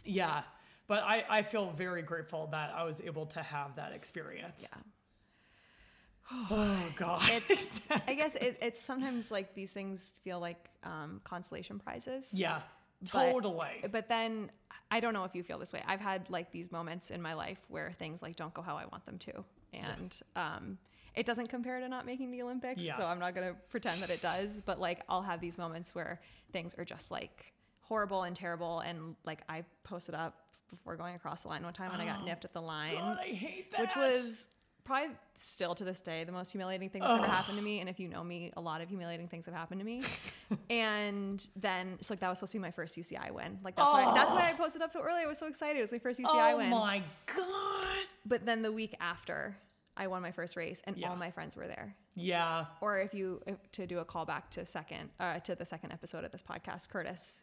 yeah. 0.04 0.42
But 0.88 1.04
I, 1.04 1.24
I 1.30 1.42
feel 1.42 1.70
very 1.70 2.02
grateful 2.02 2.48
that 2.50 2.72
I 2.74 2.82
was 2.82 3.00
able 3.00 3.26
to 3.26 3.40
have 3.42 3.76
that 3.76 3.92
experience. 3.92 4.66
Yeah. 4.68 4.78
Oh 6.50 6.92
God. 6.96 7.20
it's. 7.32 7.88
I 8.08 8.14
guess 8.14 8.34
it, 8.36 8.56
it's 8.62 8.80
sometimes 8.80 9.30
like 9.30 9.54
these 9.54 9.72
things 9.72 10.14
feel 10.22 10.38
like 10.40 10.68
um, 10.84 11.20
consolation 11.24 11.78
prizes. 11.80 12.32
Yeah, 12.36 12.60
totally. 13.04 13.84
But 13.90 14.08
then 14.08 14.50
I 14.90 15.00
don't 15.00 15.14
know 15.14 15.24
if 15.24 15.34
you 15.34 15.42
feel 15.42 15.58
this 15.58 15.72
way. 15.72 15.82
I've 15.86 16.00
had 16.00 16.28
like 16.30 16.50
these 16.50 16.72
moments 16.72 17.10
in 17.10 17.22
my 17.22 17.34
life 17.34 17.58
where 17.68 17.92
things 17.98 18.22
like 18.22 18.36
don't 18.36 18.52
go 18.54 18.62
how 18.62 18.76
I 18.76 18.86
want 18.86 19.04
them 19.06 19.18
to, 19.18 19.44
and 19.72 20.18
um, 20.36 20.78
it 21.14 21.26
doesn't 21.26 21.48
compare 21.48 21.80
to 21.80 21.88
not 21.88 22.06
making 22.06 22.30
the 22.30 22.42
Olympics. 22.42 22.82
Yeah. 22.82 22.96
So 22.96 23.06
I'm 23.06 23.18
not 23.18 23.34
gonna 23.34 23.54
pretend 23.70 24.02
that 24.02 24.10
it 24.10 24.22
does. 24.22 24.60
But 24.60 24.80
like 24.80 25.02
I'll 25.08 25.22
have 25.22 25.40
these 25.40 25.58
moments 25.58 25.94
where 25.94 26.20
things 26.52 26.74
are 26.76 26.84
just 26.84 27.10
like 27.10 27.52
horrible 27.82 28.24
and 28.24 28.34
terrible, 28.36 28.80
and 28.80 29.14
like 29.24 29.40
I 29.48 29.64
posted 29.84 30.14
up 30.14 30.34
before 30.70 30.96
going 30.96 31.14
across 31.14 31.42
the 31.42 31.48
line 31.48 31.64
one 31.64 31.72
time 31.72 31.90
and 31.92 32.00
I 32.00 32.06
got 32.06 32.24
nipped 32.24 32.44
at 32.44 32.52
the 32.52 32.62
line, 32.62 32.94
God, 32.94 33.18
I 33.20 33.26
hate 33.26 33.72
that. 33.72 33.80
which 33.80 33.96
was 33.96 34.48
probably 34.84 35.10
still 35.36 35.74
to 35.74 35.84
this 35.84 36.00
day 36.00 36.24
the 36.24 36.32
most 36.32 36.52
humiliating 36.52 36.90
thing 36.90 37.02
that's 37.02 37.22
ever 37.22 37.30
happened 37.30 37.56
to 37.58 37.64
me. 37.64 37.80
And 37.80 37.88
if 37.88 37.98
you 37.98 38.08
know 38.08 38.22
me, 38.22 38.52
a 38.56 38.60
lot 38.60 38.80
of 38.80 38.88
humiliating 38.88 39.28
things 39.28 39.46
have 39.46 39.54
happened 39.54 39.80
to 39.80 39.84
me. 39.86 40.02
and 40.70 41.46
then 41.56 41.98
so 42.00 42.12
like 42.14 42.20
that 42.20 42.28
was 42.28 42.38
supposed 42.38 42.52
to 42.52 42.58
be 42.58 42.62
my 42.62 42.70
first 42.70 42.96
UCI 42.96 43.30
win. 43.30 43.58
Like 43.64 43.76
that's 43.76 43.90
why 43.92 44.12
that's 44.14 44.32
why 44.32 44.50
I 44.50 44.52
posted 44.54 44.82
up 44.82 44.90
so 44.90 45.00
early. 45.02 45.22
I 45.22 45.26
was 45.26 45.38
so 45.38 45.46
excited. 45.46 45.78
It 45.78 45.82
was 45.82 45.92
my 45.92 45.98
first 45.98 46.20
UCI 46.20 46.52
oh 46.52 46.56
win. 46.58 46.72
Oh 46.72 46.78
my 46.80 47.02
God. 47.34 48.06
But 48.26 48.44
then 48.44 48.62
the 48.62 48.72
week 48.72 48.94
after, 49.00 49.56
I 49.96 50.06
won 50.06 50.22
my 50.22 50.32
first 50.32 50.56
race, 50.56 50.82
and 50.86 50.96
Yeah. 50.96 51.10
all 51.10 51.16
my 51.16 51.30
friends 51.30 51.56
were 51.56 51.66
there. 51.66 51.94
Yeah. 52.14 52.66
Or 52.80 52.98
if 52.98 53.14
you 53.14 53.40
if, 53.46 53.56
to 53.72 53.86
do 53.86 53.98
a 53.98 54.04
callback 54.04 54.50
to 54.52 54.66
second 54.66 55.10
uh, 55.18 55.40
to 55.40 55.54
the 55.54 55.64
second 55.64 55.92
episode 55.92 56.24
of 56.24 56.32
this 56.32 56.42
podcast, 56.42 56.88
Curtis, 56.90 57.40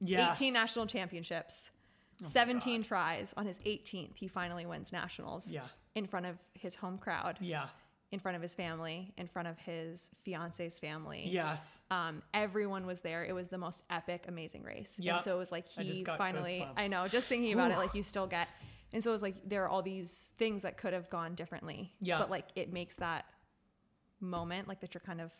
Yes. 0.00 0.38
18 0.40 0.52
national 0.52 0.86
championships, 0.86 1.70
17 2.22 2.82
tries. 2.82 3.34
On 3.36 3.46
his 3.46 3.58
18th, 3.60 4.16
he 4.16 4.28
finally 4.28 4.66
wins 4.66 4.92
nationals. 4.92 5.50
Yeah. 5.50 5.62
In 5.94 6.06
front 6.06 6.26
of 6.26 6.36
his 6.54 6.74
home 6.74 6.98
crowd, 6.98 7.38
Yeah. 7.40 7.68
in 8.10 8.18
front 8.20 8.36
of 8.36 8.42
his 8.42 8.54
family, 8.54 9.12
in 9.16 9.26
front 9.28 9.48
of 9.48 9.58
his 9.58 10.10
fiance's 10.24 10.78
family. 10.78 11.28
Yes. 11.28 11.82
Um, 11.90 12.22
everyone 12.32 12.86
was 12.86 13.00
there. 13.00 13.24
It 13.24 13.32
was 13.32 13.48
the 13.48 13.58
most 13.58 13.82
epic, 13.90 14.26
amazing 14.28 14.62
race. 14.64 14.98
Yep. 14.98 15.14
And 15.16 15.24
so 15.24 15.34
it 15.34 15.38
was 15.38 15.52
like 15.52 15.66
I 15.78 15.82
he 15.82 16.02
got 16.02 16.18
finally. 16.18 16.66
I 16.76 16.88
know, 16.88 17.06
just 17.06 17.28
thinking 17.28 17.52
about 17.54 17.70
it, 17.70 17.78
like 17.78 17.94
you 17.94 18.02
still 18.02 18.26
get. 18.26 18.48
And 18.92 19.02
so 19.02 19.10
it 19.10 19.12
was 19.12 19.22
like 19.22 19.36
there 19.48 19.64
are 19.64 19.68
all 19.68 19.82
these 19.82 20.30
things 20.38 20.62
that 20.62 20.76
could 20.76 20.92
have 20.92 21.08
gone 21.10 21.34
differently. 21.34 21.92
Yeah. 22.00 22.18
But 22.18 22.30
like 22.30 22.46
it 22.54 22.72
makes 22.72 22.96
that 22.96 23.24
moment, 24.20 24.68
like 24.68 24.80
that 24.80 24.94
you're 24.94 25.00
kind 25.00 25.20
of 25.20 25.32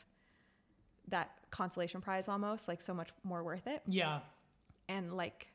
that 1.08 1.30
consolation 1.50 2.00
prize 2.00 2.28
almost, 2.28 2.66
like 2.68 2.80
so 2.82 2.94
much 2.94 3.10
more 3.22 3.42
worth 3.44 3.66
it. 3.66 3.82
Yeah. 3.86 4.20
And 4.88 5.12
like 5.12 5.48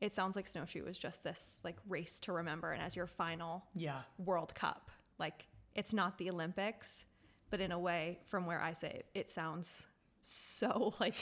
it 0.00 0.12
sounds 0.14 0.36
like 0.36 0.46
Snowshoe 0.46 0.84
was 0.84 0.98
just 0.98 1.24
this 1.24 1.60
like 1.64 1.76
race 1.88 2.20
to 2.20 2.32
remember 2.32 2.72
and 2.72 2.82
as 2.82 2.94
your 2.96 3.06
final 3.06 3.64
Yeah. 3.74 4.00
World 4.18 4.54
Cup. 4.54 4.90
Like 5.18 5.46
it's 5.74 5.92
not 5.92 6.18
the 6.18 6.30
Olympics, 6.30 7.04
but 7.50 7.60
in 7.60 7.72
a 7.72 7.78
way, 7.78 8.18
from 8.26 8.46
where 8.46 8.60
I 8.60 8.72
say 8.72 9.02
it, 9.14 9.30
sounds 9.30 9.86
so 10.20 10.92
like 11.00 11.14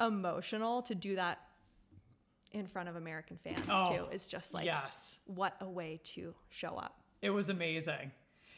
emotional 0.00 0.82
to 0.82 0.94
do 0.94 1.16
that 1.16 1.40
in 2.52 2.66
front 2.66 2.88
of 2.88 2.96
American 2.96 3.38
fans 3.42 3.62
Oh, 3.70 3.88
too. 3.96 4.06
It's 4.12 4.28
just 4.28 4.52
like 4.52 4.66
yes. 4.66 5.18
what 5.26 5.56
a 5.60 5.68
way 5.68 6.00
to 6.04 6.34
show 6.50 6.76
up. 6.76 7.00
It 7.22 7.30
was 7.30 7.48
amazing. 7.48 8.10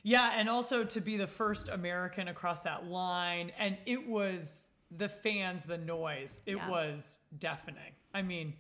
Yeah, 0.03 0.33
and 0.37 0.49
also 0.49 0.85
to 0.85 1.01
be 1.01 1.17
the 1.17 1.27
first 1.27 1.69
American 1.69 2.29
across 2.29 2.61
that 2.63 2.87
line, 2.87 3.53
and 3.59 3.77
it 3.87 4.07
was 4.07 4.69
the 4.91 5.09
fans, 5.09 5.63
the 5.63 5.79
noise. 5.79 6.41
It 6.45 6.57
Yeah. 6.57 6.69
was 6.69 7.19
deafening. 7.39 7.93
I 8.13 8.23
mean, 8.23 8.55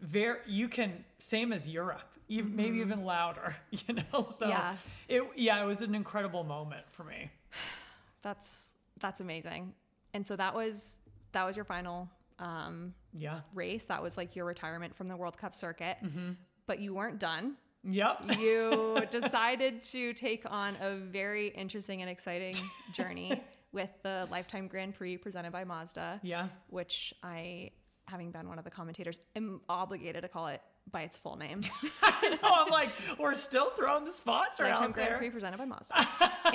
very 0.00 0.38
you 0.46 0.68
can 0.68 1.04
same 1.18 1.52
as 1.52 1.68
Europe, 1.68 2.12
even, 2.28 2.54
maybe 2.56 2.78
even 2.78 3.04
louder. 3.04 3.56
You 3.70 3.94
know, 3.94 4.02
so 4.12 4.46
Mm-hmm. 4.46 4.50
Yeah. 4.50 4.76
it 5.08 5.22
yeah, 5.36 5.62
it 5.62 5.66
was 5.66 5.82
an 5.82 5.94
incredible 5.94 6.44
moment 6.44 6.84
for 6.90 7.04
me. 7.04 7.30
That's 8.22 8.74
that's 9.00 9.20
amazing. 9.20 9.74
And 10.14 10.26
so 10.26 10.36
that 10.36 10.54
was 10.54 10.94
that 11.32 11.44
was 11.44 11.56
your 11.56 11.64
final 11.64 12.08
um, 12.38 12.94
Yeah. 13.12 13.40
race. 13.54 13.84
That 13.84 14.02
was 14.02 14.16
like 14.16 14.34
your 14.36 14.44
retirement 14.44 14.94
from 14.96 15.06
the 15.06 15.16
World 15.16 15.36
Cup 15.36 15.54
circuit. 15.54 15.96
Mm-hmm. 16.04 16.30
But 16.66 16.80
you 16.80 16.94
weren't 16.94 17.18
done. 17.18 17.56
Yep. 17.84 18.38
you 18.38 19.02
decided 19.10 19.82
to 19.84 20.12
take 20.12 20.44
on 20.50 20.76
a 20.80 20.96
very 20.96 21.48
interesting 21.48 22.02
and 22.02 22.10
exciting 22.10 22.54
journey 22.92 23.40
with 23.72 23.90
the 24.02 24.26
Lifetime 24.30 24.66
Grand 24.66 24.94
Prix 24.94 25.16
presented 25.16 25.52
by 25.52 25.64
Mazda, 25.64 26.20
Yeah. 26.22 26.48
which 26.70 27.14
I, 27.22 27.70
having 28.08 28.30
been 28.30 28.48
one 28.48 28.58
of 28.58 28.64
the 28.64 28.70
commentators, 28.70 29.20
am 29.36 29.60
obligated 29.68 30.22
to 30.22 30.28
call 30.28 30.46
it 30.48 30.62
by 30.90 31.02
its 31.02 31.18
full 31.18 31.36
name. 31.36 31.60
I 32.02 32.30
know. 32.42 32.50
I'm 32.50 32.70
like, 32.70 32.88
we're 33.18 33.34
still 33.34 33.70
throwing 33.70 34.04
the 34.04 34.12
sponsor 34.12 34.64
Lifetime 34.64 34.84
out 34.84 34.92
Grand. 34.94 35.16
Prix 35.18 35.30
presented 35.30 35.58
by 35.58 35.66
Mazda. 35.66 35.94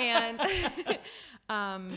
and 0.00 0.40
um, 1.48 1.92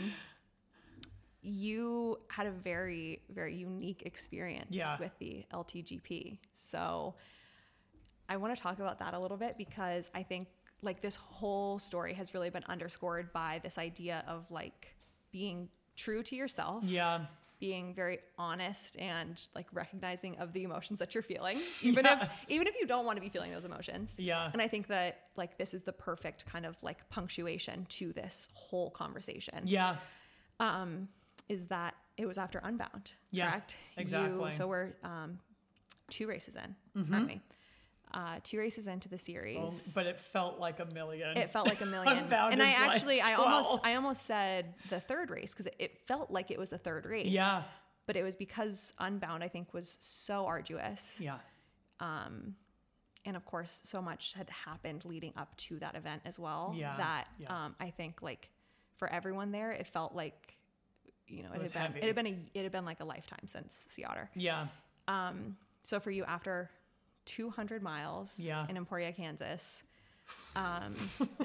you 1.42 2.18
had 2.28 2.46
a 2.46 2.50
very, 2.50 3.20
very 3.30 3.54
unique 3.54 4.02
experience 4.06 4.68
Yeah. 4.70 4.96
with 4.98 5.12
the 5.18 5.44
LTGP. 5.52 6.38
So 6.52 7.14
I 8.28 8.36
want 8.36 8.56
to 8.56 8.62
talk 8.62 8.78
about 8.78 8.98
that 9.00 9.14
a 9.14 9.18
little 9.18 9.36
bit 9.36 9.56
because 9.58 10.10
I 10.14 10.22
think 10.22 10.48
like 10.82 11.00
this 11.00 11.16
whole 11.16 11.78
story 11.80 12.14
has 12.14 12.34
really 12.34 12.50
been 12.50 12.64
underscored 12.68 13.32
by 13.32 13.60
this 13.64 13.78
idea 13.78 14.24
of 14.28 14.48
like 14.50 14.94
being 15.32 15.68
true 15.96 16.22
to 16.22 16.36
yourself, 16.36 16.84
Yeah. 16.84 17.26
Being 17.60 17.94
very 17.94 18.18
honest 18.38 18.96
and 18.98 19.46
like 19.54 19.66
recognizing 19.72 20.36
of 20.38 20.52
the 20.52 20.62
emotions 20.62 20.98
that 21.00 21.14
you're 21.14 21.22
feeling, 21.22 21.58
even 21.82 22.04
Yes. 22.04 22.44
if 22.44 22.50
even 22.50 22.66
if 22.66 22.74
you 22.80 22.86
don't 22.86 23.04
want 23.04 23.16
to 23.16 23.20
be 23.20 23.28
feeling 23.28 23.50
those 23.52 23.64
emotions. 23.64 24.16
Yeah. 24.18 24.50
And 24.52 24.62
I 24.62 24.68
think 24.68 24.86
that 24.88 25.22
like 25.36 25.58
this 25.58 25.74
is 25.74 25.82
the 25.82 25.92
perfect 25.92 26.46
kind 26.46 26.64
of 26.66 26.76
like 26.82 27.08
punctuation 27.08 27.86
to 27.90 28.12
this 28.12 28.48
whole 28.54 28.90
conversation 28.90 29.62
Yeah. 29.64 29.96
um, 30.60 31.08
is 31.48 31.66
that 31.66 31.94
it 32.16 32.26
was 32.26 32.38
after 32.38 32.58
Unbound, 32.62 33.12
Yeah, 33.30 33.50
correct? 33.50 33.76
exactly. 33.96 34.30
Mm-hmm. 34.36 34.46
You, 34.46 34.52
so 34.52 34.66
we're 34.68 34.92
um, 35.04 35.38
two 36.10 36.26
races 36.26 36.56
in, 36.56 36.74
aren't 37.12 37.26
we? 37.28 37.40
Uh, 38.12 38.36
two 38.42 38.58
races 38.58 38.86
into 38.86 39.08
the 39.08 39.18
series. 39.18 39.58
Oh, 39.58 39.92
but 39.94 40.06
it 40.06 40.18
felt 40.18 40.58
like 40.58 40.80
a 40.80 40.86
million. 40.86 41.36
it 41.36 41.50
felt 41.50 41.66
like 41.66 41.80
a 41.80 41.86
million. 41.96 42.18
And 42.18 42.32
I 42.32 42.48
is 42.48 42.58
like 42.58 42.62
actually, 42.88 43.20
I 43.20 43.34
almost, 43.34 43.80
I 43.84 43.94
almost 43.96 44.24
said 44.24 44.74
the 44.88 45.00
third 45.00 45.30
race 45.30 45.52
because 45.52 45.66
it, 45.66 45.76
it 45.78 45.98
felt 46.06 46.30
like 46.30 46.50
it 46.50 46.58
was 46.58 46.70
the 46.70 46.78
third 46.78 47.04
race. 47.04 47.26
Yeah. 47.28 47.62
But 48.06 48.16
it 48.16 48.22
was 48.22 48.36
because 48.36 48.94
Unbound, 48.98 49.44
I 49.44 49.48
think, 49.48 49.74
was 49.74 49.98
so 50.00 50.46
arduous. 50.46 51.18
Yeah. 51.20 51.36
Um, 52.00 52.54
and 53.26 53.36
of 53.36 53.44
course, 53.44 53.82
so 53.84 54.00
much 54.00 54.32
had 54.32 54.48
happened 54.48 55.04
leading 55.04 55.34
up 55.36 55.54
to 55.58 55.78
that 55.80 55.94
event 55.94 56.22
as 56.24 56.38
well. 56.38 56.74
Yeah, 56.74 56.96
That 56.96 57.26
yeah. 57.38 57.66
um, 57.66 57.76
I 57.78 57.90
think, 57.90 58.22
like, 58.22 58.48
for 58.96 59.12
everyone 59.12 59.52
there, 59.52 59.70
it 59.70 59.86
felt 59.86 60.14
like, 60.14 60.56
you 61.26 61.42
know, 61.42 61.50
it, 61.54 61.60
was 61.60 61.72
had 61.72 61.82
been, 61.82 61.92
heavy. 61.92 62.02
it 62.02 62.06
had 62.06 62.14
been 62.16 62.26
a, 62.26 62.38
it 62.54 62.62
had 62.62 62.72
been 62.72 62.86
like 62.86 63.00
a 63.00 63.04
lifetime 63.04 63.46
since 63.46 63.84
Sea 63.88 64.04
Otter. 64.04 64.30
Yeah. 64.34 64.68
Um, 65.08 65.56
so 65.82 66.00
for 66.00 66.10
you, 66.10 66.24
after 66.24 66.70
200 67.28 67.82
miles 67.82 68.38
Yeah. 68.40 68.66
in 68.68 68.76
Emporia, 68.76 69.12
Kansas, 69.12 69.82
um, 70.56 70.94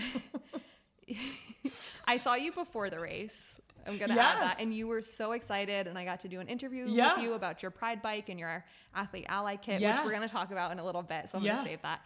I 2.07 2.17
saw 2.17 2.35
you 2.35 2.51
before 2.51 2.89
the 2.89 2.99
race. 2.99 3.59
I'm 3.85 3.97
gonna 3.97 4.13
add 4.13 4.41
that, 4.41 4.61
and 4.61 4.73
you 4.73 4.87
were 4.87 5.01
so 5.01 5.33
excited, 5.33 5.87
and 5.87 5.97
I 5.97 6.05
got 6.05 6.21
to 6.21 6.29
do 6.29 6.39
an 6.39 6.47
interview 6.47 6.87
Yeah. 6.87 7.15
with 7.15 7.23
you 7.23 7.33
about 7.33 7.61
your 7.61 7.71
Pride 7.71 8.01
bike 8.01 8.29
and 8.29 8.39
your 8.39 8.63
Athlete 8.95 9.25
Ally 9.27 9.57
kit, 9.57 9.81
which 9.81 9.97
we're 10.05 10.11
gonna 10.11 10.29
talk 10.29 10.51
about 10.51 10.71
in 10.71 10.79
a 10.79 10.85
little 10.85 11.03
bit. 11.03 11.27
So 11.29 11.37
I'm 11.37 11.43
Yeah. 11.43 11.55
gonna 11.55 11.63
save 11.67 11.81
that. 11.81 12.01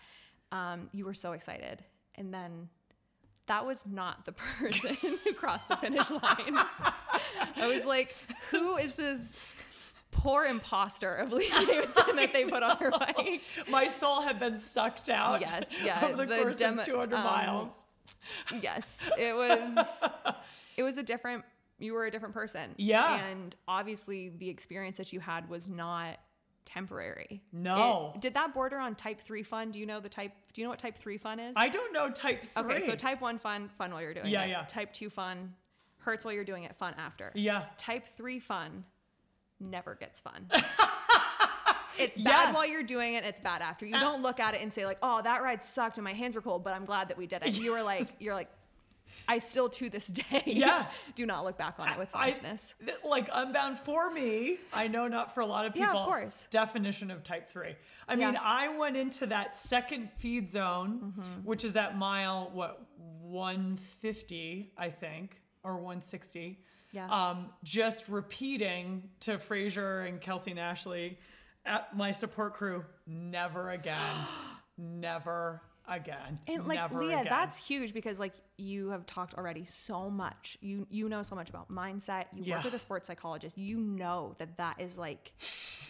Um, 0.51 0.89
you 0.91 1.05
were 1.05 1.13
so 1.13 1.33
excited, 1.33 1.83
and 2.15 2.33
then 2.33 2.69
that 3.45 3.63
was 3.65 3.85
not 3.85 4.25
the 4.25 4.31
person 4.59 4.95
who 5.23 5.33
crossed 5.33 5.67
the 5.69 5.77
finish 5.77 6.09
line. 6.23 6.57
I 7.55 7.67
was 7.67 7.85
like, 7.85 8.11
who 8.49 8.77
is 8.77 8.95
this 8.95 9.55
poor 10.17 10.45
imposter 10.45 11.13
of 11.15 11.31
Lea 11.31 11.49
Davison 11.65 12.15
that 12.15 12.33
they 12.33 12.45
put 12.45 12.63
on 12.63 12.77
her 12.77 12.91
bike? 12.99 13.41
My 13.69 13.87
soul 13.87 14.21
had 14.21 14.39
been 14.39 14.57
sucked 14.57 15.09
out 15.09 15.41
Yes, 15.41 15.73
yeah, 15.83 15.99
over 16.03 16.25
the, 16.25 16.35
the 16.35 16.41
course 16.41 16.57
demo- 16.57 16.81
of 16.81 16.87
200 16.87 17.15
um, 17.15 17.23
miles. 17.23 17.85
Yes, 18.61 19.09
it 19.17 19.35
was. 19.35 20.03
It 20.75 20.83
was 20.83 20.97
a 20.97 21.03
different. 21.03 21.43
You 21.79 21.93
were 21.93 22.05
a 22.05 22.11
different 22.11 22.33
person. 22.33 22.71
Yeah. 22.77 23.23
and 23.29 23.55
obviously 23.67 24.29
the 24.29 24.49
experience 24.49 24.97
that 24.97 25.13
you 25.13 25.19
had 25.19 25.47
was 25.47 25.67
not 25.67 26.17
temporary. 26.65 27.41
No. 27.53 28.11
It- 28.15 28.21
did 28.21 28.33
that 28.33 28.53
border 28.53 28.77
on 28.77 28.95
type 28.95 29.21
three 29.21 29.43
fun? 29.43 29.71
Do 29.71 29.79
you 29.79 29.85
know 29.85 29.99
the 29.99 30.09
type? 30.09 30.31
Do 30.53 30.61
you 30.61 30.65
know 30.65 30.71
what 30.71 30.79
type 30.79 30.97
three 30.97 31.17
fun 31.17 31.39
is? 31.39 31.53
I 31.55 31.69
don't 31.69 31.93
know 31.93 32.09
type 32.09 32.43
three. 32.43 32.63
okay, 32.63 32.79
so 32.85 32.95
type 32.95 33.21
one 33.21 33.37
fun, 33.37 33.69
fun 33.77 33.91
while 33.91 34.01
you're 34.01 34.13
doing 34.15 34.27
Yeah, 34.27 34.43
it. 34.45 34.49
yeah. 34.49 34.65
Type 34.67 34.91
two 34.91 35.09
fun, 35.09 35.53
hurts 35.99 36.25
while 36.25 36.33
you're 36.33 36.43
doing 36.43 36.63
it, 36.63 36.75
fun 36.75 36.95
after. 36.97 37.31
Yeah. 37.35 37.65
Type 37.77 38.07
three 38.07 38.39
fun 38.39 38.83
never 39.59 39.95
gets 39.95 40.21
fun. 40.21 40.47
it's 41.99 42.17
bad 42.17 42.47
Yes. 42.49 42.55
while 42.55 42.67
you're 42.67 42.83
doing 42.83 43.15
it, 43.15 43.23
it's 43.23 43.39
bad 43.39 43.61
after. 43.61 43.85
You 43.85 43.93
don't 43.93 44.21
look 44.21 44.39
at 44.39 44.53
it 44.53 44.61
and 44.61 44.71
say 44.71 44.85
like, 44.85 44.99
"Oh, 45.01 45.21
that 45.23 45.41
ride 45.43 45.63
sucked 45.63 45.97
and 45.97 46.03
my 46.05 46.13
hands 46.13 46.35
were 46.35 46.41
cold, 46.41 46.63
but 46.63 46.73
I'm 46.73 46.85
glad 46.85 47.07
that 47.09 47.17
we 47.17 47.25
did 47.27 47.41
it." 47.43 47.59
You 47.59 47.71
were 47.73 47.83
like, 47.83 48.07
you're 48.19 48.33
like 48.35 48.49
I 49.27 49.39
still 49.39 49.67
to 49.69 49.89
this 49.89 50.07
day 50.07 50.43
Yes. 50.45 51.07
do 51.15 51.25
not 51.25 51.43
look 51.43 51.57
back 51.57 51.75
on 51.79 51.87
it 51.89 51.97
with 51.97 52.09
fondness. 52.09 52.75
th- 52.85 52.97
like 53.03 53.29
unbound 53.33 53.77
for 53.79 54.11
me, 54.11 54.57
I 54.73 54.87
know 54.89 55.07
not 55.07 55.33
for 55.33 55.41
a 55.41 55.45
lot 55.45 55.65
of 55.65 55.73
people. 55.73 55.87
Yeah, 55.93 55.99
of 56.01 56.05
course. 56.05 56.45
Definition 56.51 57.09
of 57.09 57.23
type 57.23 57.49
three. 57.49 57.75
I 58.07 58.15
mean, 58.15 58.37
I 58.39 58.77
went 58.77 58.95
into 58.97 59.25
that 59.27 59.55
second 59.55 60.11
feed 60.11 60.47
zone, 60.47 61.13
Mm-hmm. 61.17 61.45
which 61.45 61.63
is 61.63 61.75
at 61.75 61.97
mile 61.97 62.49
what 62.53 62.81
150, 63.21 64.71
I 64.77 64.89
think, 64.89 65.41
or 65.63 65.73
160. 65.75 66.59
Yeah. 66.91 67.07
Um, 67.09 67.49
just 67.63 68.07
repeating 68.09 69.09
to 69.21 69.37
Fraser 69.37 70.01
and 70.01 70.19
Kelsey 70.21 70.51
and 70.51 70.59
Ashley 70.59 71.17
at 71.65 71.95
my 71.95 72.11
support 72.11 72.53
crew, 72.53 72.85
never 73.05 73.71
again, 73.71 74.15
never 74.77 75.61
again, 75.89 76.37
And 76.47 76.67
like 76.67 76.77
never 76.79 76.99
Lea, 76.99 77.13
again. 77.13 77.25
that's 77.29 77.57
huge 77.57 77.93
because 77.93 78.19
like 78.19 78.33
you 78.57 78.89
have 78.89 79.05
talked 79.05 79.33
already 79.35 79.63
so 79.65 80.09
much. 80.09 80.57
You 80.61 80.85
you 80.89 81.07
know 81.07 81.21
so 81.21 81.35
much 81.35 81.49
about 81.49 81.69
mindset. 81.71 82.25
You 82.35 82.43
Yeah. 82.43 82.55
work 82.57 82.65
with 82.65 82.73
a 82.73 82.79
sports 82.79 83.07
psychologist. 83.07 83.57
You 83.57 83.77
know 83.79 84.35
that 84.37 84.57
that 84.57 84.81
is 84.81 84.97
like 84.97 85.31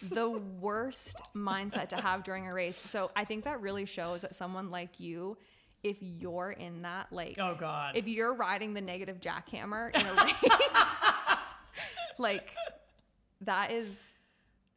the 0.02 0.28
worst 0.28 1.20
mindset 1.36 1.88
to 1.88 1.96
have 1.96 2.22
during 2.22 2.46
a 2.46 2.54
race. 2.54 2.76
So 2.76 3.10
I 3.16 3.24
think 3.24 3.44
that 3.44 3.60
really 3.60 3.86
shows 3.86 4.22
that 4.22 4.34
someone 4.36 4.70
like 4.70 5.00
you, 5.00 5.36
if 5.82 5.96
you're 6.00 6.50
in 6.50 6.82
that 6.82 7.06
like 7.12 7.36
oh 7.38 7.54
god. 7.54 7.96
if 7.96 8.08
you're 8.08 8.34
riding 8.34 8.74
the 8.74 8.80
negative 8.80 9.20
jackhammer 9.20 9.94
in 9.94 10.04
a 10.04 10.24
race, 10.24 10.96
like 12.18 12.52
that 13.42 13.70
is 13.70 14.14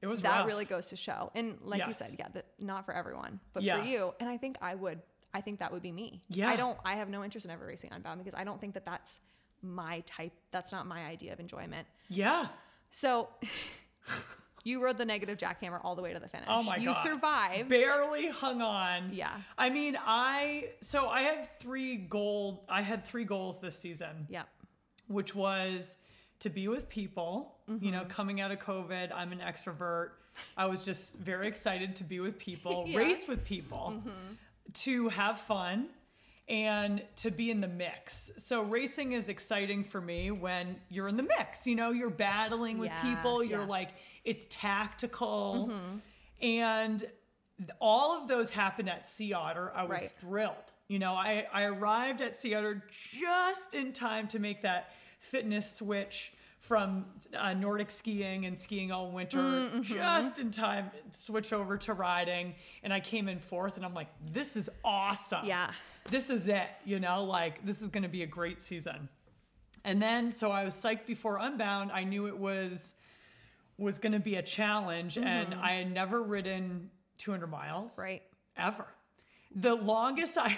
it 0.01 0.07
was 0.07 0.21
that 0.23 0.39
rough. 0.39 0.47
really 0.47 0.65
goes 0.65 0.87
to 0.87 0.95
show. 0.95 1.31
And 1.35 1.57
like 1.63 1.85
you 1.85 1.93
said, 1.93 2.15
yeah, 2.17 2.27
that 2.33 2.45
not 2.59 2.85
for 2.85 2.93
everyone, 2.93 3.39
but 3.53 3.61
Yeah. 3.61 3.79
for 3.79 3.85
you. 3.85 4.13
And 4.19 4.27
I 4.29 4.37
think 4.37 4.57
I 4.59 4.73
would, 4.73 4.99
I 5.31 5.41
think 5.41 5.59
that 5.59 5.71
would 5.71 5.83
be 5.83 5.91
me. 5.91 6.21
Yeah. 6.27 6.49
I 6.49 6.55
don't, 6.55 6.75
I 6.83 6.95
have 6.95 7.07
no 7.07 7.23
interest 7.23 7.45
in 7.45 7.51
ever 7.51 7.65
racing 7.67 7.91
unbound 7.93 8.17
because 8.19 8.33
I 8.33 8.43
don't 8.43 8.59
think 8.59 8.73
that 8.73 8.83
that's 8.85 9.19
my 9.61 9.99
type. 10.07 10.33
That's 10.49 10.71
not 10.71 10.87
my 10.87 11.05
idea 11.05 11.33
of 11.33 11.39
enjoyment. 11.39 11.87
yeah. 12.09 12.47
So 12.89 13.29
you 14.63 14.83
rode 14.83 14.97
the 14.97 15.05
negative 15.05 15.37
jackhammer 15.37 15.79
all 15.83 15.95
the 15.95 16.01
way 16.01 16.13
to 16.13 16.19
the 16.19 16.27
finish. 16.27 16.47
Oh 16.49 16.61
my 16.63 16.77
you 16.77 16.87
god. 16.93 17.01
survived. 17.03 17.69
Barely 17.69 18.27
hung 18.29 18.61
on. 18.61 19.09
Yeah. 19.13 19.31
I 19.57 19.69
mean, 19.69 19.97
I 19.99 20.69
so 20.81 21.07
I 21.09 21.21
have 21.23 21.49
three 21.59 21.97
goal 21.97 22.65
I 22.69 22.81
had 22.81 23.05
three 23.05 23.23
goals 23.25 23.59
this 23.59 23.77
season, 23.77 24.27
Yep. 24.29 24.47
which 25.07 25.33
was 25.35 25.97
to 26.39 26.49
be 26.49 26.67
with 26.67 26.89
people, 26.89 27.55
you 27.67 27.75
Mm-hmm. 27.75 27.91
know, 27.91 28.05
coming 28.05 28.41
out 28.41 28.51
of 28.51 28.59
COVID, 28.59 29.11
I'm 29.13 29.31
an 29.31 29.39
extrovert. 29.39 30.09
I 30.57 30.65
was 30.65 30.81
just 30.81 31.17
very 31.19 31.47
excited 31.47 31.95
to 31.97 32.03
be 32.03 32.19
with 32.19 32.37
people, 32.39 32.85
Yeah. 32.87 32.97
race 32.99 33.27
with 33.27 33.43
people, 33.45 34.01
to 34.73 35.09
have 35.09 35.39
fun 35.39 35.89
and 36.51 37.01
to 37.15 37.31
be 37.31 37.49
in 37.49 37.61
the 37.61 37.67
mix. 37.67 38.29
So 38.35 38.61
racing 38.63 39.13
is 39.13 39.29
exciting 39.29 39.85
for 39.85 40.01
me 40.01 40.31
when 40.31 40.75
you're 40.89 41.07
in 41.07 41.15
the 41.15 41.23
mix. 41.23 41.65
You 41.65 41.75
know, 41.75 41.91
you're 41.91 42.09
battling 42.09 42.77
with 42.77 42.89
Yeah, 42.89 43.01
people, 43.01 43.41
you're 43.43 43.61
yeah. 43.61 43.65
like 43.67 43.89
it's 44.25 44.45
tactical. 44.49 45.71
And 46.41 47.03
all 47.79 48.19
of 48.21 48.27
those 48.27 48.51
happened 48.51 48.89
at 48.89 49.07
Sea 49.07 49.33
Otter. 49.33 49.71
I 49.73 49.83
was 49.83 50.01
Right. 50.01 50.11
thrilled. 50.19 50.55
You 50.89 50.99
know, 50.99 51.13
I, 51.13 51.47
I 51.53 51.63
arrived 51.63 52.19
at 52.21 52.35
Sea 52.35 52.55
Otter 52.55 52.83
just 53.13 53.73
in 53.73 53.93
time 53.93 54.27
to 54.29 54.39
make 54.39 54.61
that 54.63 54.93
fitness 55.19 55.71
switch 55.77 56.33
from 56.59 57.05
uh, 57.35 57.53
Nordic 57.53 57.89
skiing 57.89 58.45
and 58.45 58.57
skiing 58.59 58.91
all 58.91 59.09
winter, 59.11 59.37
Mm-hmm. 59.39 59.81
just 59.81 60.39
in 60.39 60.51
time 60.51 60.91
switch 61.11 61.53
over 61.53 61.77
to 61.77 61.93
riding. 61.93 62.55
And 62.83 62.91
I 62.93 62.99
came 62.99 63.27
in 63.29 63.39
fourth, 63.39 63.77
and 63.77 63.85
I'm 63.85 63.93
like, 63.93 64.09
this 64.33 64.55
is 64.57 64.69
awesome. 64.83 65.45
Yeah. 65.45 65.71
This 66.09 66.29
is 66.29 66.47
it. 66.47 66.67
You 66.85 66.99
know, 66.99 67.23
like 67.23 67.65
this 67.65 67.81
is 67.81 67.89
going 67.89 68.03
to 68.03 68.09
be 68.09 68.23
a 68.23 68.27
great 68.27 68.61
season. 68.61 69.09
And 69.83 70.01
then, 70.01 70.29
so 70.31 70.51
I 70.51 70.63
was 70.63 70.75
psyched 70.75 71.07
before 71.07 71.37
Unbound. 71.37 71.91
I 71.91 72.03
knew 72.03 72.27
it 72.27 72.37
was 72.37 72.93
was 73.77 73.97
going 73.97 74.11
to 74.11 74.19
be 74.19 74.35
a 74.35 74.43
challenge, 74.43 75.17
and 75.17 75.49
mm-hmm. 75.49 75.63
I 75.63 75.71
had 75.71 75.91
never 75.91 76.21
ridden 76.21 76.91
200 77.17 77.47
miles 77.47 77.97
Right. 77.99 78.21
ever. 78.55 78.85
The 79.55 79.75
longest 79.75 80.37
I 80.39 80.57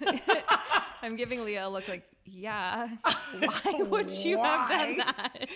I'm 1.02 1.16
giving 1.16 1.44
Lea 1.44 1.56
a 1.56 1.68
look 1.68 1.88
like, 1.88 2.04
yeah. 2.24 2.88
Why 3.38 3.82
would 3.82 4.10
you 4.10 4.38
have 4.38 4.68
done 4.68 4.96
that? 4.98 5.48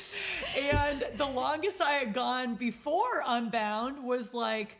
and 0.61 1.05
the 1.15 1.27
longest 1.27 1.81
I 1.81 1.93
had 1.93 2.13
gone 2.13 2.57
before 2.57 3.23
Unbound 3.25 4.05
was 4.05 4.35
like 4.35 4.79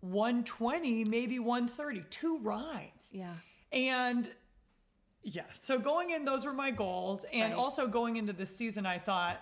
120, 0.00 1.04
maybe 1.04 1.38
130, 1.38 2.04
two 2.08 2.38
rides. 2.40 3.10
Yeah. 3.12 3.34
And 3.76 4.28
yeah, 5.22 5.42
so 5.54 5.78
going 5.78 6.10
in, 6.10 6.24
those 6.24 6.46
were 6.46 6.52
my 6.52 6.70
goals. 6.70 7.24
And 7.32 7.52
Right. 7.52 7.58
also 7.58 7.86
going 7.86 8.16
into 8.16 8.32
this 8.32 8.56
season, 8.56 8.86
I 8.86 8.98
thought, 8.98 9.40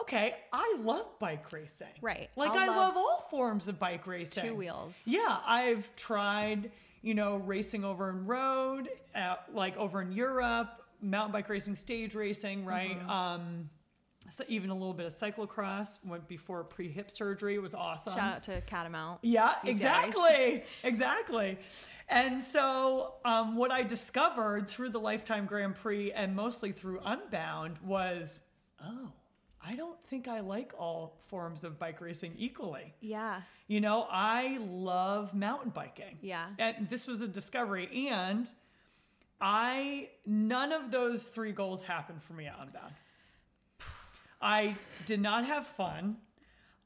okay, 0.00 0.34
I 0.52 0.76
love 0.80 1.18
bike 1.18 1.52
racing. 1.52 1.88
Right. 2.00 2.30
Like 2.36 2.52
I'll 2.52 2.58
I 2.58 2.66
love 2.66 2.94
love 2.94 2.96
all 2.96 3.26
forms 3.30 3.68
of 3.68 3.78
bike 3.78 4.06
racing. 4.06 4.44
Two 4.44 4.54
wheels. 4.56 5.04
Yeah, 5.06 5.38
I've 5.46 5.94
tried, 5.94 6.72
you 7.02 7.14
know, 7.14 7.36
racing 7.36 7.84
over 7.84 8.10
in 8.10 8.26
road, 8.26 8.88
uh, 9.14 9.36
like 9.52 9.76
over 9.76 10.02
in 10.02 10.10
Europe, 10.12 10.82
mountain 11.00 11.32
bike 11.32 11.48
racing, 11.48 11.76
stage 11.76 12.14
racing, 12.14 12.64
right? 12.64 12.98
Mm-hmm. 12.98 13.10
Um, 13.10 13.70
so 14.28 14.44
even 14.48 14.70
a 14.70 14.74
little 14.74 14.94
bit 14.94 15.06
of 15.06 15.12
cyclocross. 15.12 15.98
Went 16.04 16.26
before 16.28 16.64
pre 16.64 16.88
hip 16.88 17.10
surgery. 17.10 17.54
It 17.54 17.62
was 17.62 17.74
awesome. 17.74 18.14
Shout 18.14 18.36
out 18.36 18.42
to 18.44 18.60
Catamount. 18.62 19.18
Yeah, 19.22 19.54
exactly. 19.64 20.64
exactly. 20.82 21.58
And 22.08 22.42
so, 22.42 23.14
um, 23.24 23.56
what 23.56 23.70
I 23.70 23.82
discovered 23.82 24.68
through 24.68 24.90
the 24.90 25.00
Lifetime 25.00 25.46
Grand 25.46 25.74
Prix 25.74 26.12
and 26.12 26.34
mostly 26.34 26.72
through 26.72 27.00
Unbound 27.04 27.78
was 27.84 28.40
oh, 28.82 29.12
I 29.66 29.72
don't 29.72 30.02
think 30.06 30.28
I 30.28 30.40
like 30.40 30.74
all 30.78 31.16
forms 31.28 31.64
of 31.64 31.78
bike 31.78 32.00
racing 32.00 32.34
equally. 32.36 32.92
Yeah. 33.00 33.40
You 33.66 33.80
know, 33.80 34.06
I 34.10 34.58
love 34.60 35.34
mountain 35.34 35.70
biking. 35.70 36.18
Yeah. 36.20 36.48
And 36.58 36.88
this 36.90 37.06
was 37.06 37.22
a 37.22 37.28
discovery. 37.28 38.08
And 38.10 38.48
I, 39.40 40.10
none 40.26 40.72
of 40.72 40.90
those 40.90 41.28
three 41.28 41.52
goals 41.52 41.82
happened 41.82 42.22
for 42.22 42.34
me 42.34 42.46
at 42.46 42.56
Unbound. 42.60 42.92
I 44.44 44.76
did 45.06 45.22
not 45.22 45.46
have 45.46 45.66
fun. 45.66 46.16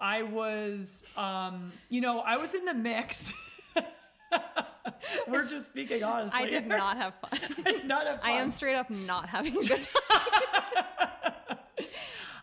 I 0.00 0.22
was, 0.22 1.02
um, 1.16 1.72
you 1.88 2.00
know, 2.00 2.20
I 2.20 2.36
was 2.36 2.54
in 2.54 2.64
the 2.64 2.72
mix. 2.72 3.34
We're 5.28 5.44
just 5.44 5.66
speaking 5.66 6.04
honestly. 6.04 6.38
I 6.38 6.46
did 6.46 6.68
not 6.68 6.96
have 6.96 7.16
fun. 7.16 7.30
I 7.66 7.72
did 7.72 7.84
not 7.86 8.06
have 8.06 8.20
fun. 8.20 8.30
I 8.30 8.34
am 8.36 8.48
straight 8.48 8.76
up 8.76 8.88
not 8.90 9.28
having 9.28 9.56
a 9.56 9.60
good 9.60 9.82
time. 9.82 10.22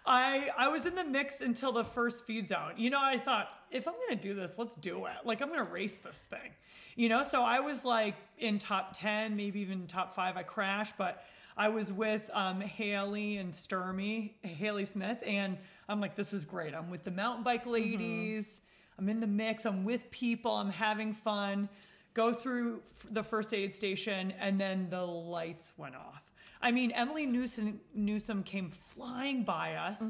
I 0.08 0.50
I 0.58 0.68
was 0.68 0.86
in 0.86 0.96
the 0.96 1.04
mix 1.04 1.42
until 1.42 1.72
the 1.72 1.86
first 1.86 2.26
feed 2.26 2.48
zone. 2.48 2.74
You 2.76 2.90
know, 2.90 3.02
I 3.02 3.18
thought 3.18 3.52
if 3.72 3.88
I'm 3.88 3.96
gonna 4.08 4.22
do 4.22 4.34
this, 4.36 4.60
let's 4.60 4.76
do 4.76 5.06
it. 5.06 5.14
Like 5.24 5.42
I'm 5.42 5.50
gonna 5.50 5.64
race 5.64 5.98
this 5.98 6.28
thing. 6.30 6.52
You 6.96 7.10
know, 7.10 7.24
so 7.24 7.42
I 7.42 7.62
was 7.62 7.86
like 7.86 8.16
in 8.38 8.60
top 8.60 8.92
ten, 8.94 9.36
maybe 9.36 9.62
even 9.62 9.88
top 9.88 10.14
five. 10.14 10.38
I 10.38 10.44
crashed, 10.44 10.96
but 10.98 11.24
I 11.58 11.70
was 11.70 11.94
with 11.94 12.30
um, 12.34 12.60
Haley 12.60 13.38
and 13.38 13.54
Sturmy, 13.54 14.34
Haley 14.42 14.86
Smith, 14.86 15.20
and 15.26 15.58
I'm 15.88 16.02
like, 16.02 16.16
this 16.16 16.34
is 16.34 16.44
great. 16.44 16.74
I'm 16.76 16.90
with 16.90 17.04
the 17.04 17.12
mountain 17.12 17.44
bike 17.44 17.66
ladies. 17.66 18.62
I'm 19.00 19.08
in 19.10 19.20
the 19.20 19.28
mix. 19.28 19.66
I'm 19.66 19.84
with 19.84 20.10
people. 20.12 20.52
I'm 20.52 20.70
having 20.70 21.14
fun. 21.14 21.70
Go 22.14 22.34
through 22.34 22.82
f- 22.86 23.08
the 23.12 23.24
first 23.24 23.54
aid 23.54 23.74
station, 23.74 24.34
and 24.40 24.60
then 24.60 24.88
the 24.90 25.06
lights 25.06 25.74
went 25.78 25.96
off. 25.96 26.22
I 26.62 26.72
mean, 26.72 26.92
Emily 26.92 27.26
Newsom, 27.26 27.80
Newsom 27.94 28.42
came 28.44 28.72
flying 28.72 29.44
by 29.44 29.76
us, 29.76 30.02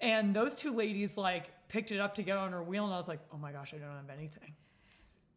and 0.00 0.34
those 0.34 0.54
two 0.54 0.74
ladies 0.74 1.16
like 1.18 1.50
picked 1.68 1.92
it 1.92 2.00
up 2.00 2.14
to 2.16 2.22
get 2.22 2.36
on 2.38 2.52
her 2.52 2.62
wheel, 2.62 2.84
and 2.84 2.92
I 2.94 2.96
was 2.96 3.08
like, 3.08 3.20
oh 3.32 3.38
my 3.38 3.52
gosh, 3.52 3.74
I 3.74 3.78
don't 3.78 3.90
have 3.90 4.16
anything. 4.16 4.54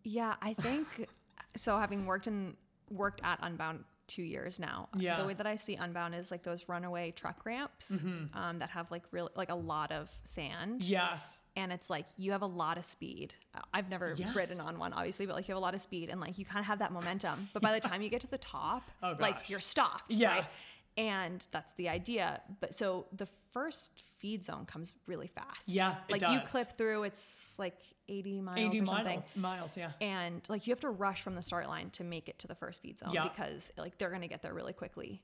Yeah, 0.04 0.36
I 0.41 0.54
think 0.54 1.08
so. 1.56 1.78
Having 1.80 2.06
worked 2.06 2.28
in 2.28 2.56
worked 2.91 3.22
at 3.24 3.39
Unbound 3.41 3.84
two 4.08 4.24
years 4.24 4.60
now, 4.60 4.89
Yeah. 4.97 5.18
the 5.20 5.26
way 5.26 5.34
that 5.34 5.47
I 5.47 5.56
see 5.56 5.76
Unbound 5.76 6.14
is 6.16 6.30
like 6.32 6.43
those 6.43 6.68
runaway 6.68 7.12
truck 7.12 7.45
ramps 7.45 8.01
um, 8.34 8.60
that 8.60 8.70
have 8.70 8.91
like 8.91 9.04
real 9.12 9.30
like 9.36 9.49
a 9.49 9.56
lot 9.56 9.91
of 9.91 10.10
sand, 10.24 10.84
Yes. 10.84 11.41
and 11.56 11.72
it's 11.72 11.89
like 11.89 12.06
you 12.18 12.32
have 12.34 12.41
a 12.41 12.45
lot 12.47 12.78
of 12.78 12.86
speed. 12.86 13.34
I've 13.74 13.89
never 13.89 14.14
Yes. 14.18 14.36
ridden 14.36 14.60
on 14.60 14.78
one, 14.80 14.93
obviously, 14.93 15.26
but 15.26 15.36
like 15.36 15.47
you 15.47 15.54
have 15.54 15.62
a 15.62 15.66
lot 15.66 15.74
of 15.76 15.82
speed, 15.82 16.10
and 16.10 16.20
like 16.20 16.38
you 16.38 16.45
kind 16.45 16.60
of 16.60 16.66
have 16.66 16.80
that 16.80 16.91
momentum. 16.91 17.49
But 17.54 17.62
by 17.62 17.72
the 17.78 17.80
time 17.89 18.01
you 18.01 18.10
get 18.10 18.22
to 18.22 18.28
the 18.28 18.38
top, 18.38 18.84
Oh, 19.01 19.16
like 19.20 19.49
you're 19.49 19.60
stopped. 19.60 20.12
right? 20.12 20.20
Yes. 20.20 20.68
And 20.97 21.45
that's 21.51 21.74
the 21.74 21.89
idea. 21.89 22.41
But 22.60 22.76
so 22.76 23.08
the 23.14 23.28
first 23.51 24.04
feed 24.24 24.43
zone 24.45 24.65
comes 24.65 24.93
really 25.05 25.28
fast. 25.28 25.67
Yeah, 25.67 25.95
it 26.07 26.11
like 26.13 26.32
you 26.32 26.39
clip 26.47 26.78
through, 26.78 27.03
it's 27.03 27.57
like 27.59 27.76
80 28.07 28.39
miles 28.41 28.59
80 28.76 28.82
or 28.82 28.86
something 28.86 29.24
mile, 29.36 29.57
miles, 29.57 29.76
yeah. 29.78 29.91
and 29.99 30.41
like 30.47 30.65
you 30.65 30.71
have 30.71 30.80
to 30.80 30.89
rush 30.89 31.21
from 31.21 31.36
the 31.36 31.41
start 31.41 31.67
line 31.67 31.89
to 31.91 32.05
make 32.05 32.30
it 32.30 32.39
to 32.39 32.47
the 32.47 32.55
first 32.55 32.82
feed 32.82 32.99
zone 32.99 33.11
Yeah. 33.13 33.24
because 33.28 33.69
like 33.78 33.97
they're 33.97 34.09
going 34.09 34.21
to 34.21 34.28
get 34.30 34.41
there 34.41 34.53
really 34.53 34.71
quickly 34.74 35.21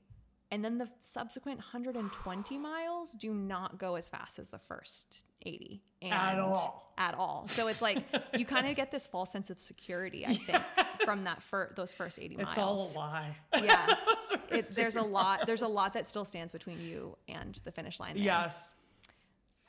and 0.52 0.64
then 0.64 0.78
the 0.78 0.88
subsequent 1.00 1.58
120 1.60 2.58
miles 2.58 3.12
do 3.12 3.32
not 3.32 3.78
go 3.78 3.94
as 3.94 4.08
fast 4.08 4.38
as 4.38 4.48
the 4.48 4.58
first 4.58 5.24
80 5.46 5.80
and 6.02 6.12
At 6.12 6.38
all. 6.38 6.92
at 6.98 7.14
all 7.14 7.46
so 7.48 7.68
it's 7.68 7.80
like 7.82 8.02
you 8.36 8.44
kind 8.44 8.66
of 8.66 8.74
get 8.76 8.90
this 8.90 9.06
false 9.06 9.30
sense 9.30 9.48
of 9.50 9.60
security 9.60 10.26
i 10.26 10.32
think 10.34 10.62
from 11.04 11.24
that 11.24 11.38
fir- 11.38 11.72
those 11.76 11.92
first 11.94 12.18
80 12.18 12.36
It's 12.36 12.56
miles 12.56 12.96
all 12.96 13.02
a 13.02 13.06
lie. 13.06 13.36
yeah 13.62 13.94
it's, 14.50 14.68
there's 14.74 14.96
a 14.96 15.02
lot 15.02 15.46
there's 15.46 15.62
a 15.62 15.68
lot 15.68 15.92
that 15.94 16.06
still 16.06 16.24
stands 16.24 16.50
between 16.52 16.80
you 16.80 17.16
and 17.28 17.58
the 17.64 17.70
finish 17.72 18.00
line 18.00 18.14
there. 18.16 18.24
Yes. 18.24 18.74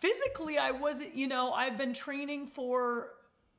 Physically, 0.01 0.57
I 0.57 0.71
wasn't, 0.71 1.15
you 1.15 1.27
know, 1.27 1.53
I've 1.53 1.77
been 1.77 1.93
training 1.93 2.47
for 2.47 3.09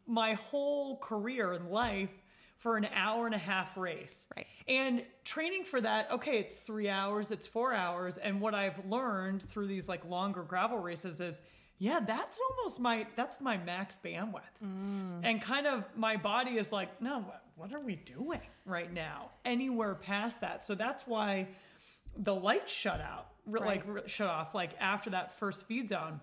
my 0.07 0.35
whole 0.35 0.99
career 0.99 1.53
in 1.53 1.71
life 1.71 2.11
for 2.59 2.77
an 2.77 2.89
hour 2.95 3.27
and 3.27 3.35
a 3.35 3.39
half 3.39 3.77
race. 3.77 4.27
Right. 4.37 4.47
And 4.69 5.05
training 5.25 5.65
for 5.65 5.81
that, 5.81 6.11
okay, 6.13 6.39
it's 6.39 6.57
three 6.57 6.89
hours, 6.89 7.31
it's 7.31 7.47
four 7.47 7.73
hours. 7.73 8.17
And 8.17 8.41
what 8.41 8.55
I've 8.55 8.85
learned 8.87 9.43
through 9.43 9.69
these 9.69 9.89
like 9.89 10.05
longer 10.05 10.43
gravel 10.43 10.79
races 10.79 11.21
is, 11.21 11.41
yeah, 11.79 12.01
that's 12.05 12.41
almost 12.51 12.81
my, 12.81 13.07
that's 13.17 13.41
my 13.41 13.57
max 13.57 13.99
bandwidth. 14.05 14.43
Mm. 14.65 15.21
And 15.23 15.41
kind 15.41 15.67
of 15.67 15.87
my 15.97 16.17
body 16.17 16.53
is 16.53 16.73
like, 16.73 17.01
no, 17.01 17.25
what, 17.57 17.73
are 17.73 17.81
we 17.81 17.97
doing 17.97 18.41
right 18.65 18.93
now? 18.93 19.31
Anywhere 19.45 19.95
past 19.95 20.41
that. 20.41 20.63
So 20.63 20.75
that's 20.75 21.07
why 21.07 21.49
the 22.17 22.35
lights 22.35 22.73
shut 22.73 23.01
out, 23.01 23.29
re- 23.47 23.61
like 23.61 24.09
shut 24.09 24.29
off, 24.29 24.55
like 24.55 24.73
after 24.81 25.11
that 25.11 25.39
first 25.39 25.67
feed 25.67 25.89
zone. 25.89 26.21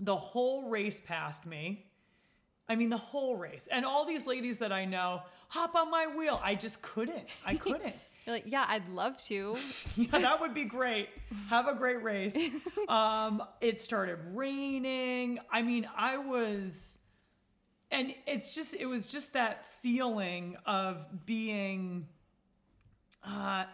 The 0.00 0.16
whole 0.16 0.68
race 0.68 1.00
passed 1.00 1.46
me. 1.46 1.86
I 2.68 2.76
mean, 2.76 2.88
the 2.88 2.96
whole 2.96 3.36
race. 3.36 3.68
And 3.70 3.84
all 3.84 4.06
these 4.06 4.26
ladies 4.26 4.58
that 4.58 4.72
I 4.72 4.84
know 4.84 5.22
hop 5.48 5.74
on 5.74 5.90
my 5.90 6.06
wheel. 6.06 6.40
I 6.42 6.54
just 6.54 6.80
couldn't. 6.82 7.28
I 7.44 7.54
couldn't. 7.56 7.94
You're 8.26 8.36
like 8.36 8.44
yeah 8.46 8.66
i'd 8.68 8.86
love 8.90 9.16
to 9.24 9.54
yeah, 9.96 10.18
that 10.18 10.40
would 10.40 10.52
be 10.54 10.64
great. 10.64 11.08
Have 11.48 11.68
a 11.68 11.74
great 11.74 12.02
race. 12.02 12.36
Um, 12.88 13.42
it 13.60 13.80
started 13.80 14.18
raining. 14.32 15.38
I 15.52 15.62
mean, 15.62 15.88
I 15.96 16.16
was, 16.18 16.98
and 17.92 18.12
it's 18.26 18.52
just, 18.52 18.74
it 18.74 18.86
was 18.86 19.06
just 19.06 19.34
that 19.34 19.64
feeling 19.80 20.56
of 20.66 21.06
being, 21.24 22.08
uh, 23.24 23.64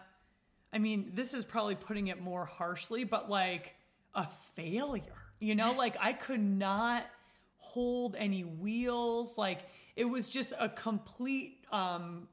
I 0.71 0.77
mean, 0.77 1.11
this 1.15 1.33
is 1.33 1.45
probably 1.45 1.73
putting 1.73 2.07
it 2.07 2.21
more 2.21 2.45
harshly, 2.45 3.05
but 3.05 3.27
like 3.27 3.73
a 4.13 4.27
failure. 4.55 5.26
You 5.39 5.55
know, 5.55 5.73
like 5.73 5.95
I 5.99 6.13
could 6.13 6.39
not 6.41 7.05
hold 7.57 8.15
any 8.17 8.43
wheels. 8.43 9.37
Like 9.37 9.61
it 9.95 10.05
was 10.05 10.27
just 10.29 10.53
a 10.59 10.69
complete 10.69 11.65
um, 11.71 12.27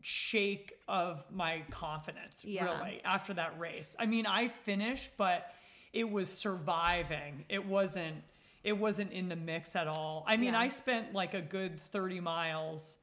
shake 0.00 0.74
of 0.88 1.24
my 1.30 1.62
confidence, 1.70 2.42
Yeah. 2.44 2.64
really, 2.78 3.00
after 3.04 3.34
that 3.34 3.58
race. 3.58 3.96
I 3.98 4.06
mean, 4.06 4.26
I 4.26 4.48
finished, 4.48 5.10
but 5.16 5.50
it 5.92 6.10
was 6.10 6.32
surviving. 6.32 7.44
It 7.48 7.64
wasn't. 7.66 8.22
It 8.64 8.76
wasn't 8.76 9.12
in 9.12 9.28
the 9.28 9.36
mix 9.36 9.76
at 9.76 9.86
all. 9.86 10.24
I 10.26 10.36
mean, 10.36 10.52
Yeah. 10.54 10.60
I 10.60 10.68
spent 10.68 11.12
like 11.12 11.34
a 11.34 11.40
good 11.40 11.78
30 11.80 12.18
miles 12.20 12.96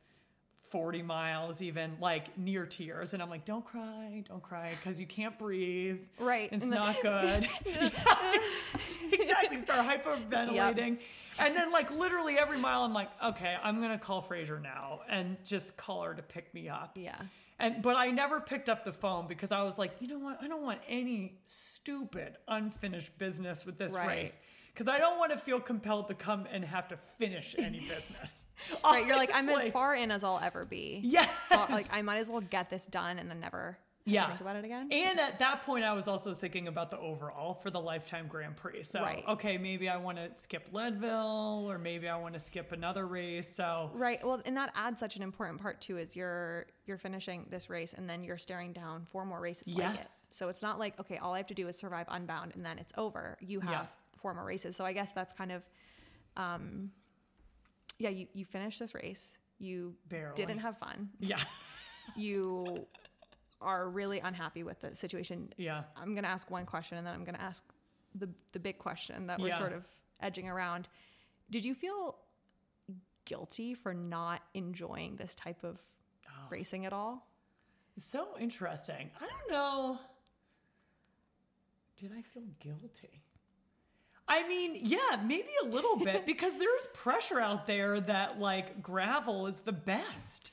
40 0.73 1.03
miles 1.03 1.61
even 1.61 1.95
like 1.99 2.35
near 2.35 2.65
tears. 2.65 3.13
And 3.13 3.21
i'm 3.21 3.29
like 3.29 3.45
don't 3.45 3.63
cry 3.63 4.23
don't 4.27 4.41
cry 4.41 4.71
because 4.75 4.99
you 4.99 5.05
can't 5.05 5.37
breathe. 5.37 5.99
Right, 6.19 6.49
it's 6.51 6.63
and 6.63 6.71
not 6.73 6.99
good. 7.03 7.47
Exactly 9.11 9.59
start 9.59 9.87
hyperventilating. 9.87 10.99
And 11.37 11.55
then 11.55 11.71
like 11.71 11.91
literally 11.91 12.39
every 12.39 12.57
mile 12.57 12.81
i'm 12.81 12.93
like 12.93 13.09
okay 13.23 13.55
i'm 13.61 13.79
gonna 13.81 13.99
call 13.99 14.21
fraser 14.23 14.59
now 14.59 15.01
and 15.07 15.37
just 15.45 15.77
call 15.77 16.01
her 16.01 16.15
to 16.15 16.23
pick 16.23 16.51
me 16.55 16.69
up. 16.69 16.93
Yeah. 16.95 17.21
And 17.59 17.83
but 17.83 17.95
I 17.95 18.07
never 18.09 18.41
picked 18.41 18.67
up 18.67 18.83
the 18.83 18.91
phone 18.93 19.27
because 19.27 19.51
I 19.51 19.61
was 19.61 19.77
like, 19.77 19.91
you 19.99 20.07
know 20.07 20.17
what? 20.17 20.41
I 20.41 20.47
don't 20.47 20.63
want 20.63 20.79
any 20.89 21.37
stupid 21.45 22.37
unfinished 22.47 23.15
business 23.19 23.63
with 23.63 23.77
this 23.77 23.93
Right. 23.93 24.07
race 24.07 24.39
because 24.73 24.87
I 24.87 24.97
don't 24.97 25.17
want 25.19 25.31
to 25.31 25.37
feel 25.37 25.59
compelled 25.59 26.07
to 26.07 26.13
come 26.15 26.47
and 26.51 26.63
have 26.65 26.87
to 26.89 26.97
finish 26.97 27.55
any 27.57 27.79
business. 27.89 28.45
right 28.83 29.05
you're 29.05 29.15
like 29.15 29.31
i'm 29.33 29.47
as 29.49 29.67
far 29.67 29.95
in 29.95 30.09
as 30.11 30.23
i'll 30.23 30.39
ever 30.41 30.65
be 30.65 30.99
Yes. 31.03 31.29
so 31.49 31.65
like 31.69 31.85
i 31.93 32.01
might 32.01 32.17
as 32.17 32.29
well 32.29 32.41
get 32.41 32.69
this 32.69 32.85
done 32.85 33.19
and 33.19 33.29
then 33.29 33.39
never 33.39 33.77
Yeah. 34.05 34.27
think 34.27 34.41
about 34.41 34.55
it 34.57 34.65
again 34.65 34.89
And 34.91 35.19
at 35.19 35.39
that 35.39 35.65
point, 35.65 35.83
I 35.85 35.93
was 35.93 36.07
also 36.09 36.33
thinking 36.33 36.67
about 36.67 36.91
the 36.91 36.99
overall 36.99 37.53
for 37.53 37.69
the 37.71 37.79
Lifetime 37.79 38.27
Grand 38.27 38.57
Prix. 38.57 38.83
So, 38.83 39.01
Right. 39.01 39.23
okay, 39.29 39.57
maybe 39.57 39.87
I 39.87 39.95
want 39.95 40.17
to 40.17 40.29
skip 40.35 40.67
Leadville 40.73 41.65
or 41.71 41.77
maybe 41.77 42.09
I 42.09 42.17
want 42.17 42.33
to 42.33 42.39
skip 42.39 42.73
another 42.73 43.07
race. 43.07 43.47
So, 43.47 43.91
Right. 43.93 44.19
Well, 44.25 44.41
and 44.45 44.57
that 44.57 44.71
adds 44.75 44.99
such 44.99 45.15
an 45.15 45.21
important 45.23 45.61
part 45.61 45.79
too. 45.79 45.97
Is 45.97 46.15
you're 46.17 46.65
you're 46.85 46.97
finishing 46.97 47.45
this 47.49 47.69
race 47.69 47.93
and 47.93 48.09
then 48.09 48.23
you're 48.25 48.37
staring 48.37 48.73
down 48.73 49.05
four 49.05 49.23
more 49.25 49.39
races 49.39 49.69
like 49.73 49.91
it. 49.91 49.95
Yes. 49.95 50.27
So 50.31 50.49
it's 50.49 50.61
not 50.61 50.79
like 50.79 50.99
okay, 50.99 51.17
all 51.17 51.33
I 51.33 51.37
have 51.37 51.47
to 51.47 51.53
do 51.53 51.67
is 51.69 51.77
survive 51.77 52.07
Unbound 52.09 52.51
and 52.55 52.65
then 52.65 52.77
it's 52.79 52.91
over. 52.97 53.37
You 53.39 53.61
have 53.61 53.71
Yeah. 53.71 53.85
Four 54.23 54.33
more 54.33 54.45
races. 54.45 54.75
So 54.75 54.83
I 54.85 54.93
guess 54.93 55.11
that's 55.11 55.33
kind 55.33 55.51
of, 55.51 55.61
um, 56.37 56.89
yeah. 57.99 58.09
You 58.09 58.25
you 58.33 58.45
finish 58.45 58.79
this 58.79 58.95
race. 58.95 59.37
You 59.59 59.93
Barely. 60.09 60.33
didn't 60.35 60.59
have 60.59 60.77
fun. 60.79 61.09
yeah. 61.19 61.39
You 62.17 62.85
are 63.61 63.89
really 63.89 64.19
unhappy 64.19 64.63
with 64.63 64.81
the 64.81 64.93
situation. 64.93 65.53
Yeah. 65.57 65.83
I'm 65.95 66.13
gonna 66.15 66.27
ask 66.27 66.51
one 66.51 66.65
question 66.65 66.97
and 66.97 67.07
then 67.07 67.13
I'm 67.13 67.23
gonna 67.23 67.37
ask 67.37 67.63
the 68.15 68.27
the 68.51 68.59
big 68.59 68.77
question 68.77 69.27
that 69.27 69.39
we're 69.39 69.47
Yeah. 69.49 69.57
sort 69.57 69.71
of 69.73 69.85
edging 70.19 70.49
around. 70.49 70.89
Did 71.49 71.63
you 71.63 71.73
feel 71.75 72.17
guilty 73.23 73.73
for 73.73 73.93
not 73.93 74.41
enjoying 74.53 75.15
this 75.15 75.33
type 75.35 75.63
of 75.63 75.77
Oh. 76.27 76.47
racing 76.49 76.85
at 76.85 76.91
all? 76.91 77.25
So 77.97 78.37
interesting. 78.37 79.09
I 79.21 79.25
don't 79.25 79.49
know. 79.49 79.99
Did 81.95 82.11
I 82.11 82.21
feel 82.21 82.43
guilty? 82.59 83.22
I 84.27 84.47
mean, 84.47 84.79
yeah, 84.81 85.21
maybe 85.23 85.49
a 85.63 85.67
little 85.67 85.97
bit 85.97 86.25
because 86.25 86.57
there's 86.57 86.87
pressure 86.93 87.39
out 87.39 87.67
there 87.67 87.99
that 88.01 88.39
like 88.39 88.81
gravel 88.81 89.47
is 89.47 89.59
the 89.59 89.73
best, 89.73 90.51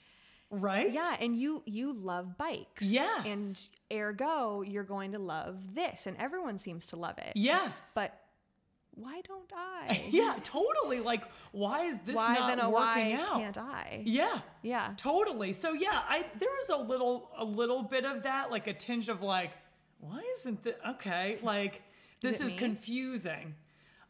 right? 0.50 0.90
Yeah, 0.90 1.16
and 1.20 1.36
you 1.36 1.62
you 1.66 1.92
love 1.92 2.36
bikes. 2.36 2.90
Yes. 2.90 3.26
And 3.26 3.98
ergo, 3.98 4.62
you're 4.62 4.84
going 4.84 5.12
to 5.12 5.18
love 5.18 5.74
this, 5.74 6.06
and 6.06 6.16
everyone 6.18 6.58
seems 6.58 6.88
to 6.88 6.96
love 6.96 7.18
it. 7.18 7.32
Yes. 7.36 7.92
But 7.94 8.20
why 8.94 9.22
don't 9.26 9.50
I? 9.54 10.02
yeah, 10.10 10.36
totally. 10.42 11.00
Like, 11.00 11.24
why 11.52 11.84
is 11.84 11.98
this 12.00 12.16
why 12.16 12.34
not 12.34 12.70
working 12.70 12.72
why 12.72 13.12
out? 13.12 13.38
can't 13.38 13.58
I? 13.58 14.02
Yeah. 14.04 14.40
Yeah. 14.62 14.92
Totally. 14.96 15.52
So 15.52 15.72
yeah, 15.72 16.02
I 16.08 16.26
there 16.38 16.58
is 16.60 16.68
a 16.70 16.76
little 16.76 17.30
a 17.38 17.44
little 17.44 17.82
bit 17.82 18.04
of 18.04 18.24
that, 18.24 18.50
like 18.50 18.66
a 18.66 18.74
tinge 18.74 19.08
of 19.08 19.22
like, 19.22 19.52
why 20.00 20.22
isn't 20.38 20.62
this 20.64 20.74
okay? 20.90 21.38
Like 21.42 21.82
this 22.22 22.40
is 22.40 22.54
confusing. 22.54 23.54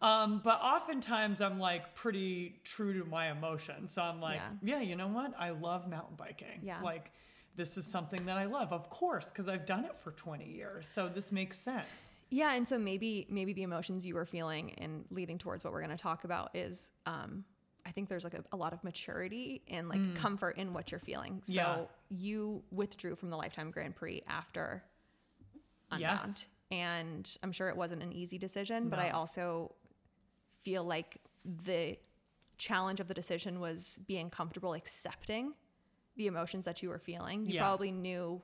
Um, 0.02 0.40
but 0.42 0.60
oftentimes 0.62 1.40
I'm 1.42 1.58
like 1.58 1.94
pretty 1.94 2.60
true 2.64 2.98
to 3.02 3.08
my 3.08 3.30
emotions. 3.30 3.92
So 3.92 4.02
I'm 4.02 4.20
like, 4.20 4.36
Yeah. 4.62 4.78
yeah, 4.78 4.80
you 4.80 4.96
know 4.96 5.08
what? 5.08 5.34
I 5.38 5.50
love 5.50 5.88
mountain 5.88 6.16
biking. 6.16 6.60
Yeah. 6.62 6.80
Like 6.80 7.10
this 7.56 7.76
is 7.76 7.84
something 7.86 8.24
that 8.26 8.38
I 8.38 8.46
love, 8.46 8.72
of 8.72 8.88
course, 8.88 9.30
because 9.30 9.46
I've 9.48 9.66
done 9.66 9.84
it 9.84 9.98
for 9.98 10.12
20 10.12 10.46
years. 10.50 10.88
So 10.88 11.08
this 11.08 11.30
makes 11.32 11.58
sense. 11.58 12.08
Yeah, 12.30 12.54
and 12.54 12.66
so 12.66 12.78
maybe 12.78 13.26
maybe 13.28 13.52
the 13.52 13.64
emotions 13.64 14.06
you 14.06 14.14
were 14.14 14.24
feeling 14.24 14.72
and 14.78 15.04
leading 15.10 15.36
towards 15.36 15.64
what 15.64 15.72
we're 15.72 15.80
going 15.84 15.90
to 15.96 16.02
talk 16.02 16.24
about 16.24 16.54
is 16.54 16.90
um 17.04 17.44
I 17.84 17.90
think 17.92 18.08
there's 18.08 18.24
like 18.24 18.34
a, 18.34 18.44
a 18.52 18.56
lot 18.56 18.72
of 18.72 18.84
maturity 18.84 19.62
and 19.68 19.88
like 19.88 20.14
comfort 20.14 20.56
in 20.58 20.72
what 20.72 20.90
you're 20.92 21.00
feeling. 21.00 21.40
So 21.44 21.52
Yeah. 21.54 21.76
you 22.10 22.62
withdrew 22.70 23.16
from 23.16 23.30
the 23.30 23.36
Lifetime 23.36 23.70
Grand 23.70 23.96
Prix 23.96 24.22
after 24.28 24.84
Unbound. 25.90 26.20
Yes. 26.22 26.46
And 26.70 27.28
I'm 27.42 27.52
sure 27.52 27.68
it 27.68 27.76
wasn't 27.76 28.02
an 28.02 28.12
easy 28.12 28.38
decision, 28.38 28.88
but 28.88 28.98
I 28.98 29.10
also 29.10 29.74
feel 30.62 30.84
like 30.84 31.18
the 31.64 31.96
challenge 32.58 33.00
of 33.00 33.08
the 33.08 33.14
decision 33.14 33.58
was 33.60 33.98
being 34.06 34.30
comfortable 34.30 34.74
accepting 34.74 35.54
the 36.16 36.26
emotions 36.26 36.64
that 36.66 36.82
you 36.82 36.88
were 36.90 36.98
feeling. 36.98 37.44
You 37.46 37.54
Yeah. 37.54 37.62
probably 37.62 37.90
knew 37.90 38.40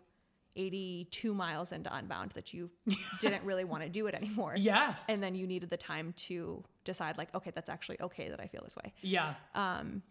82 0.57 1.35
miles 1.35 1.71
into 1.73 1.95
Unbound 1.95 2.33
that 2.33 2.55
you 2.55 2.71
didn't 3.21 3.45
really 3.45 3.65
want 3.65 3.83
to 3.83 3.89
do 3.91 4.07
it 4.07 4.15
anymore. 4.15 4.55
Yes. 4.57 5.05
And 5.09 5.23
then 5.23 5.35
you 5.35 5.47
needed 5.47 5.69
the 5.69 5.77
time 5.77 6.15
to 6.17 6.65
decide, 6.85 7.19
like, 7.19 7.35
okay, 7.35 7.53
that's 7.55 7.69
actually 7.69 8.01
okay 8.01 8.31
that 8.31 8.41
I 8.41 8.47
feel 8.47 8.63
this 8.65 8.75
way. 8.77 8.95
yeah. 9.03 9.35
Um, 9.55 10.03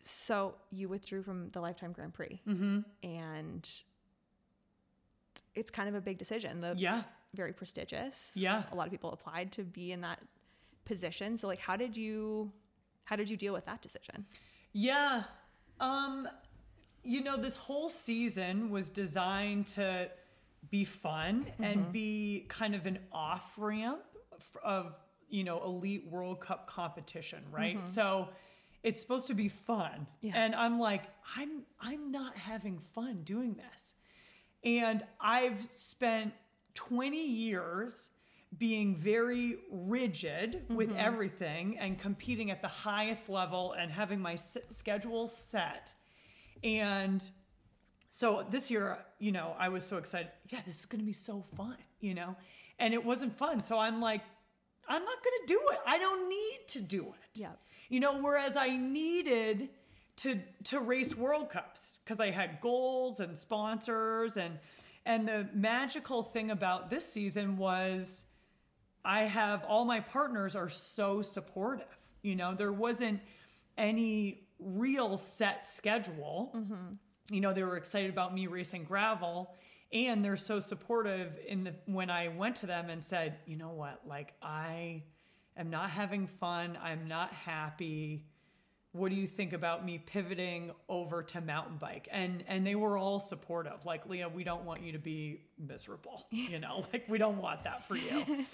So 0.00 0.54
you 0.70 0.88
withdrew 0.88 1.22
from 1.22 1.50
the 1.50 1.60
Lifetime 1.60 1.92
Grand 1.92 2.12
Prix. 2.12 2.40
Mm-hmm. 2.46 2.80
And 3.02 3.70
it's 5.54 5.70
kind 5.70 5.88
of 5.88 5.94
a 5.94 6.00
big 6.00 6.18
decision. 6.18 6.60
The 6.60 6.74
Yeah. 6.76 7.02
very 7.34 7.52
prestigious. 7.52 8.32
Yeah. 8.36 8.64
A 8.72 8.74
lot 8.74 8.86
of 8.86 8.90
people 8.90 9.12
applied 9.12 9.52
to 9.52 9.62
be 9.62 9.92
in 9.92 10.00
that 10.02 10.20
position. 10.84 11.36
So 11.36 11.48
like 11.48 11.58
how 11.58 11.76
did 11.76 11.96
you 11.96 12.52
how 13.04 13.16
did 13.16 13.28
you 13.30 13.36
deal 13.36 13.52
with 13.52 13.66
that 13.66 13.80
decision? 13.82 14.26
Yeah. 14.72 15.24
Um 15.80 16.28
you 17.02 17.22
know 17.22 17.36
this 17.36 17.56
whole 17.56 17.88
season 17.88 18.70
was 18.70 18.88
designed 18.90 19.66
to 19.68 20.10
be 20.70 20.84
fun 20.84 21.44
Mm-hmm. 21.44 21.64
and 21.64 21.92
be 21.92 22.46
kind 22.48 22.74
of 22.74 22.86
an 22.86 22.98
off 23.12 23.54
ramp 23.58 24.00
of 24.62 24.94
you 25.28 25.44
know 25.44 25.62
elite 25.64 26.06
World 26.06 26.40
Cup 26.40 26.66
competition, 26.66 27.42
right? 27.50 27.88
So 27.88 28.28
it's 28.82 29.00
supposed 29.00 29.26
to 29.28 29.34
be 29.34 29.48
fun. 29.48 29.90
Mm-hmm. 29.92 30.26
Yeah. 30.28 30.32
And 30.36 30.54
I'm 30.54 30.78
like 30.78 31.04
I'm 31.36 31.62
I'm 31.80 32.10
not 32.10 32.36
having 32.36 32.78
fun 32.78 33.22
doing 33.24 33.54
this. 33.54 33.94
And 34.64 35.02
I've 35.20 35.60
spent 35.62 36.32
20 36.74 37.22
years 37.22 38.10
being 38.56 38.96
very 38.96 39.56
rigid 39.70 40.64
with 40.68 40.88
Mm-hmm. 40.90 40.98
everything 40.98 41.78
and 41.78 41.98
competing 41.98 42.50
at 42.50 42.62
the 42.62 42.68
highest 42.68 43.28
level 43.28 43.72
and 43.72 43.90
having 43.90 44.20
my 44.20 44.36
schedule 44.36 45.26
set. 45.28 45.92
And 46.62 47.22
so 48.10 48.46
this 48.48 48.70
year, 48.70 48.98
you 49.18 49.32
know, 49.32 49.54
I 49.58 49.68
was 49.68 49.84
so 49.84 49.96
excited. 49.98 50.30
Yeah, 50.48 50.60
this 50.64 50.78
is 50.78 50.86
going 50.86 51.00
to 51.00 51.04
be 51.06 51.12
so 51.12 51.44
fun, 51.56 51.76
you 52.00 52.14
know? 52.14 52.36
And 52.78 52.94
it 52.94 53.04
wasn't 53.04 53.36
fun. 53.36 53.60
So 53.60 53.78
I'm 53.78 54.00
like, 54.00 54.22
I'm 54.88 55.04
not 55.04 55.18
going 55.24 55.46
to 55.46 55.46
do 55.46 55.60
it. 55.72 55.78
I 55.86 55.98
don't 55.98 56.28
need 56.28 56.60
to 56.68 56.82
do 56.82 57.02
it. 57.06 57.40
Yeah. 57.40 57.52
You 57.88 58.00
know, 58.00 58.20
whereas 58.20 58.56
I 58.56 58.76
needed 58.76 59.68
to 60.16 60.40
to 60.64 60.80
race 60.80 61.16
World 61.16 61.50
Cups 61.50 61.98
because 62.04 62.20
I 62.20 62.30
had 62.30 62.60
goals 62.60 63.20
and 63.20 63.36
sponsors 63.36 64.36
and 64.36 64.58
and 65.06 65.28
the 65.28 65.48
magical 65.52 66.22
thing 66.22 66.50
about 66.50 66.88
this 66.88 67.06
season 67.06 67.56
was 67.56 68.24
I 69.04 69.24
have 69.24 69.64
all 69.64 69.84
my 69.84 70.00
partners 70.00 70.56
are 70.56 70.70
so 70.70 71.20
supportive. 71.20 71.86
You 72.22 72.36
know, 72.36 72.54
there 72.54 72.72
wasn't 72.72 73.20
any 73.76 74.46
real 74.58 75.16
set 75.16 75.66
schedule. 75.66 76.52
Mm-hmm. 76.56 76.94
You 77.30 77.40
know, 77.40 77.52
they 77.52 77.62
were 77.62 77.76
excited 77.76 78.10
about 78.10 78.34
me 78.34 78.46
racing 78.46 78.84
gravel 78.84 79.54
and 79.92 80.24
they're 80.24 80.36
so 80.36 80.58
supportive 80.58 81.38
in 81.46 81.64
the 81.64 81.74
when 81.86 82.10
I 82.10 82.28
went 82.28 82.56
to 82.56 82.66
them 82.66 82.90
and 82.90 83.02
said, 83.02 83.38
"You 83.46 83.56
know 83.56 83.70
what? 83.70 84.00
Like 84.06 84.34
I 84.42 85.04
am 85.56 85.70
not 85.70 85.90
having 85.90 86.26
fun. 86.26 86.78
I'm 86.82 87.06
not 87.06 87.32
happy. 87.32 88.24
What 88.94 89.10
do 89.10 89.16
you 89.16 89.26
think 89.26 89.52
about 89.52 89.84
me 89.84 89.98
pivoting 89.98 90.70
over 90.88 91.22
to 91.24 91.40
mountain 91.40 91.76
bike?" 91.76 92.08
And 92.10 92.44
and 92.46 92.66
they 92.66 92.74
were 92.74 92.96
all 92.96 93.18
supportive. 93.18 93.84
Like, 93.84 94.06
"Lea, 94.06 94.26
we 94.26 94.44
don't 94.44 94.64
want 94.64 94.82
you 94.82 94.92
to 94.92 94.98
be 94.98 95.42
miserable. 95.58 96.26
You 96.30 96.60
know, 96.60 96.84
like 96.92 97.08
we 97.08 97.18
don't 97.18 97.38
want 97.38 97.64
that 97.64 97.86
for 97.86 97.96
you." 97.96 98.44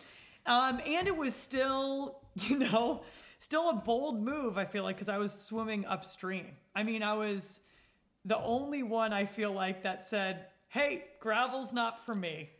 Um, 0.46 0.80
and 0.86 1.06
it 1.06 1.14
was 1.16 1.34
still, 1.34 2.16
you 2.34 2.58
know, 2.58 3.02
still 3.38 3.70
a 3.70 3.74
bold 3.74 4.22
move, 4.22 4.56
I 4.56 4.64
feel 4.64 4.84
like, 4.84 4.96
because 4.96 5.10
I 5.10 5.18
was 5.18 5.32
swimming 5.32 5.84
upstream. 5.84 6.46
I 6.74 6.82
mean, 6.82 7.02
I 7.02 7.12
was 7.12 7.60
the 8.24 8.38
only 8.38 8.82
one 8.82 9.12
I 9.12 9.26
feel 9.26 9.52
like 9.52 9.82
that 9.82 10.02
said, 10.02 10.46
hey, 10.68 11.04
gravel's 11.20 11.72
not 11.72 12.04
for 12.04 12.14
me. 12.14 12.50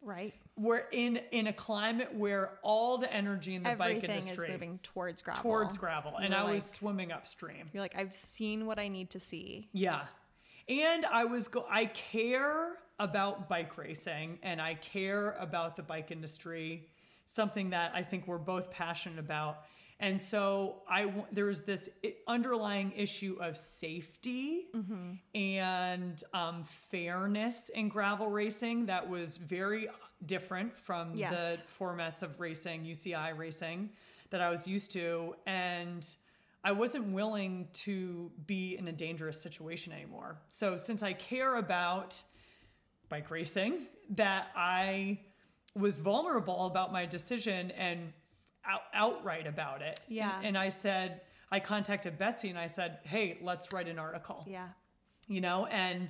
Right. 0.00 0.34
We're 0.58 0.84
in 0.90 1.20
in 1.32 1.48
a 1.48 1.52
climate 1.52 2.14
where 2.14 2.58
all 2.62 2.96
the 2.98 3.12
energy 3.12 3.54
in 3.54 3.62
the 3.62 3.76
bike 3.76 4.02
industry 4.02 4.48
is 4.48 4.52
moving 4.52 4.78
towards 4.82 5.20
gravel. 5.20 5.42
towards 5.42 5.76
gravel, 5.76 6.16
and 6.16 6.32
You're 6.32 6.42
I 6.42 6.52
was 6.52 6.64
swimming 6.64 7.12
upstream. 7.12 7.68
You're 7.72 7.82
like, 7.82 7.96
I've 7.96 8.14
seen 8.14 8.66
what 8.66 8.78
I 8.78 8.88
need 8.88 9.10
to 9.10 9.20
see. 9.20 9.68
Yeah. 9.72 10.02
And 10.68 11.04
I 11.06 11.24
was 11.24 11.48
go 11.48 11.66
I 11.70 11.86
care 11.86 12.78
about 12.98 13.48
bike 13.48 13.76
racing 13.76 14.38
and 14.42 14.60
I 14.60 14.74
care 14.74 15.32
about 15.32 15.76
the 15.76 15.82
bike 15.82 16.10
industry, 16.10 16.88
something 17.26 17.70
that 17.70 17.92
I 17.94 18.02
think 18.02 18.26
we're 18.26 18.38
both 18.38 18.70
passionate 18.70 19.18
about. 19.18 19.64
And 19.98 20.20
so 20.20 20.82
I 20.88 21.04
w- 21.04 21.24
there 21.32 21.46
was 21.46 21.62
this 21.62 21.88
underlying 22.28 22.92
issue 22.96 23.38
of 23.40 23.56
safety 23.56 24.66
and 25.34 26.22
um, 26.34 26.62
fairness 26.64 27.70
in 27.70 27.88
gravel 27.88 28.28
racing 28.28 28.86
that 28.86 29.08
was 29.08 29.38
very 29.38 29.88
different 30.24 30.76
from 30.78 31.14
Yes. 31.14 31.58
the 31.58 31.62
formats 31.66 32.22
of 32.22 32.40
racing, 32.40 32.84
UCI 32.84 33.36
racing 33.36 33.90
that 34.30 34.40
I 34.40 34.50
was 34.50 34.66
used 34.66 34.92
to. 34.92 35.36
And 35.46 36.06
I 36.64 36.72
wasn't 36.72 37.08
willing 37.12 37.68
to 37.84 38.30
be 38.46 38.76
in 38.76 38.88
a 38.88 38.92
dangerous 38.92 39.40
situation 39.40 39.92
anymore. 39.92 40.38
So 40.48 40.76
since 40.76 41.02
I 41.02 41.12
care 41.12 41.56
about 41.56 42.20
bike 43.08 43.30
racing, 43.30 43.86
that 44.10 44.48
I 44.56 45.18
was 45.74 45.96
vulnerable 45.98 46.66
about 46.66 46.92
my 46.92 47.04
decision 47.06 47.70
and 47.72 48.12
out, 48.64 48.80
outright 48.94 49.46
about 49.46 49.82
it. 49.82 50.00
Yeah. 50.08 50.36
And, 50.38 50.46
and 50.48 50.58
I 50.58 50.70
said, 50.70 51.20
I 51.52 51.60
contacted 51.60 52.18
Betsy 52.18 52.48
and 52.48 52.58
I 52.58 52.66
said, 52.66 52.98
hey, 53.04 53.38
let's 53.42 53.72
write 53.72 53.86
an 53.88 53.98
article 54.00 54.44
Yeah. 54.48 54.66
you 55.28 55.40
know 55.40 55.66
and 55.66 56.08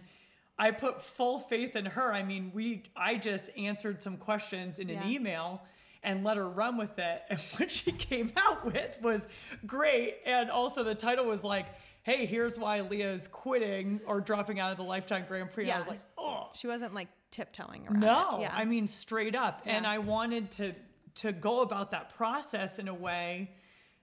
i 0.58 0.70
put 0.70 1.02
full 1.02 1.38
faith 1.40 1.76
in 1.76 1.86
her. 1.86 2.12
I 2.12 2.22
mean 2.22 2.50
we 2.54 2.84
i 2.96 3.14
just 3.16 3.50
answered 3.56 4.02
some 4.02 4.16
questions 4.16 4.78
in 4.78 4.90
an 4.90 5.06
email 5.08 5.62
and 6.02 6.22
let 6.22 6.36
her 6.36 6.48
run 6.48 6.76
with 6.76 6.98
it. 6.98 7.22
And 7.30 7.40
what 7.56 7.70
she 7.70 7.90
came 7.92 8.32
out 8.36 8.64
with 8.64 8.98
was 9.02 9.26
great. 9.66 10.18
And 10.24 10.50
also 10.50 10.82
the 10.84 10.94
title 10.94 11.26
was 11.26 11.42
like 11.44 11.66
hey 12.02 12.26
here's 12.26 12.58
why 12.58 12.80
lea's 12.82 13.28
quitting 13.28 14.00
or 14.06 14.20
dropping 14.20 14.60
out 14.60 14.70
of 14.70 14.76
the 14.76 14.84
lifetime 14.84 15.24
grand 15.28 15.50
prix. 15.50 15.64
And 15.64 15.72
i 15.72 15.78
was 15.78 15.88
like 15.88 16.00
oh. 16.16 16.48
She 16.54 16.66
wasn't 16.66 16.94
like 16.94 17.08
tiptoeing 17.30 17.86
around. 17.88 18.00
no. 18.00 18.38
Yeah. 18.40 18.52
i 18.54 18.64
mean 18.64 18.86
straight 18.86 19.34
up. 19.34 19.62
And 19.66 19.86
i 19.86 19.98
wanted 19.98 20.50
to 20.52 20.74
to 21.16 21.32
go 21.32 21.62
about 21.62 21.90
that 21.92 22.14
process 22.14 22.78
in 22.78 22.88
a 22.88 22.94
way 22.94 23.50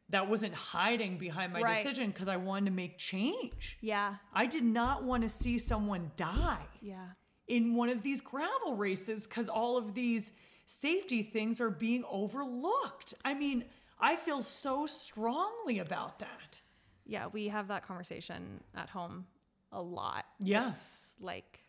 that 0.10 0.30
wasn't 0.30 0.54
hiding 0.54 1.18
behind 1.18 1.54
my 1.54 1.62
Right. 1.62 1.76
decision 1.76 2.12
because 2.12 2.28
i 2.28 2.38
wanted 2.38 2.66
to 2.66 2.72
make 2.72 2.98
change 2.98 3.78
yeah. 3.82 4.16
I 4.34 4.46
did 4.46 4.64
not 4.64 5.04
want 5.04 5.24
to 5.24 5.30
see 5.30 5.58
someone 5.58 6.12
die 6.18 6.66
Yeah. 6.82 7.08
in 7.48 7.76
one 7.76 7.90
of 7.90 8.02
these 8.04 8.22
gravel 8.22 8.76
races 8.76 9.26
because 9.28 9.48
all 9.50 9.78
of 9.78 9.94
these 9.94 10.32
safety 10.66 11.24
things 11.24 11.60
are 11.60 11.70
being 11.70 12.04
overlooked. 12.10 13.14
I 13.26 13.34
mean, 13.34 13.66
I 14.00 14.16
feel 14.16 14.42
so 14.42 14.88
strongly 14.88 15.80
about 15.80 16.20
that. 16.20 16.62
Yeah. 17.06 17.28
We 17.28 17.50
have 17.50 17.68
that 17.68 17.86
conversation 17.86 18.64
at 18.76 18.90
home 18.90 19.26
a 19.72 19.82
lot. 19.82 20.26
Yes. 20.40 21.14
It's 21.16 21.22
like 21.24 21.60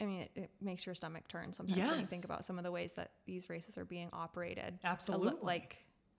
I 0.00 0.06
mean, 0.06 0.20
it, 0.22 0.30
it 0.34 0.50
makes 0.60 0.84
your 0.86 0.94
stomach 0.94 1.28
turn 1.28 1.52
sometimes 1.52 1.78
when 1.90 2.00
you 2.00 2.06
think 2.06 2.24
about 2.24 2.44
some 2.44 2.58
of 2.58 2.64
the 2.64 2.72
ways 2.72 2.94
that 2.94 3.12
these 3.26 3.48
races 3.48 3.78
are 3.78 3.84
being 3.84 4.08
operated. 4.12 4.78
Absolutely. 4.82 5.38
like 5.42 5.76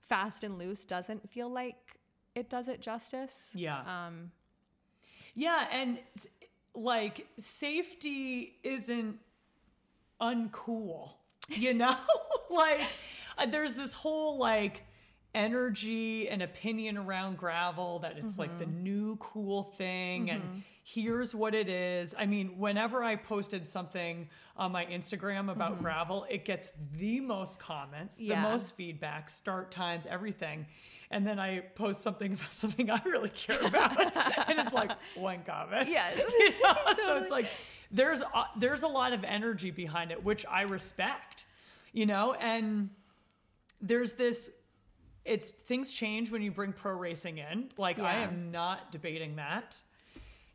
fast 0.08 0.44
and 0.44 0.58
loose 0.58 0.84
doesn't 0.84 1.30
feel 1.30 1.50
like 1.50 2.00
it 2.36 2.50
does 2.50 2.68
it 2.68 2.82
justice. 2.82 3.52
Yeah. 3.56 3.80
Um, 3.80 4.32
Yeah, 5.36 5.68
and 5.72 6.00
like 6.74 7.28
safety 7.38 8.58
isn't 8.64 9.20
uncool, 10.22 11.12
you 11.50 11.74
know? 11.74 11.96
like 12.50 12.82
uh, 13.38 13.46
there's 13.46 13.76
this 13.76 13.94
whole 13.94 14.38
like 14.40 14.84
energy 15.34 16.30
and 16.30 16.42
opinion 16.42 16.98
around 16.98 17.38
gravel 17.38 18.00
that 18.00 18.18
it's 18.18 18.40
like 18.40 18.58
the 18.58 18.66
new 18.66 19.18
cool 19.18 19.64
thing 19.64 20.30
and 20.32 20.64
here's 20.88 21.34
what 21.34 21.56
it 21.56 21.68
is. 21.68 22.14
I 22.16 22.28
mean, 22.28 22.60
whenever 22.60 23.04
I 23.04 23.16
posted 23.16 23.66
something 23.66 24.30
on 24.56 24.72
my 24.72 24.86
Instagram 24.86 25.52
about 25.52 25.74
mm-hmm. 25.74 25.84
gravel, 25.84 26.28
it 26.30 26.46
gets 26.46 26.70
the 26.96 27.20
most 27.22 27.58
comments, 27.58 28.22
Yeah. 28.22 28.44
the 28.44 28.50
most 28.50 28.76
feedback, 28.76 29.32
start 29.32 29.72
times, 29.72 30.06
everything. 30.08 30.68
And 31.10 31.26
then 31.26 31.40
I 31.40 31.62
post 31.62 32.04
something 32.04 32.34
about 32.34 32.54
something 32.54 32.92
I 32.92 33.02
really 33.04 33.30
care 33.30 33.60
about, 33.66 34.00
and 34.48 34.60
it's 34.60 34.74
like 34.74 34.92
one 35.16 35.42
comment. 35.44 35.90
Yeah. 35.90 36.06
You 36.16 36.50
know? 36.62 36.76
So 37.04 37.18
it's 37.18 37.32
like 37.32 37.48
there's 37.90 38.22
a, 38.22 38.46
there's 38.56 38.84
a 38.84 38.88
lot 38.88 39.12
of 39.12 39.24
energy 39.24 39.72
behind 39.72 40.12
it, 40.12 40.24
which 40.24 40.46
I 40.46 40.64
respect. 40.64 41.46
You 41.94 42.06
know, 42.06 42.34
and 42.34 42.92
there's 43.82 44.14
this. 44.14 44.52
It's 45.24 45.50
things 45.50 45.92
change 45.94 46.30
when 46.30 46.44
you 46.44 46.52
bring 46.52 46.74
pro 46.74 46.94
racing 46.94 47.40
in. 47.40 47.70
Like 47.78 47.98
I 47.98 48.18
am 48.18 48.52
not 48.52 48.92
debating 48.92 49.38
that. 49.38 49.82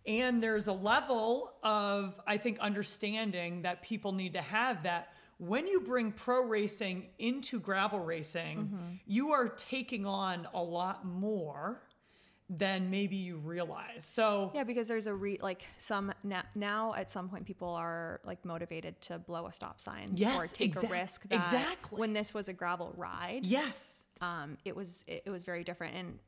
And 0.07 0.43
there's 0.43 0.67
a 0.67 0.73
level 0.73 1.53
of, 1.63 2.21
I 2.27 2.37
think, 2.39 2.59
understanding 2.61 3.63
that 3.63 3.83
people 3.83 4.13
need 4.13 4.33
to 4.33 4.41
have 4.43 4.83
that 4.85 5.13
when 5.39 5.67
you 5.67 5.81
bring 5.81 6.13
pro 6.13 6.43
racing 6.45 7.07
into 7.19 7.59
gravel 7.61 8.01
racing, 8.01 8.59
Mm-hmm. 8.59 8.95
you 9.07 9.31
are 9.31 9.49
taking 9.49 10.05
on 10.07 10.47
a 10.53 10.63
lot 10.63 11.07
more 11.07 11.83
than 12.51 12.91
maybe 12.91 13.17
you 13.17 13.37
realize. 13.39 14.05
So, 14.05 14.51
yeah, 14.55 14.65
because 14.65 14.89
there's 14.89 15.07
a 15.07 15.15
re 15.15 15.39
like 15.41 15.63
some 15.79 16.13
now, 16.25 16.43
now 16.55 16.95
at 16.95 17.11
some 17.11 17.29
point 17.29 17.47
people 17.47 17.69
are 17.69 18.21
like 18.25 18.45
motivated 18.45 19.01
to 19.03 19.19
blow 19.19 19.47
a 19.47 19.53
stop 19.53 19.81
sign 19.81 20.17
or 20.37 20.47
take 20.47 20.75
exac- 20.75 20.85
a 20.85 20.89
risk. 20.89 21.25
Exactly. 21.31 21.99
When 21.99 22.13
this 22.13 22.35
was 22.35 22.49
a 22.49 22.53
gravel 22.53 22.93
ride, 22.97 23.41
yes. 23.45 24.05
um, 24.21 24.59
it 24.65 24.75
was 24.75 25.05
it, 25.07 25.23
it 25.27 25.31
was 25.31 25.45
very 25.45 25.63
different 25.65 25.95
and 25.95 26.19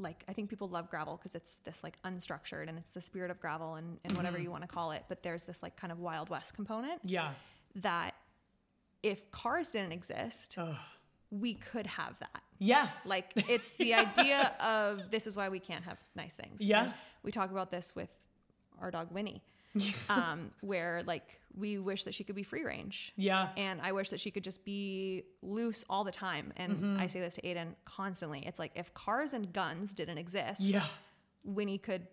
like 0.00 0.24
I 0.28 0.32
think 0.32 0.48
people 0.50 0.68
love 0.68 0.90
gravel 0.90 1.16
because 1.16 1.34
it's 1.34 1.56
this 1.64 1.84
like 1.84 1.96
unstructured 2.04 2.68
and 2.68 2.78
it's 2.78 2.90
the 2.90 3.00
spirit 3.00 3.30
of 3.30 3.38
gravel 3.40 3.74
and, 3.76 3.98
and 4.04 4.16
whatever 4.16 4.36
Mm-hmm. 4.36 4.44
you 4.44 4.50
want 4.50 4.62
to 4.62 4.68
call 4.68 4.90
it. 4.92 5.04
But 5.08 5.22
there's 5.22 5.44
this 5.44 5.62
like 5.62 5.76
kind 5.76 5.92
of 5.92 5.98
wild 6.00 6.28
west 6.30 6.54
component 6.54 7.00
Yeah. 7.04 7.30
that 7.76 8.14
if 9.02 9.30
cars 9.30 9.70
didn't 9.70 9.92
exist, 9.92 10.56
we 11.30 11.54
could 11.54 11.86
have 11.86 12.18
that. 12.20 12.42
Yes. 12.58 13.06
Like 13.08 13.30
it's 13.48 13.72
the 13.72 13.94
idea 13.94 14.52
of 14.64 15.10
this 15.10 15.26
is 15.26 15.36
why 15.36 15.48
we 15.48 15.58
can't 15.58 15.84
have 15.84 15.98
nice 16.16 16.34
things. 16.34 16.60
Yeah. 16.62 16.84
And 16.84 16.92
we 17.22 17.30
talk 17.30 17.50
about 17.50 17.70
this 17.70 17.94
with 17.94 18.10
our 18.80 18.90
dog 18.90 19.08
Winnie, 19.10 19.42
um, 20.08 20.50
where 20.60 21.02
like 21.06 21.40
we 21.56 21.78
wish 21.78 22.04
that 22.04 22.14
she 22.14 22.24
could 22.24 22.36
be 22.36 22.42
free 22.42 22.64
range. 22.64 23.12
yeah. 23.16 23.48
And 23.56 23.80
I 23.80 23.92
wish 23.92 24.10
that 24.10 24.20
she 24.20 24.30
could 24.30 24.44
just 24.44 24.64
be 24.64 25.24
loose 25.42 25.84
all 25.90 26.04
the 26.04 26.12
time. 26.12 26.52
And 26.56 26.72
Mm-hmm. 26.76 27.00
I 27.00 27.06
say 27.08 27.20
this 27.20 27.34
to 27.34 27.42
Aiden 27.42 27.74
constantly. 27.84 28.44
It's 28.46 28.58
like 28.58 28.72
if 28.76 28.92
cars 28.94 29.32
and 29.32 29.52
guns 29.52 29.92
didn't 29.94 30.18
exist, 30.18 30.60
Yeah. 30.60 30.84
Winnie 31.44 31.78
could, 31.78 32.06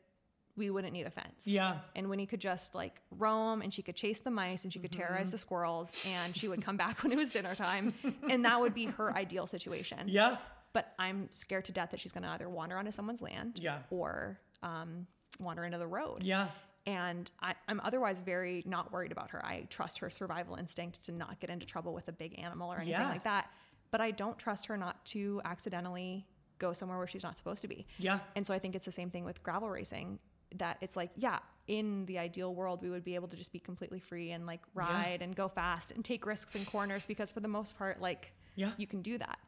we 0.56 0.70
wouldn't 0.72 0.94
need 0.94 1.06
a 1.06 1.12
fence. 1.12 1.46
Yeah. 1.46 1.78
And 1.96 2.10
Winnie 2.10 2.26
could 2.26 2.40
just 2.42 2.74
like 2.74 3.02
roam 3.12 3.62
and 3.62 3.72
she 3.74 3.82
could 3.84 3.96
chase 3.96 4.20
the 4.20 4.32
mice 4.32 4.64
and 4.64 4.74
she 4.74 4.80
could 4.80 4.92
Mm-hmm. 4.92 5.02
terrorize 5.02 5.30
the 5.32 5.38
squirrels 5.38 6.08
and 6.10 6.36
she 6.36 6.48
would 6.48 6.64
come 6.64 6.78
back 6.78 7.04
when 7.04 7.12
it 7.12 7.18
was 7.18 7.32
dinner 7.32 7.54
time. 7.56 7.94
and 8.30 8.44
that 8.46 8.60
would 8.60 8.74
be 8.74 8.86
her 8.86 9.16
ideal 9.16 9.46
situation. 9.46 10.00
Yeah. 10.08 10.38
But 10.74 10.94
I'm 11.00 11.28
scared 11.32 11.66
to 11.66 11.72
death 11.72 11.92
that 11.92 12.00
she's 12.00 12.12
going 12.12 12.24
to 12.24 12.30
either 12.30 12.50
wander 12.50 12.78
onto 12.78 12.92
someone's 12.92 13.22
land 13.22 13.60
Yeah. 13.62 13.80
or 13.92 14.40
um, 14.64 15.06
wander 15.40 15.64
into 15.64 15.78
the 15.78 15.88
road. 15.88 16.24
Yeah. 16.24 16.50
And 16.88 17.30
I, 17.42 17.54
I'm 17.68 17.82
otherwise 17.84 18.22
very 18.22 18.64
not 18.66 18.92
worried 18.94 19.12
about 19.12 19.30
her. 19.32 19.46
I 19.46 19.68
trust 19.70 20.00
her 20.00 20.10
survival 20.10 20.56
instinct 20.56 21.04
to 21.04 21.12
not 21.12 21.40
get 21.42 21.50
into 21.50 21.66
trouble 21.66 21.94
with 21.94 22.08
a 22.08 22.12
big 22.14 22.40
animal 22.40 22.72
or 22.72 22.78
anything 22.78 22.94
like 23.02 23.16
Yes. 23.16 23.24
that. 23.26 23.50
But 23.92 24.02
I 24.02 24.12
don't 24.12 24.40
trust 24.40 24.66
her 24.68 24.78
not 24.78 25.06
to 25.08 25.42
accidentally 25.46 26.26
go 26.60 26.72
somewhere 26.74 26.98
where 26.98 27.06
she's 27.08 27.24
not 27.24 27.38
supposed 27.38 27.62
to 27.64 27.68
be. 27.68 27.86
Yeah. 28.00 28.20
And 28.36 28.48
so 28.48 28.54
I 28.54 28.60
think 28.60 28.74
it's 28.74 28.86
the 28.86 28.92
same 28.92 29.10
thing 29.12 29.26
with 29.26 29.44
gravel 29.44 29.70
racing 29.70 30.18
that 30.56 30.78
it's 30.80 30.96
like, 30.96 31.12
yeah, 31.18 31.40
in 31.68 32.06
the 32.06 32.18
ideal 32.18 32.56
world, 32.56 32.82
we 32.82 32.90
would 32.90 33.04
be 33.04 33.16
able 33.16 33.28
to 33.28 33.36
just 33.36 33.52
be 33.52 33.60
completely 33.60 34.00
free 34.00 34.32
and 34.32 34.46
like 34.46 34.62
ride 34.74 35.22
and 35.22 35.36
go 35.36 35.50
fast 35.50 35.92
and 35.92 36.06
take 36.06 36.26
risks 36.26 36.56
in 36.56 36.64
corners 36.66 37.06
because 37.06 37.32
for 37.34 37.42
the 37.42 37.48
most 37.50 37.78
part, 37.78 38.00
like, 38.02 38.32
Yeah. 38.56 38.72
you 38.78 38.88
can 38.88 39.02
do 39.02 39.18
that. 39.18 39.40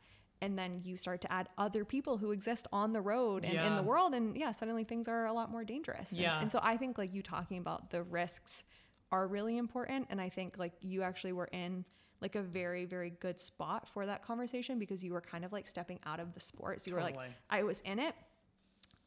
And 0.41 0.57
then 0.57 0.79
you 0.83 0.95
start 0.95 1.19
to 1.21 1.31
add 1.31 1.49
other 1.57 1.83
people 1.83 2.17
who 2.17 2.31
exist 2.31 2.67
on 2.71 2.93
the 2.93 3.01
road 3.01 3.43
and 3.43 3.57
in 3.57 3.75
the 3.75 3.83
world. 3.83 4.13
And 4.13 4.37
yeah, 4.37 4.53
suddenly 4.53 4.85
things 4.85 5.07
are 5.07 5.25
a 5.25 5.33
lot 5.33 5.51
more 5.51 5.65
dangerous. 5.65 6.13
Yeah. 6.13 6.39
And, 6.39 6.49
so 6.49 6.59
I 6.63 6.77
think 6.77 6.97
like 6.97 7.13
you 7.13 7.21
talking 7.21 7.57
about 7.57 7.89
the 7.89 8.03
risks 8.03 8.63
are 9.11 9.27
really 9.27 9.57
important. 9.57 10.07
And 10.09 10.21
I 10.21 10.29
think 10.29 10.57
like 10.57 10.73
you 10.79 11.03
actually 11.03 11.33
were 11.33 11.49
in 11.51 11.83
like 12.21 12.35
a 12.35 12.41
very, 12.41 12.85
very 12.85 13.11
good 13.19 13.39
spot 13.39 13.87
for 13.87 14.05
that 14.05 14.23
conversation 14.25 14.79
because 14.79 15.03
you 15.03 15.13
were 15.13 15.21
kind 15.21 15.43
of 15.43 15.51
like 15.51 15.67
stepping 15.67 15.99
out 16.05 16.19
of 16.19 16.33
the 16.33 16.39
sport. 16.39 16.81
So 16.81 16.89
you 16.89 16.95
were 16.95 17.01
like, 17.01 17.17
I 17.49 17.63
was 17.63 17.81
in 17.81 17.99
it, 17.99 18.15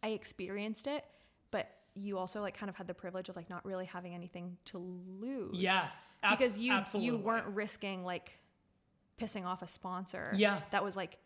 I 0.02 0.08
experienced 0.08 0.86
it, 0.86 1.04
but 1.50 1.68
you 1.94 2.18
also 2.18 2.40
like 2.40 2.56
kind 2.56 2.70
of 2.70 2.76
had 2.76 2.86
the 2.86 2.94
privilege 2.94 3.28
of 3.28 3.36
like 3.36 3.50
not 3.50 3.64
really 3.64 3.84
having 3.84 4.14
anything 4.14 4.56
to 4.66 4.78
lose. 5.18 5.54
Yes. 5.54 6.14
Abs- 6.22 6.38
because 6.38 6.58
you 6.58 6.72
absolutely. 6.72 7.06
you 7.06 7.16
weren't 7.18 7.46
risking 7.48 8.04
like 8.04 8.38
pissing 9.20 9.44
off 9.44 9.62
a 9.62 9.66
sponsor. 9.66 10.32
Yeah. 10.34 10.60
that 10.70 10.82
was 10.82 10.96
like. 10.96 11.18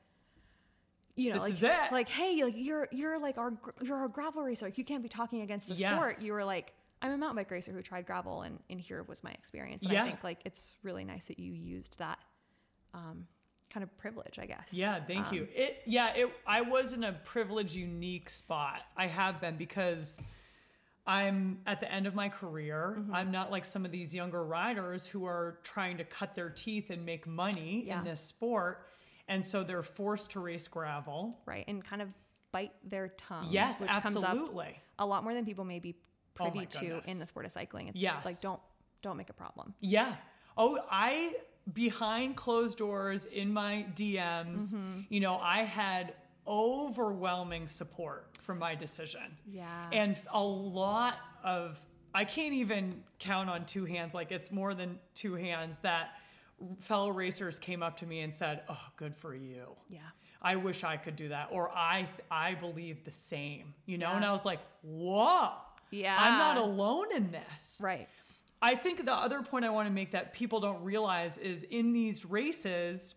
You 1.16 1.30
know, 1.30 1.34
This 1.36 1.42
like, 1.42 1.52
is 1.52 1.62
it. 1.62 1.92
like, 1.92 2.08
hey, 2.10 2.44
like 2.44 2.54
you're 2.56 2.88
you're 2.92 3.18
like 3.18 3.38
our 3.38 3.52
you're 3.82 4.04
a 4.04 4.08
gravel 4.08 4.42
racer. 4.42 4.66
Like 4.66 4.76
you 4.78 4.84
can't 4.84 5.02
be 5.02 5.08
talking 5.08 5.40
against 5.40 5.66
the 5.68 5.74
Yes. 5.74 5.92
sport. 5.98 6.20
You 6.20 6.34
were 6.34 6.44
like, 6.44 6.74
I'm 7.00 7.10
a 7.12 7.16
mountain 7.18 7.36
bike 7.36 7.50
racer 7.50 7.72
who 7.72 7.80
tried 7.82 8.04
gravel, 8.06 8.42
and 8.42 8.58
and 8.68 8.78
here 8.80 9.02
was 9.02 9.24
my 9.24 9.30
experience. 9.30 9.82
And 9.82 9.92
Yeah. 9.92 10.02
I 10.04 10.06
think 10.06 10.22
like 10.22 10.40
it's 10.44 10.72
really 10.82 11.04
nice 11.04 11.24
that 11.26 11.38
you 11.38 11.52
used 11.52 11.98
that 11.98 12.18
um, 12.92 13.26
kind 13.70 13.82
of 13.82 13.96
privilege, 13.96 14.38
I 14.38 14.44
guess. 14.46 14.68
Yeah, 14.72 15.02
thank 15.04 15.28
Um, 15.28 15.34
you. 15.34 15.48
It 15.54 15.82
yeah, 15.86 16.14
it 16.14 16.30
I 16.46 16.60
was 16.60 16.92
in 16.92 17.02
a 17.02 17.12
privileged 17.14 17.74
unique 17.74 18.28
spot. 18.28 18.82
I 18.94 19.06
have 19.06 19.40
been 19.40 19.56
because 19.56 20.20
I'm 21.06 21.60
at 21.66 21.80
the 21.80 21.90
end 21.90 22.06
of 22.06 22.14
my 22.14 22.28
career. 22.28 22.96
Mm-hmm. 22.98 23.14
I'm 23.14 23.30
not 23.30 23.50
like 23.50 23.64
some 23.64 23.84
of 23.86 23.90
these 23.90 24.14
younger 24.14 24.44
riders 24.44 25.06
who 25.06 25.24
are 25.24 25.58
trying 25.62 25.96
to 25.98 26.04
cut 26.04 26.34
their 26.34 26.50
teeth 26.50 26.90
and 26.90 27.06
make 27.06 27.26
money 27.26 27.84
Yeah. 27.86 28.00
in 28.00 28.04
this 28.04 28.20
sport. 28.20 28.86
And 29.28 29.44
so 29.44 29.64
they're 29.64 29.82
forced 29.82 30.30
to 30.32 30.40
race 30.40 30.68
gravel. 30.68 31.38
right, 31.46 31.64
and 31.68 31.84
kind 31.84 32.00
of 32.02 32.08
bite 32.52 32.72
their 32.88 33.08
tongue. 33.08 33.48
Yes, 33.50 33.80
which 33.80 33.90
comes 33.90 34.16
up 34.16 34.24
absolutely. 34.30 34.78
a 34.98 35.04
lot 35.06 35.24
more 35.24 35.34
than 35.34 35.44
people 35.44 35.64
may 35.64 35.78
be 35.80 35.96
Oh 36.38 36.44
privy 36.44 36.58
my 36.60 36.64
to 36.66 37.00
in 37.10 37.18
the 37.18 37.26
sport 37.26 37.44
of 37.46 37.52
cycling. 37.52 37.88
It's 37.88 37.96
Yes. 37.98 38.24
like 38.24 38.40
don't 38.40 38.60
don't 39.02 39.16
make 39.16 39.30
a 39.30 39.34
problem. 39.34 39.74
Yeah. 39.80 40.14
Oh, 40.56 40.78
I 40.90 41.34
behind 41.72 42.36
closed 42.36 42.78
doors 42.78 43.24
in 43.26 43.52
my 43.52 43.86
DMs, 43.94 44.72
Mm-hmm. 44.74 45.00
you 45.08 45.20
know, 45.20 45.38
I 45.38 45.64
had 45.64 46.14
overwhelming 46.46 47.66
support 47.66 48.28
for 48.40 48.54
my 48.54 48.74
decision. 48.74 49.36
Yeah. 49.46 49.88
And 49.92 50.16
a 50.32 50.42
lot 50.42 51.16
of 51.44 51.78
I 52.14 52.24
can't 52.24 52.54
even 52.54 53.02
count 53.18 53.50
on 53.50 53.66
two 53.66 53.84
hands 53.84 54.14
like 54.14 54.32
it's 54.32 54.50
more 54.50 54.72
than 54.72 54.98
two 55.14 55.34
hands 55.34 55.78
that 55.78 56.10
fellow 56.80 57.10
racers 57.10 57.58
came 57.58 57.82
up 57.82 57.96
to 57.98 58.06
me 58.06 58.20
and 58.20 58.32
said, 58.32 58.62
"Oh, 58.68 58.80
good 58.96 59.16
for 59.16 59.34
you." 59.34 59.74
Yeah. 59.88 60.00
I 60.42 60.56
wish 60.56 60.84
I 60.84 60.96
could 60.96 61.16
do 61.16 61.28
that 61.28 61.48
or 61.50 61.70
I 61.70 62.08
I 62.30 62.54
believe 62.54 63.04
the 63.04 63.10
same. 63.12 63.74
You 63.86 63.98
know, 63.98 64.10
Yeah. 64.10 64.16
and 64.16 64.24
I 64.24 64.32
was 64.32 64.44
like, 64.44 64.60
"Whoa." 64.82 65.52
Yeah. 65.90 66.16
I'm 66.18 66.38
not 66.38 66.56
alone 66.56 67.14
in 67.14 67.30
this. 67.30 67.78
Right. 67.82 68.08
I 68.62 68.74
think 68.74 69.04
the 69.04 69.12
other 69.14 69.42
point 69.42 69.64
I 69.64 69.70
want 69.70 69.86
to 69.88 69.92
make 69.92 70.12
that 70.12 70.32
people 70.32 70.60
don't 70.60 70.82
realize 70.82 71.36
is 71.36 71.62
in 71.62 71.92
these 71.92 72.24
races, 72.24 73.14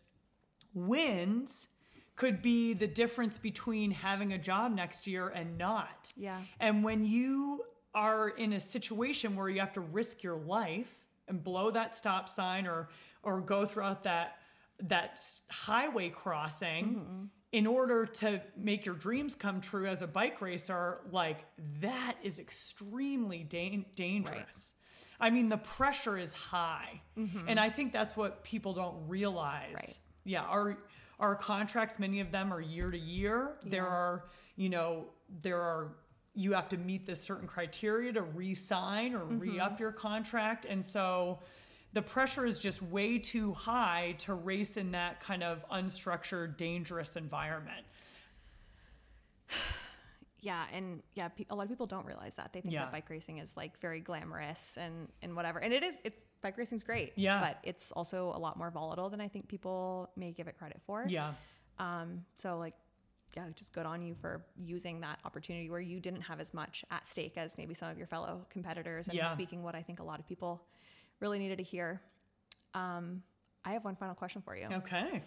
wins 0.73 1.67
could 2.15 2.41
be 2.41 2.73
the 2.73 2.87
difference 2.87 3.37
between 3.37 3.91
having 3.91 4.33
a 4.33 4.37
job 4.37 4.73
next 4.73 5.07
year 5.07 5.29
and 5.29 5.57
not. 5.57 6.11
Yeah. 6.17 6.41
And 6.59 6.83
when 6.83 7.05
you 7.05 7.63
are 7.95 8.29
in 8.29 8.53
a 8.53 8.59
situation 8.59 9.35
where 9.35 9.49
you 9.49 9.61
have 9.61 9.73
to 9.73 9.81
risk 9.81 10.21
your 10.21 10.35
life 10.35 11.05
and 11.30 11.43
blow 11.43 11.71
that 11.71 11.95
stop 11.95 12.27
sign 12.27 12.67
or 12.67 12.89
or 13.23 13.41
go 13.41 13.65
throughout 13.65 14.03
that 14.03 14.38
that 14.82 15.19
highway 15.49 16.09
crossing 16.09 16.86
mm-hmm. 16.86 17.23
in 17.51 17.67
order 17.67 18.05
to 18.05 18.41
make 18.57 18.86
your 18.86 18.95
dreams 18.95 19.36
come 19.36 19.59
true 19.61 19.86
as 19.86 20.01
a 20.01 20.07
bike 20.07 20.41
racer, 20.41 20.99
like 21.11 21.45
that 21.82 22.15
is 22.23 22.39
extremely 22.39 23.43
dan- 23.43 23.86
dangerous. 23.95 24.73
I 25.19 25.30
mean, 25.30 25.49
the 25.49 25.57
pressure 25.57 26.17
is 26.17 26.34
high. 26.34 27.01
Mm-hmm. 27.17 27.49
And 27.49 27.59
I 27.59 27.69
think 27.69 27.91
that's 27.91 28.15
what 28.15 28.43
people 28.43 28.73
don't 28.73 29.07
realize. 29.07 29.75
Right. 29.75 29.99
Yeah, 30.25 30.43
our 30.43 30.77
our 31.19 31.36
contracts, 31.36 31.99
many 31.99 32.21
of 32.21 32.32
them 32.32 32.53
are 32.53 32.61
year 32.61 32.89
to 32.89 32.97
year. 32.97 33.57
There 33.65 33.88
are, 33.88 34.25
you 34.55 34.69
know, 34.69 35.07
there 35.41 35.61
are 35.61 35.95
you 36.36 36.53
have 36.53 36.69
to 36.69 36.77
meet 36.77 37.05
this 37.05 37.21
certain 37.21 37.47
criteria 37.47 38.13
to 38.13 38.21
re-sign 38.21 39.13
or 39.13 39.19
Mm-hmm. 39.21 39.39
re-up 39.39 39.80
your 39.80 39.91
contract 39.91 40.65
and 40.65 40.84
so 40.86 41.39
the 41.93 42.01
pressure 42.03 42.45
is 42.45 42.59
just 42.59 42.84
way 42.84 43.17
too 43.17 43.51
high 43.53 44.13
to 44.19 44.34
race 44.36 44.77
in 44.77 44.91
that 44.91 45.19
kind 45.21 45.41
of 45.43 45.67
unstructured 45.69 46.55
dangerous 46.57 47.15
environment 47.15 47.86
Yeah, 50.41 50.63
and 50.71 51.03
yeah, 51.15 51.27
a 51.49 51.55
lot 51.55 51.63
of 51.63 51.69
people 51.69 51.86
don't 51.86 52.05
realize 52.05 52.36
that. 52.36 52.53
They 52.53 52.61
think 52.61 52.73
Yeah. 52.73 52.84
that 52.86 52.93
bike 52.93 53.09
racing 53.09 53.39
is 53.39 53.57
like 53.57 53.77
very 53.82 53.99
glamorous 53.99 54.77
and 54.77 55.09
and 55.21 55.36
whatever. 55.36 55.59
And 55.59 55.73
it 55.73 55.84
is. 55.84 55.99
It's 56.05 56.23
bike 56.41 56.57
racing's 56.57 56.82
great. 56.82 57.11
Yeah. 57.17 57.41
But 57.41 57.57
it's 57.63 57.91
also 57.91 58.32
a 58.34 58.39
lot 58.39 58.55
more 58.55 58.71
volatile 58.71 59.09
than 59.09 59.19
I 59.19 59.27
think 59.27 59.49
people 59.49 60.09
may 60.15 60.32
give 60.32 60.47
it 60.47 60.57
credit 60.57 60.80
for. 60.86 61.03
yeah 61.09 61.34
Um. 61.77 62.23
So 62.38 62.57
like, 62.57 62.73
yeah, 63.39 63.51
just 63.55 63.73
good 63.73 63.85
on 63.85 64.01
you 64.01 64.15
for 64.15 64.45
using 64.57 64.99
that 65.01 65.19
opportunity 65.25 65.69
where 65.69 65.79
you 65.79 65.99
didn't 65.99 66.21
have 66.21 66.39
as 66.39 66.53
much 66.53 66.83
at 66.91 67.05
stake 67.07 67.37
as 67.37 67.57
maybe 67.57 67.73
some 67.73 67.89
of 67.89 67.97
your 67.97 68.07
fellow 68.07 68.45
competitors 68.49 69.07
and 69.07 69.15
Yeah. 69.17 69.27
speaking 69.27 69.63
what 69.63 69.75
I 69.75 69.81
think 69.81 69.99
a 69.99 70.03
lot 70.03 70.19
of 70.19 70.27
people 70.27 70.61
really 71.19 71.39
needed 71.39 71.57
to 71.57 71.63
hear. 71.63 72.01
Um. 72.73 73.23
I 73.65 73.73
have 73.73 73.83
one 73.83 73.95
final 73.97 74.15
question 74.15 74.41
for 74.41 74.55
you. 74.55 74.67
okay 74.71 75.21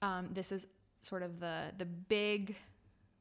Um, 0.00 0.28
this 0.32 0.52
is 0.52 0.66
sort 1.02 1.22
of 1.22 1.40
the 1.40 1.72
the 1.78 1.84
big 1.84 2.54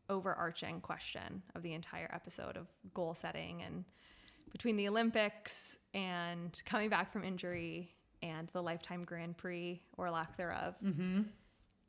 overarching 0.08 0.80
question 0.82 1.42
of 1.56 1.64
the 1.64 1.74
entire 1.74 2.10
episode 2.14 2.58
of 2.58 2.68
goal 2.94 3.14
setting 3.16 3.64
and 3.64 3.84
between 4.52 4.76
the 4.78 4.88
Olympics 4.88 5.78
and 5.96 6.62
coming 6.66 6.90
back 6.90 7.12
from 7.12 7.24
injury 7.24 7.92
and 8.22 8.50
the 8.50 8.62
Life 8.62 8.82
Time 8.84 9.04
Grand 9.04 9.36
Prix 9.36 9.82
or 9.98 10.12
lack 10.12 10.38
thereof. 10.38 10.76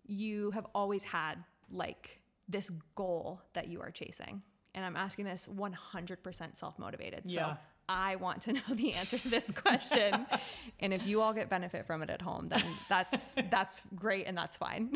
You 0.06 0.50
have 0.52 0.66
always 0.74 1.04
had 1.04 1.36
like 1.70 2.20
this 2.48 2.70
goal 2.94 3.40
that 3.54 3.68
you 3.68 3.80
are 3.80 3.90
chasing. 3.90 4.42
And 4.74 4.84
I'm 4.84 4.96
asking 4.96 5.24
this 5.24 5.48
100% 5.48 6.56
self 6.56 6.78
motivated. 6.78 7.28
So 7.30 7.36
Yeah. 7.38 7.56
I 7.88 8.16
want 8.16 8.42
to 8.42 8.52
know 8.54 8.60
the 8.74 8.92
answer 8.94 9.18
to 9.18 9.28
this 9.28 9.50
question. 9.50 10.26
and 10.80 10.92
if 10.92 11.06
you 11.06 11.20
all 11.22 11.32
get 11.32 11.48
benefit 11.48 11.86
from 11.86 12.02
it 12.02 12.10
at 12.10 12.20
home, 12.22 12.48
then 12.48 12.62
that's 12.88 13.34
that's 13.50 13.82
great 13.94 14.26
and 14.26 14.36
that's 14.36 14.56
fine. 14.56 14.90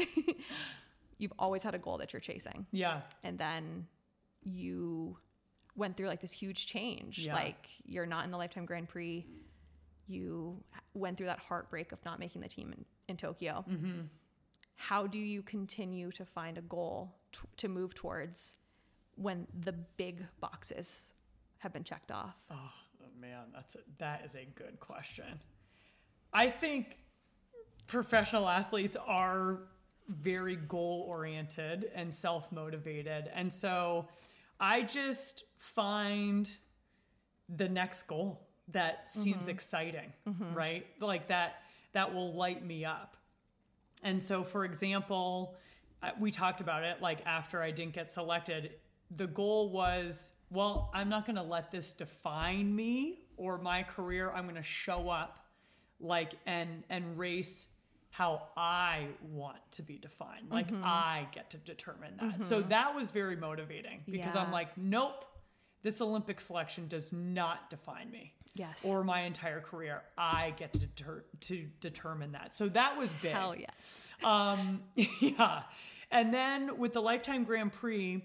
You've 1.18 1.32
always 1.38 1.62
had 1.62 1.74
a 1.74 1.78
goal 1.78 1.98
that 1.98 2.12
you're 2.12 2.20
chasing. 2.20 2.66
yeah 2.72 3.02
And 3.24 3.38
then 3.38 3.86
you 4.42 5.18
went 5.76 5.96
through 5.96 6.08
like 6.08 6.20
this 6.20 6.32
huge 6.32 6.66
change. 6.66 7.18
Yeah. 7.20 7.34
Like 7.34 7.66
you're 7.84 8.06
not 8.06 8.24
in 8.24 8.30
the 8.30 8.38
Life 8.38 8.50
Time 8.50 8.64
Grand 8.66 8.88
Prix. 8.88 9.26
You 10.06 10.62
went 10.94 11.16
through 11.16 11.26
that 11.26 11.38
heartbreak 11.38 11.92
of 11.92 12.04
not 12.04 12.18
making 12.18 12.40
the 12.42 12.48
team 12.48 12.72
in, 12.76 12.84
in 13.08 13.16
Tokyo. 13.16 13.64
Mm-hmm. 13.70 14.00
How 14.76 15.06
do 15.06 15.18
you 15.18 15.42
continue 15.42 16.10
to 16.12 16.24
find 16.24 16.58
a 16.58 16.62
goal 16.62 17.14
t- 17.32 17.38
to 17.58 17.68
move 17.68 17.94
towards 17.94 18.56
when 19.16 19.46
the 19.64 19.72
big 19.72 20.24
boxes 20.40 21.12
have 21.58 21.72
been 21.72 21.84
checked 21.84 22.10
off? 22.10 22.36
Oh 22.50 22.70
man, 23.20 23.46
that's 23.52 23.76
a, 23.76 23.80
that 23.98 24.22
is 24.24 24.34
a 24.34 24.46
good 24.54 24.80
question. 24.80 25.40
I 26.32 26.48
think 26.48 26.96
professional 27.86 28.48
athletes 28.48 28.96
are 29.06 29.58
very 30.08 30.56
goal 30.56 31.04
oriented 31.08 31.90
and 31.94 32.12
self 32.12 32.50
motivated, 32.50 33.30
and 33.34 33.52
so 33.52 34.08
I 34.58 34.82
just 34.82 35.44
find 35.58 36.50
the 37.48 37.68
next 37.68 38.04
goal 38.04 38.48
that 38.68 39.10
seems 39.10 39.42
mm-hmm. 39.42 39.50
exciting, 39.50 40.12
mm-hmm. 40.28 40.54
right? 40.54 40.86
Like 41.00 41.28
that 41.28 41.62
that 41.92 42.14
will 42.14 42.32
light 42.34 42.64
me 42.64 42.84
up. 42.84 43.16
And 44.02 44.20
so, 44.20 44.44
for 44.44 44.64
example, 44.64 45.56
we 46.18 46.30
talked 46.30 46.60
about 46.60 46.84
it 46.84 47.00
like 47.00 47.24
after 47.26 47.62
I 47.62 47.70
didn't 47.70 47.94
get 47.94 48.10
selected, 48.10 48.72
the 49.16 49.26
goal 49.26 49.70
was, 49.70 50.32
well, 50.50 50.90
I'm 50.94 51.08
not 51.08 51.26
going 51.26 51.36
to 51.36 51.42
let 51.42 51.70
this 51.70 51.92
define 51.92 52.74
me 52.74 53.20
or 53.36 53.58
my 53.58 53.82
career. 53.82 54.30
I'm 54.30 54.44
going 54.44 54.56
to 54.56 54.62
show 54.62 55.08
up 55.08 55.46
like 56.00 56.34
and 56.46 56.82
and 56.88 57.18
race 57.18 57.66
how 58.10 58.48
I 58.56 59.06
want 59.30 59.58
to 59.72 59.82
be 59.82 59.96
defined. 59.96 60.50
Like 60.50 60.68
mm-hmm. 60.68 60.82
I 60.84 61.26
get 61.32 61.50
to 61.50 61.58
determine 61.58 62.14
that. 62.20 62.42
So 62.42 62.58
mm-hmm. 62.58 62.68
that 62.70 62.94
was 62.94 63.10
very 63.10 63.36
motivating 63.36 64.02
because 64.10 64.34
I'm 64.34 64.50
like, 64.50 64.76
nope, 64.76 65.24
this 65.82 66.00
Olympic 66.00 66.40
selection 66.40 66.86
does 66.88 67.12
not 67.12 67.70
define 67.70 68.10
me 68.10 68.34
Yes. 68.54 68.84
or 68.84 69.04
my 69.04 69.22
entire 69.22 69.60
career. 69.60 70.02
I 70.18 70.52
get 70.56 70.72
to 70.74 70.80
deter- 70.80 71.24
to 71.42 71.66
determine 71.80 72.32
that. 72.32 72.52
So 72.52 72.68
that 72.70 72.98
was 72.98 73.12
big. 73.14 73.32
Hell 73.32 73.54
yes. 73.56 74.10
Um, 74.24 74.82
yeah. 75.20 75.62
And 76.10 76.34
then 76.34 76.76
with 76.78 76.92
the 76.92 77.00
Life 77.00 77.22
Time 77.22 77.44
Grand 77.44 77.72
Prix, 77.72 78.22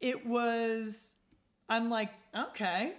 it 0.00 0.26
was, 0.26 1.14
I'm 1.68 1.88
like, 1.88 2.10
okay, 2.36 2.94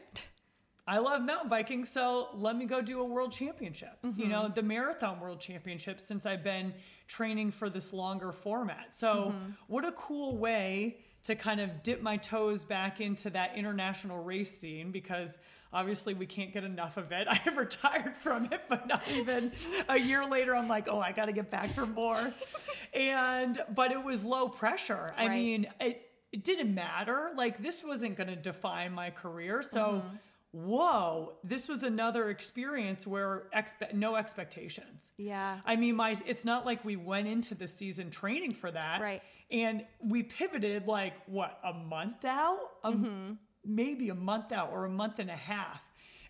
I 0.87 0.97
love 0.97 1.21
mountain 1.21 1.49
biking, 1.49 1.85
so 1.85 2.29
let 2.33 2.55
me 2.57 2.65
go 2.65 2.81
do 2.81 3.01
a 3.01 3.05
world 3.05 3.31
championships. 3.31 4.17
You 4.17 4.27
know, 4.27 4.47
the 4.49 4.63
marathon 4.63 5.19
world 5.19 5.39
championships 5.39 6.05
since 6.05 6.25
I've 6.25 6.43
been 6.43 6.73
training 7.07 7.51
for 7.51 7.69
this 7.69 7.93
longer 7.93 8.31
format. 8.31 8.93
So, 8.95 9.33
what 9.67 9.85
a 9.85 9.91
cool 9.93 10.37
way 10.37 10.97
to 11.23 11.35
kind 11.35 11.61
of 11.61 11.83
dip 11.83 12.01
my 12.01 12.17
toes 12.17 12.63
back 12.63 12.99
into 12.99 13.29
that 13.29 13.55
international 13.55 14.21
race 14.23 14.51
scene 14.51 14.91
because 14.91 15.37
obviously 15.71 16.13
we 16.13 16.25
can't 16.25 16.53
get 16.53 16.63
enough 16.63 16.97
of 16.97 17.11
it. 17.11 17.27
I 17.29 17.35
have 17.35 17.57
retired 17.57 18.15
from 18.17 18.45
it, 18.51 18.61
but 18.67 18.87
not 18.87 19.03
even 19.13 19.51
a 19.89 19.97
year 19.97 20.29
later, 20.29 20.55
I'm 20.55 20.67
like, 20.67 20.87
oh, 20.89 20.99
I 20.99 21.11
got 21.11 21.25
to 21.25 21.31
get 21.33 21.49
back 21.49 21.73
for 21.73 21.85
more. 21.85 22.33
and, 22.93 23.57
but 23.73 23.91
it 23.91 24.03
was 24.03 24.23
low 24.23 24.49
pressure. 24.49 25.13
I 25.17 25.27
Right. 25.27 25.41
mean, 25.41 25.67
it, 25.79 26.01
it 26.31 26.43
didn't 26.43 26.73
matter. 26.75 27.31
Like, 27.35 27.61
this 27.61 27.83
wasn't 27.83 28.15
going 28.17 28.29
to 28.29 28.35
define 28.35 28.91
my 28.91 29.09
career. 29.09 29.61
So, 29.61 29.79
mm-hmm. 30.05 30.15
Whoa, 30.53 31.33
this 31.43 31.67
was 31.67 31.81
another 31.83 32.29
experience 32.29 33.05
where 33.05 33.47
expe- 33.55 33.93
no 33.93 34.15
expectations. 34.15 35.11
Yeah. 35.17 35.59
I 35.65 35.75
mean, 35.75 35.95
my 35.95 36.15
it's 36.25 36.45
not 36.45 36.65
like 36.65 36.85
we 36.85 36.95
went 36.95 37.27
into 37.27 37.55
the 37.55 37.67
season 37.67 38.11
training 38.11 38.53
for 38.53 38.71
that. 38.71 39.01
Right. 39.01 39.21
And 39.51 39.83
we 39.99 40.23
pivoted 40.23 40.87
like 40.87 41.13
what, 41.25 41.59
a 41.63 41.73
month 41.73 42.23
out? 42.23 42.59
Um, 42.83 43.39
maybe 43.65 44.09
a 44.09 44.15
month 44.15 44.51
out 44.51 44.69
or 44.71 44.85
a 44.85 44.89
month 44.89 45.19
and 45.19 45.29
a 45.29 45.35
half. 45.35 45.81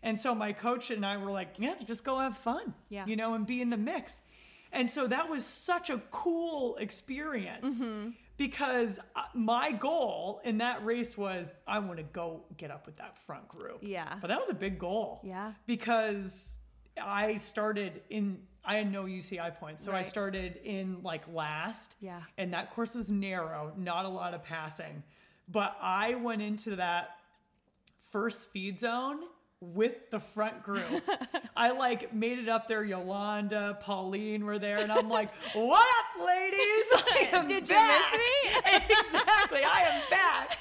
And 0.01 0.17
so 0.19 0.33
my 0.33 0.53
coach 0.53 0.89
and 0.89 1.05
I 1.05 1.17
were 1.17 1.31
like, 1.31 1.55
yeah, 1.57 1.75
just 1.85 2.03
go 2.03 2.19
have 2.19 2.37
fun. 2.37 2.73
Yeah. 2.89 3.05
You 3.05 3.15
know, 3.15 3.33
and 3.33 3.45
be 3.45 3.61
in 3.61 3.69
the 3.69 3.77
mix. 3.77 4.21
And 4.71 4.89
so 4.89 5.05
that 5.07 5.29
was 5.29 5.45
such 5.45 5.89
a 5.89 6.01
cool 6.11 6.77
experience 6.77 7.81
Mm-hmm. 7.81 8.09
Because 8.37 8.99
uh, 9.15 9.21
my 9.33 9.71
goal 9.71 10.41
in 10.43 10.57
that 10.57 10.83
race 10.83 11.17
was 11.17 11.51
I 11.67 11.79
want 11.79 11.97
to 11.97 12.03
go 12.03 12.43
get 12.57 12.71
up 12.71 12.85
with 12.85 12.97
that 12.97 13.17
front 13.17 13.47
group. 13.47 13.79
Yeah. 13.81 14.15
But 14.21 14.27
that 14.27 14.39
was 14.39 14.49
a 14.49 14.53
big 14.55 14.79
goal 14.79 15.21
Yeah. 15.23 15.53
because 15.67 16.57
I 17.01 17.35
started 17.35 18.01
in 18.09 18.39
I 18.65 18.75
had 18.77 18.89
no 18.89 19.03
UCI 19.03 19.53
points, 19.55 19.83
so 19.83 19.91
I 19.91 20.03
started 20.03 20.57
in 20.63 21.03
like 21.03 21.23
last. 21.33 21.95
Yeah. 21.99 22.21
And 22.37 22.53
that 22.53 22.71
course 22.71 22.95
was 22.95 23.11
narrow, 23.11 23.73
not 23.77 24.05
a 24.05 24.09
lot 24.09 24.33
of 24.33 24.41
passing. 24.43 25.03
But 25.49 25.75
I 25.81 26.15
went 26.15 26.41
into 26.41 26.77
that 26.77 27.09
first 28.09 28.51
feed 28.51 28.79
zone 28.79 29.19
with 29.59 30.09
the 30.11 30.19
front 30.19 30.63
group. 30.63 31.03
I 31.57 31.71
like 31.71 32.13
made 32.13 32.39
it 32.39 32.47
up 32.47 32.67
there. 32.69 32.85
Jolanda, 32.85 33.79
Pauline 33.81 34.45
were 34.45 34.59
there, 34.59 34.77
and 34.77 34.91
I'm 34.91 35.09
like, 35.09 35.33
"What 35.53 35.81
up, 35.99 36.02
ladies? 36.19 36.85
I 36.93 37.29
am 37.33 37.47
Did 37.47 37.69
you 37.69 37.75
miss 37.75 38.13
me? 38.13 38.71
exactly. 38.89 39.61
I 39.63 39.81
am 39.81 40.01
back. 40.09 40.57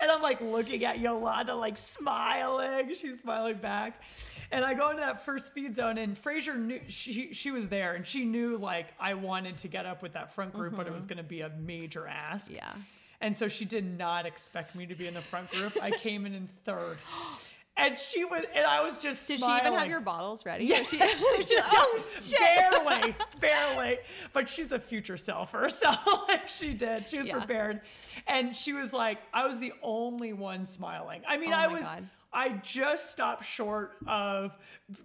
And 0.00 0.10
I'm 0.10 0.22
like 0.22 0.40
looking 0.40 0.84
at 0.84 0.98
Jolanda, 0.98 1.58
like 1.58 1.76
smiling. 1.76 2.94
She's 2.94 3.20
smiling 3.20 3.56
back. 3.56 4.02
And 4.50 4.64
I 4.64 4.74
go 4.74 4.90
into 4.90 5.02
that 5.02 5.24
first 5.24 5.52
feed 5.52 5.74
zone, 5.74 5.98
and 5.98 6.16
Fraser 6.16 6.56
knew 6.56 6.80
she 6.88 7.32
she 7.32 7.50
was 7.50 7.68
there, 7.68 7.94
and 7.94 8.06
she 8.06 8.24
knew 8.24 8.56
like 8.56 8.94
I 9.00 9.14
wanted 9.14 9.56
to 9.58 9.68
get 9.68 9.86
up 9.86 10.02
with 10.02 10.12
that 10.12 10.34
front 10.34 10.52
group, 10.52 10.76
but 10.76 10.86
it 10.86 10.92
was 10.92 11.06
going 11.06 11.18
to 11.18 11.24
be 11.24 11.40
a 11.40 11.50
major 11.58 12.06
ask. 12.06 12.46
Mm-hmm. 12.46 12.56
Yeah. 12.56 12.72
And 13.20 13.36
so 13.36 13.48
she 13.48 13.64
did 13.64 13.98
not 13.98 14.26
expect 14.26 14.74
me 14.74 14.86
to 14.86 14.94
be 14.94 15.06
in 15.06 15.14
the 15.14 15.22
front 15.22 15.50
group. 15.50 15.76
I 15.80 15.90
came 15.90 16.26
in 16.26 16.34
in 16.34 16.48
third. 16.64 16.98
And 17.76 17.98
she 17.98 18.24
was, 18.24 18.44
and 18.54 18.64
I 18.64 18.84
was 18.84 18.96
just 18.96 19.26
Did 19.26 19.40
smiling. 19.40 19.62
she 19.62 19.66
even 19.66 19.78
have 19.80 19.88
your 19.88 20.00
bottles 20.00 20.46
ready? 20.46 20.64
Yeah, 20.66 20.84
She, 20.84 20.96
she's 20.98 21.48
she's 21.48 21.50
got- 21.60 21.68
oh, 21.72 22.02
oh 22.04 22.20
shit. 22.20 22.38
barely, 22.38 23.16
barely. 23.40 23.98
But 24.32 24.48
she's 24.48 24.70
a 24.70 24.78
future 24.78 25.14
selfer, 25.14 25.68
so 25.70 25.90
like 26.28 26.48
she 26.48 26.72
did. 26.72 27.08
She 27.08 27.18
was 27.18 27.26
Yeah. 27.26 27.38
prepared, 27.38 27.80
and 28.28 28.54
she 28.54 28.72
was 28.74 28.92
like, 28.92 29.18
I 29.32 29.44
was 29.46 29.58
the 29.58 29.72
only 29.82 30.32
one 30.32 30.66
smiling. 30.66 31.22
I 31.26 31.36
mean, 31.36 31.52
Oh 31.52 31.56
I 31.56 31.66
was. 31.66 31.82
God. 31.82 32.08
I 32.36 32.48
just 32.64 33.12
stopped 33.12 33.44
short 33.44 33.92
of 34.08 34.56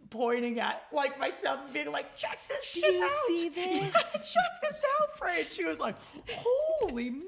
pointing 0.10 0.60
at 0.60 0.82
like 0.92 1.20
myself 1.20 1.60
and 1.64 1.72
being 1.72 1.92
like, 1.92 2.18
check 2.18 2.40
this 2.50 2.66
shit 2.66 2.92
you 2.92 3.04
out. 3.04 3.10
see 3.28 3.50
this? 3.50 4.34
check 4.34 4.62
this 4.64 4.84
out, 5.00 5.16
Fran. 5.16 5.46
She 5.52 5.64
was 5.64 5.80
like, 5.80 5.96
holy 6.32 7.12
moly. 7.12 7.24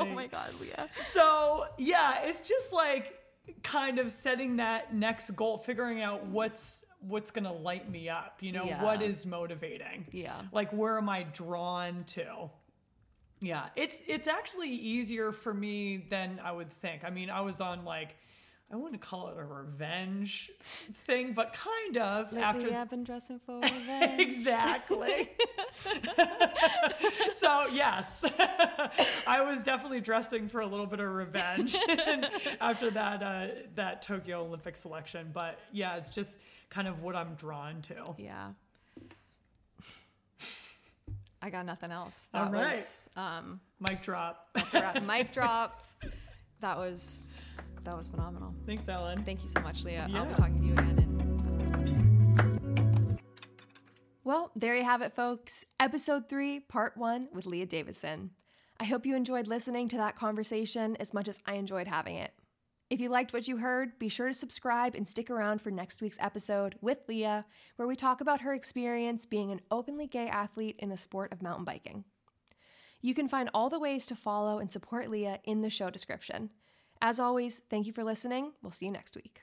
Oh 0.00 0.04
my 0.14 0.26
god, 0.26 0.50
Lea. 0.60 0.70
So 0.98 1.66
yeah, 1.78 2.22
it's 2.24 2.40
just 2.48 2.72
like 2.72 3.14
kind 3.62 3.98
of 3.98 4.10
setting 4.12 4.56
that 4.56 4.94
next 4.94 5.30
goal, 5.36 5.58
figuring 5.58 6.02
out 6.02 6.24
what's 6.26 6.84
what's 7.00 7.30
gonna 7.30 7.52
light 7.52 7.88
me 7.90 8.08
up. 8.08 8.38
You 8.40 8.52
know, 8.52 8.64
Yeah. 8.64 8.82
what 8.82 9.02
is 9.02 9.26
motivating? 9.26 10.06
Yeah. 10.10 10.42
Like 10.52 10.72
where 10.72 10.96
am 10.98 11.08
I 11.08 11.24
drawn 11.24 12.04
to? 12.04 12.50
Yeah, 13.40 13.68
it's 13.76 14.00
it's 14.06 14.26
actually 14.28 14.70
easier 14.70 15.30
for 15.30 15.52
me 15.52 15.98
than 15.98 16.40
I 16.42 16.52
would 16.52 16.72
think. 16.72 17.04
I 17.04 17.10
mean, 17.10 17.28
I 17.30 17.42
was 17.42 17.60
on 17.60 17.84
like 17.84 18.16
I 18.72 18.74
wouldn't 18.74 19.00
call 19.00 19.28
it 19.28 19.36
a 19.38 19.44
revenge 19.44 20.50
thing, 21.06 21.34
but 21.34 21.52
kind 21.52 21.98
of 21.98 22.32
Lately, 22.32 22.42
after 22.42 22.74
I've 22.74 22.90
been 22.90 23.04
dressing 23.04 23.38
for 23.38 23.60
revenge. 23.60 24.20
exactly. 24.20 25.30
so 27.34 27.66
yes, 27.70 28.24
I 29.26 29.40
was 29.48 29.62
definitely 29.62 30.00
dressing 30.00 30.48
for 30.48 30.62
a 30.62 30.66
little 30.66 30.86
bit 30.86 30.98
of 30.98 31.06
revenge 31.08 31.76
after 32.60 32.90
that 32.90 33.22
uh, 33.22 33.46
that 33.76 34.02
Tokyo 34.02 34.42
Olympic 34.42 34.76
selection. 34.76 35.30
But 35.32 35.60
yeah, 35.72 35.96
it's 35.96 36.10
just 36.10 36.40
kind 36.68 36.88
of 36.88 37.02
what 37.02 37.14
I'm 37.14 37.34
drawn 37.36 37.82
to. 37.82 38.14
Yeah. 38.18 38.48
I 41.40 41.50
got 41.50 41.66
nothing 41.66 41.92
else. 41.92 42.26
That 42.32 42.46
All 42.46 42.52
right. 42.52 42.74
was 42.74 43.08
um 43.16 43.60
Mic 43.78 44.02
drop. 44.02 44.48
that's 44.54 44.74
a 44.74 44.80
wrap. 44.80 45.02
mic 45.04 45.32
drop. 45.32 45.84
That 46.60 46.76
was 46.78 47.30
that 47.86 47.96
was 47.96 48.08
phenomenal. 48.08 48.54
Thanks, 48.66 48.88
Ellen. 48.88 49.22
Thank 49.22 49.42
you 49.42 49.48
so 49.48 49.60
much, 49.60 49.84
Lea. 49.84 49.98
I'll 49.98 50.08
be 50.08 50.12
Yeah. 50.12 50.34
talking 50.34 50.60
to 50.60 50.66
you 50.66 50.72
again. 50.72 50.98
In... 50.98 51.18
Well, 54.24 54.50
there 54.56 54.76
you 54.76 54.82
have 54.84 55.02
it, 55.02 55.14
folks. 55.14 55.64
Episode 55.78 56.28
three, 56.28 56.60
part 56.60 56.96
one 56.96 57.28
with 57.32 57.46
Lea 57.46 57.64
Davidson. 57.64 58.32
I 58.78 58.84
hope 58.84 59.06
you 59.06 59.14
enjoyed 59.14 59.46
listening 59.46 59.88
to 59.88 59.96
that 59.98 60.16
conversation 60.16 60.96
as 60.96 61.14
much 61.14 61.28
as 61.28 61.38
I 61.46 61.54
enjoyed 61.54 61.86
having 61.86 62.16
it. 62.16 62.34
If 62.90 63.00
you 63.00 63.08
liked 63.08 63.32
what 63.32 63.48
you 63.48 63.56
heard, 63.56 63.98
be 63.98 64.08
sure 64.08 64.28
to 64.28 64.34
subscribe 64.34 64.94
and 64.94 65.06
stick 65.06 65.30
around 65.30 65.60
for 65.60 65.70
next 65.70 66.02
week's 66.02 66.18
episode 66.20 66.76
with 66.80 67.08
Lea, 67.08 67.42
where 67.76 67.88
we 67.88 67.96
talk 67.96 68.20
about 68.20 68.42
her 68.42 68.52
experience 68.52 69.26
being 69.26 69.50
an 69.52 69.60
openly 69.70 70.06
gay 70.06 70.28
athlete 70.28 70.76
in 70.80 70.88
the 70.88 70.96
sport 70.96 71.32
of 71.32 71.42
mountain 71.42 71.64
biking. 71.64 72.04
You 73.00 73.14
can 73.14 73.28
find 73.28 73.48
all 73.54 73.70
the 73.70 73.78
ways 73.78 74.06
to 74.06 74.16
follow 74.16 74.58
and 74.58 74.70
support 74.70 75.10
Lea 75.10 75.36
in 75.44 75.62
the 75.62 75.70
show 75.70 75.90
description. 75.90 76.50
As 77.00 77.20
always, 77.20 77.60
thank 77.70 77.86
you 77.86 77.92
for 77.92 78.04
listening. 78.04 78.52
We'll 78.62 78.72
see 78.72 78.86
you 78.86 78.92
next 78.92 79.16
week. 79.16 79.42